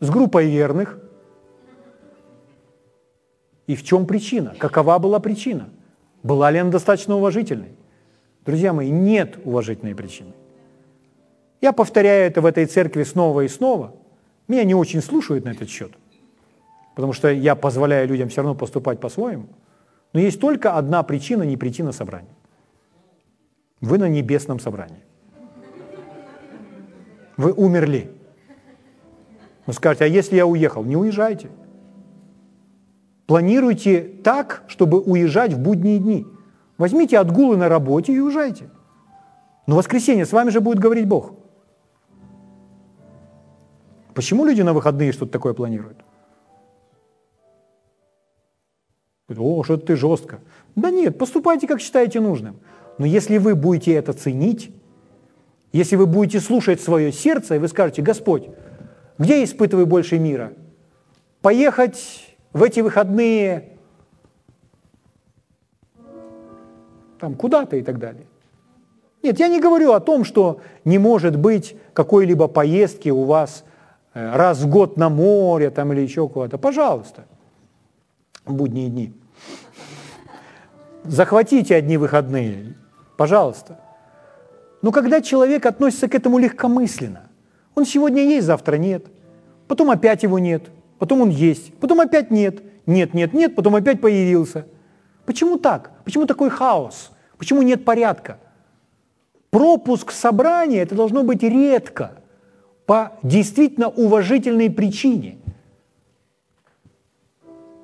с 0.00 0.10
группой 0.10 0.46
верных. 0.50 0.98
И 3.70 3.76
в 3.76 3.84
чем 3.84 4.04
причина? 4.04 4.56
Какова 4.58 4.98
была 4.98 5.20
причина? 5.20 5.68
Была 6.24 6.50
ли 6.50 6.58
она 6.58 6.72
достаточно 6.72 7.14
уважительной? 7.14 7.68
Друзья 8.44 8.72
мои, 8.72 8.90
нет 8.90 9.38
уважительной 9.44 9.94
причины. 9.94 10.32
Я 11.60 11.72
повторяю 11.72 12.26
это 12.26 12.40
в 12.40 12.46
этой 12.46 12.66
церкви 12.66 13.04
снова 13.04 13.42
и 13.42 13.48
снова. 13.48 13.94
Меня 14.48 14.64
не 14.64 14.74
очень 14.74 15.00
слушают 15.00 15.44
на 15.44 15.50
этот 15.50 15.68
счет, 15.68 15.92
потому 16.96 17.12
что 17.12 17.30
я 17.30 17.54
позволяю 17.54 18.08
людям 18.08 18.28
все 18.28 18.42
равно 18.42 18.56
поступать 18.56 18.98
по-своему. 18.98 19.46
Но 20.14 20.18
есть 20.18 20.40
только 20.40 20.76
одна 20.76 21.04
причина, 21.04 21.44
не 21.44 21.56
прийти 21.56 21.84
на 21.84 21.92
собрание. 21.92 22.34
Вы 23.80 23.98
на 23.98 24.08
небесном 24.08 24.58
собрании. 24.58 25.04
Вы 27.36 27.52
умерли. 27.52 28.10
Вы 29.66 29.72
скажете, 29.74 30.06
а 30.06 30.08
если 30.08 30.34
я 30.34 30.44
уехал? 30.44 30.82
Не 30.82 30.96
уезжайте. 30.96 31.50
Планируйте 33.30 34.00
так, 34.24 34.64
чтобы 34.66 34.98
уезжать 34.98 35.52
в 35.52 35.58
будние 35.60 36.00
дни. 36.00 36.26
Возьмите 36.78 37.16
отгулы 37.16 37.56
на 37.56 37.68
работе 37.68 38.12
и 38.12 38.18
уезжайте. 38.18 38.68
Но 39.68 39.76
воскресенье 39.76 40.26
с 40.26 40.32
вами 40.32 40.50
же 40.50 40.60
будет 40.60 40.80
говорить 40.80 41.06
Бог. 41.06 41.34
Почему 44.14 44.44
люди 44.44 44.62
на 44.62 44.72
выходные 44.72 45.12
что-то 45.12 45.30
такое 45.30 45.54
планируют? 45.54 45.98
О, 49.28 49.62
что 49.62 49.76
ты 49.76 49.94
жестко. 49.94 50.40
Да 50.74 50.90
нет, 50.90 51.16
поступайте, 51.16 51.68
как 51.68 51.80
считаете 51.80 52.18
нужным. 52.18 52.56
Но 52.98 53.06
если 53.06 53.38
вы 53.38 53.54
будете 53.54 53.92
это 53.92 54.12
ценить, 54.12 54.74
если 55.72 55.94
вы 55.94 56.06
будете 56.06 56.40
слушать 56.40 56.80
свое 56.80 57.12
сердце, 57.12 57.54
и 57.54 57.58
вы 57.60 57.68
скажете, 57.68 58.02
Господь, 58.02 58.48
где 59.18 59.44
испытываю 59.44 59.86
больше 59.86 60.18
мира? 60.18 60.52
Поехать 61.42 62.29
в 62.52 62.62
эти 62.62 62.80
выходные 62.80 63.76
там 67.18 67.34
куда-то 67.34 67.76
и 67.76 67.82
так 67.82 67.98
далее. 67.98 68.26
Нет, 69.22 69.38
я 69.38 69.48
не 69.48 69.60
говорю 69.60 69.92
о 69.92 70.00
том, 70.00 70.24
что 70.24 70.60
не 70.84 70.98
может 70.98 71.36
быть 71.36 71.76
какой-либо 71.92 72.48
поездки 72.48 73.10
у 73.10 73.24
вас 73.24 73.64
э, 74.14 74.34
раз 74.34 74.60
в 74.60 74.68
год 74.68 74.96
на 74.96 75.10
море 75.10 75.70
там, 75.70 75.92
или 75.92 76.00
еще 76.00 76.26
куда-то. 76.28 76.56
Пожалуйста, 76.56 77.26
в 78.46 78.54
будние 78.54 78.88
дни. 78.88 79.12
Захватите 81.04 81.76
одни 81.76 81.98
выходные, 81.98 82.74
пожалуйста. 83.18 83.78
Но 84.80 84.92
когда 84.92 85.20
человек 85.20 85.66
относится 85.66 86.08
к 86.08 86.14
этому 86.14 86.38
легкомысленно, 86.38 87.28
он 87.74 87.84
сегодня 87.84 88.22
есть, 88.22 88.46
завтра 88.46 88.76
нет, 88.76 89.06
потом 89.68 89.90
опять 89.90 90.22
его 90.22 90.38
нет, 90.38 90.70
потом 91.00 91.22
он 91.22 91.30
есть, 91.30 91.74
потом 91.78 91.98
опять 92.00 92.30
нет, 92.30 92.62
нет, 92.86 93.14
нет, 93.14 93.32
нет, 93.32 93.56
потом 93.56 93.74
опять 93.74 94.00
появился. 94.00 94.66
Почему 95.24 95.58
так? 95.58 95.90
Почему 96.04 96.26
такой 96.26 96.50
хаос? 96.50 97.10
Почему 97.38 97.62
нет 97.62 97.84
порядка? 97.84 98.38
Пропуск 99.50 100.12
собрания– 100.12 100.82
это 100.82 100.94
должно 100.94 101.24
быть 101.24 101.42
редко, 101.42 102.12
по 102.86 103.12
действительно 103.22 103.88
уважительной 103.88 104.70
причине. 104.70 105.38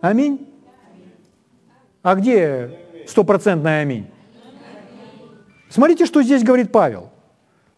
Аминь? 0.00 0.52
А 2.02 2.14
где 2.14 2.78
стопроцентное 3.06 3.82
аминь? 3.82 4.06
Смотрите, 5.68 6.06
что 6.06 6.22
здесь 6.22 6.44
говорит 6.44 6.70
Павел. 6.70 7.10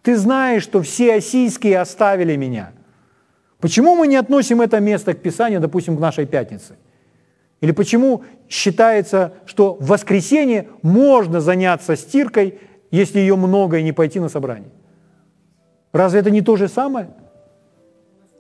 Ты 0.03 0.17
знаешь, 0.17 0.63
что 0.63 0.83
все 0.83 1.15
осийские 1.15 1.79
оставили 1.79 2.35
меня. 2.37 2.73
Почему 3.61 3.97
мы 3.97 4.07
не 4.07 4.17
относим 4.17 4.61
это 4.61 4.79
место 4.81 5.15
к 5.15 5.23
Писанию, 5.23 5.61
допустим, 5.61 5.97
к 5.97 6.01
нашей 6.01 6.27
пятнице? 6.27 6.77
Или 7.61 7.73
почему 7.73 8.23
считается, 8.49 9.33
что 9.47 9.75
в 9.75 9.87
воскресенье 9.89 10.69
можно 10.83 11.41
заняться 11.41 11.97
стиркой, 11.97 12.61
если 12.93 13.19
ее 13.19 13.35
много 13.35 13.79
и 13.79 13.83
не 13.83 13.93
пойти 13.93 14.21
на 14.21 14.29
собрание? 14.29 14.71
Разве 15.93 16.21
это 16.21 16.31
не 16.31 16.41
то 16.41 16.57
же 16.57 16.69
самое? 16.69 17.11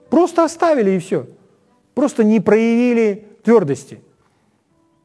Просто 0.09 0.45
оставили 0.45 0.93
и 0.93 0.99
все. 0.99 1.27
Просто 1.95 2.23
не 2.23 2.39
проявили 2.39 3.27
твердости. 3.43 4.01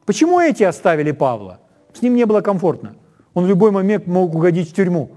Почему 0.06 0.38
эти 0.38 0.62
оставили 0.62 1.10
Павла? 1.10 1.58
С 1.92 2.02
ним 2.02 2.14
не 2.14 2.24
было 2.24 2.40
комфортно. 2.40 2.94
Он 3.32 3.44
в 3.44 3.48
любой 3.48 3.72
момент 3.72 4.06
мог 4.06 4.34
угодить 4.34 4.70
в 4.70 4.74
тюрьму. 4.74 5.10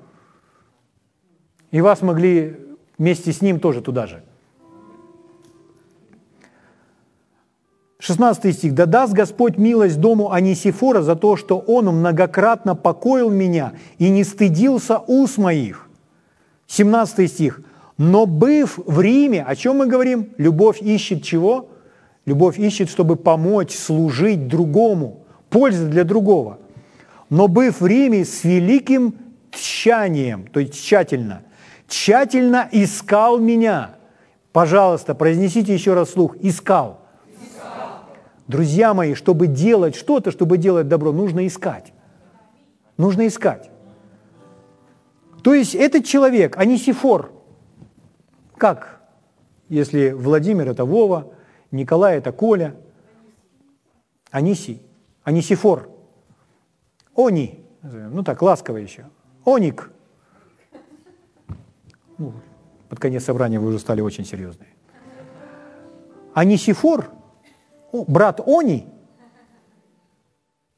И 1.69 1.81
вас 1.81 2.01
могли 2.01 2.57
вместе 2.97 3.31
с 3.31 3.41
ним 3.41 3.59
тоже 3.59 3.81
туда 3.81 4.07
же. 4.07 4.23
16 7.99 8.55
стих. 8.55 8.73
«Да 8.73 8.85
даст 8.85 9.13
Господь 9.13 9.57
милость 9.57 9.99
дому 9.99 10.31
Анисифора 10.31 11.01
за 11.01 11.15
то, 11.15 11.35
что 11.35 11.57
он 11.57 11.85
многократно 11.87 12.75
покоил 12.75 13.29
меня 13.29 13.73
и 13.97 14.09
не 14.09 14.23
стыдился 14.23 14.99
ус 15.07 15.37
моих». 15.37 15.87
17 16.67 17.31
стих. 17.31 17.61
«Но 17.97 18.25
быв 18.25 18.77
в 18.85 19.01
Риме, 19.01 19.43
о 19.43 19.55
чем 19.55 19.77
мы 19.77 19.87
говорим? 19.87 20.29
Любовь 20.37 20.81
ищет 20.81 21.23
чего? 21.23 21.69
Любовь 22.25 22.59
ищет, 22.59 22.89
чтобы 22.89 23.15
помочь, 23.15 23.73
служить 23.73 24.47
другому, 24.47 25.23
польза 25.49 25.87
для 25.87 26.03
другого. 26.03 26.59
Но 27.29 27.47
быв 27.47 27.81
в 27.81 27.87
Риме 27.87 28.25
с 28.25 28.43
великим 28.43 29.15
тщанием, 29.51 30.45
то 30.51 30.59
есть 30.59 30.73
тщательно, 30.73 31.43
тщательно 31.87 32.67
искал 32.71 33.39
меня. 33.39 33.95
Пожалуйста, 34.51 35.15
произнесите 35.15 35.73
еще 35.73 35.93
раз 35.93 36.11
слух. 36.11 36.35
Искал. 36.41 37.06
Друзья 38.47 38.93
мои, 38.93 39.13
чтобы 39.13 39.47
делать 39.47 39.95
что-то, 39.95 40.31
чтобы 40.31 40.57
делать 40.57 40.87
добро, 40.87 41.11
нужно 41.11 41.45
искать. 41.45 41.93
Нужно 42.95 43.27
искать. 43.27 43.69
То 45.43 45.53
есть 45.53 45.75
этот 45.75 46.05
человек, 46.05 46.57
Анисифор, 46.57 47.31
как, 48.55 49.01
если 49.69 50.11
Владимир– 50.11 50.67
это 50.69 50.85
Вова, 50.85 51.33
Николай– 51.71 52.17
это 52.19 52.31
Коля, 52.31 52.75
Анисий, 54.31 54.81
Анисифор, 55.23 55.89
Они, 57.15 57.63
ну 57.81 58.23
так, 58.23 58.41
ласково 58.41 58.77
еще, 58.77 59.05
Оник. 59.45 59.91
Ну, 62.17 62.33
под 62.89 62.99
конец 62.99 63.25
собрания 63.25 63.59
вы 63.59 63.67
уже 63.67 63.79
стали 63.79 64.01
очень 64.01 64.25
серьезные. 64.25 64.69
Анисифор, 66.33 67.11
брат 68.05 68.41
Они, 68.45 68.87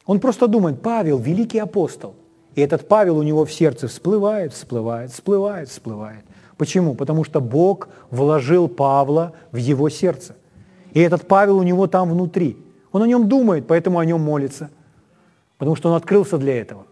он 0.06 0.18
просто 0.18 0.48
думает, 0.48 0.82
Павел– 0.82 1.18
великий 1.20 1.58
апостол. 1.58 2.16
И 2.56 2.60
этот 2.60 2.88
Павел 2.88 3.18
у 3.18 3.22
него 3.22 3.44
в 3.44 3.52
сердце 3.52 3.86
всплывает, 3.86 4.52
всплывает, 4.52 5.12
всплывает, 5.12 5.68
всплывает. 5.68 6.24
Почему? 6.56 6.94
Потому 6.94 7.22
что 7.22 7.40
Бог 7.40 7.88
вложил 8.10 8.68
Павла 8.68 9.34
в 9.52 9.56
его 9.56 9.88
сердце. 9.88 10.34
И 10.92 11.00
этот 11.00 11.28
Павел 11.28 11.58
у 11.58 11.62
него 11.62 11.86
там 11.86 12.10
внутри. 12.10 12.56
Он 12.92 13.02
о 13.02 13.06
нем 13.06 13.28
думает, 13.28 13.66
поэтому 13.68 13.98
о 14.00 14.04
нем 14.04 14.20
молится. 14.20 14.70
Потому 15.58 15.76
что 15.76 15.90
он 15.90 15.94
открылся 15.94 16.38
для 16.38 16.60
этого. 16.60 16.86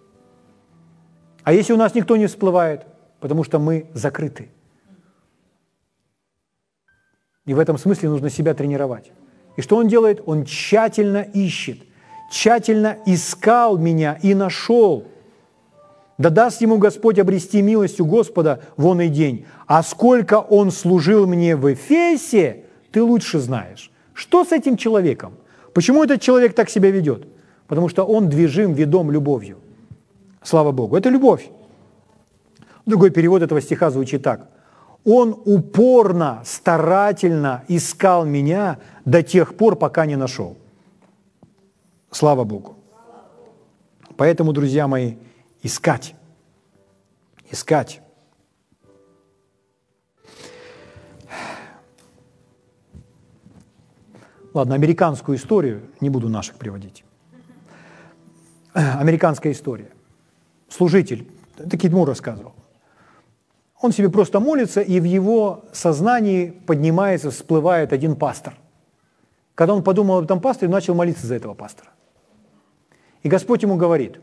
А 1.42 1.52
если 1.52 1.72
у 1.72 1.76
нас 1.76 1.94
никто 1.94 2.16
не 2.16 2.28
всплывает? 2.28 2.86
Потому 3.18 3.42
что 3.42 3.58
мы 3.58 3.90
закрыты. 3.94 4.50
И 7.46 7.54
в 7.54 7.58
этом 7.58 7.78
смысле 7.78 8.10
нужно 8.10 8.30
себя 8.30 8.54
тренировать. 8.54 9.10
И 9.58 9.60
что 9.60 9.76
он 9.76 9.88
делает? 9.88 10.22
Он 10.24 10.46
тщательно 10.46 11.18
ищет, 11.34 11.80
тщательно 12.30 12.96
искал 13.04 13.76
меня 13.76 14.18
и 14.22 14.32
нашел. 14.34 15.04
Да 16.16 16.30
даст 16.30 16.62
ему 16.62 16.78
Господь 16.78 17.18
обрести 17.18 17.60
милость 17.60 18.00
у 18.00 18.06
Господа 18.06 18.62
в 18.78 18.86
он 18.86 19.02
и 19.02 19.08
день. 19.08 19.44
А 19.66 19.82
сколько 19.82 20.38
он 20.38 20.70
служил 20.70 21.26
мне 21.26 21.56
в 21.56 21.70
Эфесе– 21.70 22.64
ты 22.90 23.02
лучше 23.02 23.38
знаешь. 23.38 23.90
Что 24.14 24.44
с 24.44 24.52
этим 24.52 24.76
человеком? 24.76 25.34
Почему 25.74 26.02
этот 26.02 26.20
человек 26.20 26.54
так 26.54 26.70
себя 26.70 26.90
ведет? 26.90 27.26
Потому 27.66 27.88
что 27.88 28.04
он 28.04 28.28
движим, 28.28 28.72
ведом 28.72 29.10
любовью. 29.10 29.58
Слава 30.42 30.72
Богу. 30.72 30.96
Это 30.96 31.10
любовь. 31.10 31.50
Другой 32.86 33.10
перевод 33.10 33.42
этого 33.42 33.60
стиха 33.60 33.90
звучит 33.90 34.22
так. 34.22 34.48
Он 35.04 35.40
упорно, 35.44 36.42
старательно 36.44 37.64
искал 37.68 38.24
меня 38.24 38.78
до 39.04 39.22
тех 39.22 39.56
пор, 39.56 39.76
пока 39.76 40.06
не 40.06 40.16
нашел. 40.16 40.56
Слава 42.10 42.44
Богу. 42.44 42.76
Поэтому, 44.16 44.52
друзья 44.52 44.88
мои, 44.88 45.14
искать. 45.62 46.14
Искать. 47.50 48.00
Ладно, 54.52 54.74
американскую 54.74 55.38
историю, 55.38 55.82
не 56.00 56.10
буду 56.10 56.28
наших 56.28 56.56
приводить. 56.56 57.04
Американская 58.72 59.52
история. 59.52 59.90
Служитель, 60.68 61.28
это 61.56 61.76
Кидмур 61.76 62.08
рассказывал. 62.08 62.54
Он 63.80 63.92
себе 63.92 64.10
просто 64.10 64.40
молится, 64.40 64.80
и 64.80 64.98
в 65.00 65.04
его 65.04 65.64
сознании 65.72 66.50
поднимается, 66.66 67.30
всплывает 67.30 67.92
один 67.92 68.16
пастор. 68.16 68.54
Когда 69.54 69.74
он 69.74 69.82
подумал 69.82 70.18
об 70.18 70.24
этом 70.24 70.40
пасторе, 70.40 70.70
начал 70.70 70.94
молиться 70.94 71.26
за 71.26 71.36
этого 71.36 71.54
пастора. 71.54 71.90
И 73.22 73.28
Господь 73.28 73.62
ему 73.62 73.76
говорит, 73.76 74.20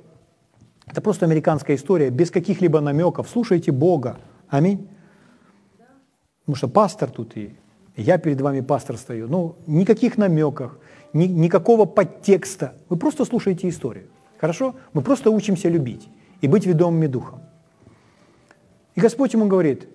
это 0.86 1.01
просто 1.01 1.26
американская 1.26 1.76
история, 1.76 2.10
без 2.10 2.32
каких-либо 2.32 2.80
намеков, 2.82 3.30
слушайте 3.30 3.72
Бога. 3.72 4.18
Аминь. 4.49 4.88
Потому 6.41 6.56
что 6.56 6.68
пастор 6.68 7.10
тут 7.10 7.36
и 7.38 7.56
я 7.97 8.18
перед 8.18 8.41
вами 8.41 8.62
пастор 8.62 8.97
стою. 8.97 9.28
Ну, 9.28 9.56
никаких 9.68 10.18
намеков, 10.18 10.78
ни, 11.14 11.26
никакого 11.26 11.86
подтекста. 11.86 12.74
Вы 12.89 12.97
просто 12.97 13.26
слушаете 13.26 13.70
историю. 13.70 14.08
Хорошо? 14.38 14.76
Мы 14.93 15.01
просто 15.01 15.32
учимся 15.32 15.70
любить 15.70 16.08
и 16.41 16.47
быть 16.47 16.66
ведомыми 16.66 17.08
духом. 17.08 17.41
И 18.96 19.02
Господь 19.02 19.34
ему 19.34 19.48
говорит, 19.48 19.88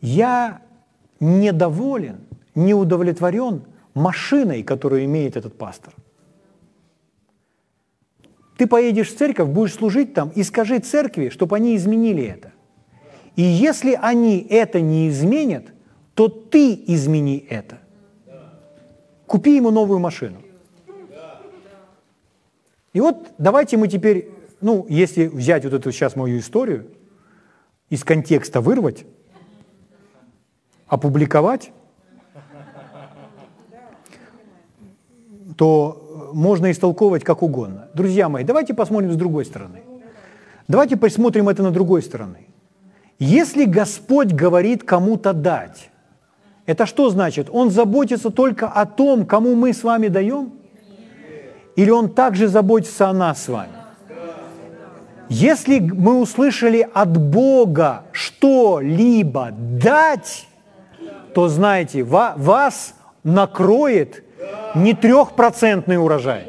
я 0.00 0.62
недоволен, 1.20 2.20
не 2.54 2.74
удовлетворен 2.74 3.62
машиной, 3.94 4.62
которую 4.62 5.04
имеет 5.04 5.36
этот 5.36 5.56
пастор. 5.56 5.94
Ты 8.56 8.66
поедешь 8.66 9.12
в 9.12 9.16
церковь, 9.16 9.48
будешь 9.48 9.74
служить 9.74 10.14
там 10.14 10.30
и 10.30 10.42
скажи 10.42 10.78
церкви, 10.78 11.28
чтобы 11.28 11.56
они 11.56 11.76
изменили 11.76 12.24
это. 12.24 12.52
И 13.36 13.42
если 13.42 13.98
они 14.00 14.46
это 14.48 14.80
не 14.80 15.08
изменят– 15.08 15.66
то 16.18 16.26
ты 16.26 16.74
измени 16.88 17.46
это. 17.48 17.78
Купи 19.28 19.54
ему 19.54 19.70
новую 19.70 20.00
машину. 20.00 20.38
И 22.92 23.00
вот 23.00 23.28
давайте 23.38 23.76
мы 23.76 23.86
теперь, 23.86 24.28
ну, 24.60 24.84
если 24.88 25.28
взять 25.28 25.62
вот 25.62 25.74
эту 25.74 25.92
сейчас 25.92 26.16
мою 26.16 26.40
историю, 26.40 26.88
из 27.90 28.04
контекста 28.04 28.60
вырвать, 28.60 29.04
опубликовать, 30.86 31.72
то 35.56 36.30
можно 36.32 36.70
истолковывать 36.70 37.24
как 37.24 37.42
угодно. 37.42 37.88
Друзья 37.94 38.28
мои, 38.28 38.44
давайте 38.44 38.74
посмотрим 38.74 39.12
с 39.12 39.16
другой 39.16 39.44
стороны. 39.44 39.82
Давайте 40.68 40.96
посмотрим 40.96 41.48
это 41.48 41.62
на 41.62 41.70
другой 41.70 42.02
стороны. 42.02 42.46
Если 43.18 43.64
Господь 43.64 44.32
говорит 44.32 44.84
кому-то 44.84 45.32
дать, 45.32 45.90
это 46.66 46.86
что 46.86 47.08
значит? 47.10 47.48
Он 47.50 47.70
заботится 47.70 48.30
только 48.30 48.68
о 48.68 48.84
том, 48.84 49.26
кому 49.26 49.54
мы 49.54 49.72
с 49.72 49.82
вами 49.82 50.08
даем? 50.08 50.52
Или 51.74 51.90
он 51.90 52.12
также 52.12 52.48
заботится 52.48 53.08
о 53.08 53.14
нас 53.14 53.42
с 53.42 53.48
вами? 53.48 53.77
Если 55.28 55.78
мы 55.80 56.20
услышали 56.20 56.88
от 56.92 57.16
Бога 57.16 58.04
что-либо 58.12 59.50
дать, 59.52 60.48
то 61.34 61.48
знаете, 61.48 62.02
вас 62.02 62.94
накроет 63.24 64.24
не 64.74 64.94
трехпроцентный 64.94 65.98
урожай, 65.98 66.46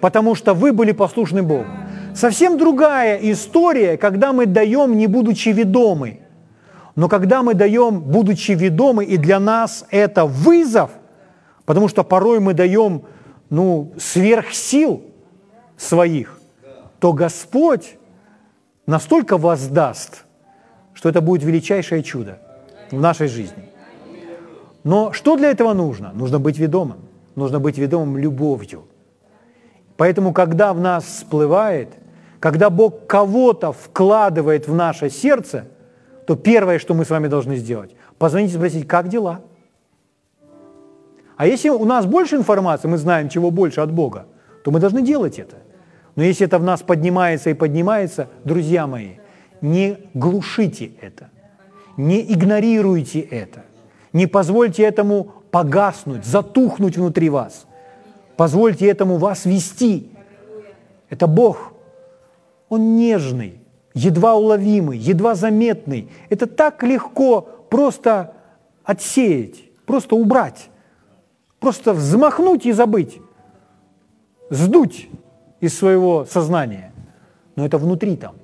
потому 0.00 0.34
что 0.34 0.54
вы 0.54 0.72
были 0.72 0.92
послушны 0.92 1.42
Богу. 1.42 1.66
Совсем 2.14 2.56
другая 2.56 3.18
история, 3.18 3.96
когда 3.96 4.32
мы 4.32 4.46
даем, 4.46 4.96
не 4.96 5.06
будучи 5.06 5.50
ведомы. 5.50 6.20
Но 6.94 7.10
когда 7.10 7.42
мы 7.42 7.52
даем, 7.52 8.00
будучи 8.00 8.52
ведомы, 8.52 9.04
и 9.04 9.18
для 9.18 9.38
нас 9.38 9.84
это 9.90 10.24
вызов, 10.24 10.90
потому 11.66 11.88
что 11.88 12.04
порой 12.04 12.40
мы 12.40 12.54
даем 12.54 13.02
ну, 13.50 13.92
сверх 13.98 14.54
сил 14.54 15.02
своих, 15.76 16.35
то 17.06 17.12
Господь 17.12 17.98
настолько 18.84 19.38
воздаст, 19.38 20.24
что 20.92 21.08
это 21.08 21.20
будет 21.20 21.44
величайшее 21.44 22.02
чудо 22.02 22.40
в 22.90 23.00
нашей 23.00 23.28
жизни. 23.28 23.70
Но 24.82 25.12
что 25.12 25.36
для 25.36 25.52
этого 25.52 25.72
нужно? 25.72 26.10
Нужно 26.14 26.40
быть 26.40 26.58
ведомым. 26.58 26.98
Нужно 27.36 27.60
быть 27.60 27.78
ведомым 27.78 28.18
любовью. 28.18 28.88
Поэтому, 29.96 30.32
когда 30.32 30.72
в 30.72 30.80
нас 30.80 31.04
всплывает, 31.04 31.90
когда 32.40 32.70
Бог 32.70 33.06
кого-то 33.06 33.70
вкладывает 33.70 34.66
в 34.66 34.74
наше 34.74 35.08
сердце, 35.08 35.66
то 36.26 36.34
первое, 36.34 36.80
что 36.80 36.92
мы 36.92 37.04
с 37.04 37.10
вами 37.10 37.28
должны 37.28 37.54
сделать, 37.54 37.94
позвонить 38.18 38.50
и 38.50 38.56
спросить, 38.56 38.88
как 38.88 39.06
дела? 39.06 39.42
А 41.36 41.46
если 41.46 41.68
у 41.68 41.84
нас 41.84 42.04
больше 42.04 42.34
информации, 42.34 42.88
мы 42.88 42.96
знаем, 42.96 43.28
чего 43.28 43.52
больше 43.52 43.80
от 43.80 43.92
Бога, 43.92 44.26
то 44.64 44.72
мы 44.72 44.80
должны 44.80 45.02
делать 45.02 45.38
это. 45.38 45.58
Но 46.16 46.22
если 46.22 46.46
это 46.46 46.58
в 46.58 46.64
нас 46.64 46.82
поднимается 46.82 47.50
и 47.50 47.54
поднимается, 47.54 48.28
друзья 48.42 48.86
мои, 48.86 49.16
не 49.60 49.98
глушите 50.14 50.92
это, 51.00 51.30
не 51.96 52.20
игнорируйте 52.20 53.20
это, 53.20 53.64
не 54.12 54.26
позвольте 54.26 54.82
этому 54.82 55.32
погаснуть, 55.50 56.24
затухнуть 56.24 56.96
внутри 56.96 57.28
вас. 57.28 57.66
Позвольте 58.36 58.86
этому 58.86 59.16
вас 59.16 59.44
вести. 59.44 60.10
Это 61.08 61.26
Бог. 61.26 61.72
Он 62.68 62.96
нежный, 62.96 63.60
едва 63.94 64.34
уловимый, 64.34 64.98
едва 64.98 65.34
заметный. 65.34 66.10
Это 66.28 66.46
так 66.46 66.82
легко 66.82 67.42
просто 67.70 68.32
отсеять, 68.84 69.64
просто 69.86 70.16
убрать, 70.16 70.68
просто 71.60 71.92
взмахнуть 71.92 72.66
и 72.66 72.72
забыть, 72.72 73.18
сдуть 74.50 75.08
из 75.66 75.78
своего 75.78 76.24
сознания. 76.24 76.92
Но 77.56 77.64
это 77.66 77.78
внутри 77.78 78.16
там. 78.16 78.36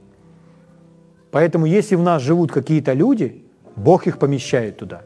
Поэтому 1.30 1.66
если 1.66 1.96
в 1.96 2.02
нас 2.02 2.22
живут 2.22 2.52
какие-то 2.52 2.92
люди, 2.92 3.44
Бог 3.76 4.06
их 4.06 4.18
помещает 4.18 4.76
туда. 4.76 5.02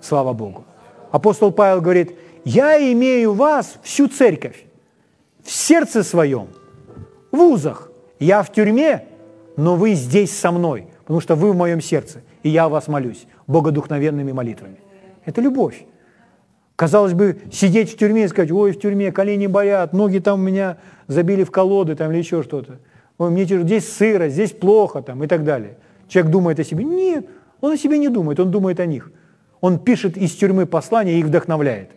Слава 0.00 0.32
Богу. 0.32 0.64
Апостол 1.10 1.52
Павел 1.52 1.80
говорит, 1.80 2.16
я 2.44 2.78
имею 2.92 3.32
вас, 3.32 3.78
всю 3.82 4.08
церковь, 4.08 4.66
в 5.42 5.50
сердце 5.50 6.02
своем, 6.02 6.48
в 7.32 7.40
узах. 7.40 7.90
Я 8.18 8.42
в 8.42 8.52
тюрьме, 8.52 9.06
но 9.56 9.76
вы 9.76 9.94
здесь 9.94 10.36
со 10.36 10.50
мной, 10.50 10.88
потому 11.00 11.20
что 11.20 11.34
вы 11.34 11.52
в 11.52 11.56
моем 11.56 11.80
сердце, 11.80 12.22
и 12.42 12.48
я 12.48 12.64
о 12.64 12.68
вас 12.68 12.88
молюсь 12.88 13.26
богодухновенными 13.46 14.32
молитвами. 14.32 14.78
Это 15.24 15.40
любовь. 15.40 15.84
Казалось 16.76 17.14
бы, 17.14 17.38
сидеть 17.50 17.90
в 17.90 17.96
тюрьме 17.96 18.24
и 18.24 18.28
сказать, 18.28 18.52
ой, 18.52 18.72
в 18.72 18.78
тюрьме 18.78 19.10
колени 19.10 19.46
болят, 19.46 19.94
ноги 19.94 20.18
там 20.18 20.40
у 20.40 20.42
меня 20.42 20.76
забили 21.06 21.42
в 21.42 21.50
колоды 21.50 21.96
там, 21.96 22.12
или 22.12 22.18
еще 22.18 22.42
что-то. 22.42 22.78
Ой, 23.16 23.30
мне 23.30 23.46
тяжело, 23.46 23.66
здесь 23.66 23.90
сыро, 23.90 24.28
здесь 24.28 24.52
плохо 24.52 25.00
там, 25.00 25.24
и 25.24 25.26
так 25.26 25.42
далее. 25.42 25.78
Человек 26.06 26.30
думает 26.30 26.60
о 26.60 26.64
себе. 26.64 26.84
Нет, 26.84 27.26
он 27.62 27.72
о 27.72 27.76
себе 27.78 27.98
не 27.98 28.10
думает, 28.10 28.38
он 28.38 28.50
думает 28.50 28.78
о 28.78 28.84
них. 28.84 29.10
Он 29.62 29.78
пишет 29.78 30.18
из 30.18 30.32
тюрьмы 30.32 30.66
послания 30.66 31.14
и 31.14 31.20
их 31.20 31.26
вдохновляет. 31.26 31.92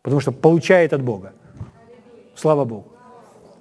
Потому 0.00 0.22
что 0.22 0.32
получает 0.32 0.94
от 0.94 1.02
Бога. 1.02 1.34
Слава 2.34 2.64
Богу. 2.64 2.92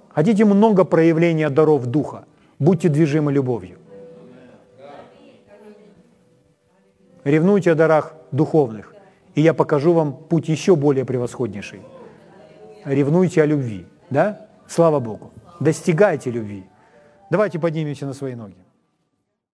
Хотите 0.08 0.46
много 0.46 0.86
проявления 0.86 1.50
даров 1.50 1.86
Духа? 1.86 2.24
Будьте 2.60 2.88
движимы 2.88 3.34
любовью. 3.34 3.78
Ревнуйте 7.26 7.72
о 7.72 7.76
дарах 7.76 8.14
духовных 8.32 8.94
и 9.38 9.42
я 9.42 9.54
покажу 9.54 9.94
вам 9.94 10.14
путь 10.14 10.50
еще 10.50 10.76
более 10.76 11.06
превосходнейший. 11.06 11.82
Ревнуйте 12.86 13.44
о 13.44 13.46
любви, 13.46 13.86
да? 14.10 14.48
Слава 14.68 15.00
Богу. 15.00 15.32
Достигайте 15.60 16.32
любви. 16.32 16.64
Давайте 17.30 17.60
поднимемся 17.60 18.08
на 18.08 18.14
свои 18.14 18.34
ноги. 18.34 18.56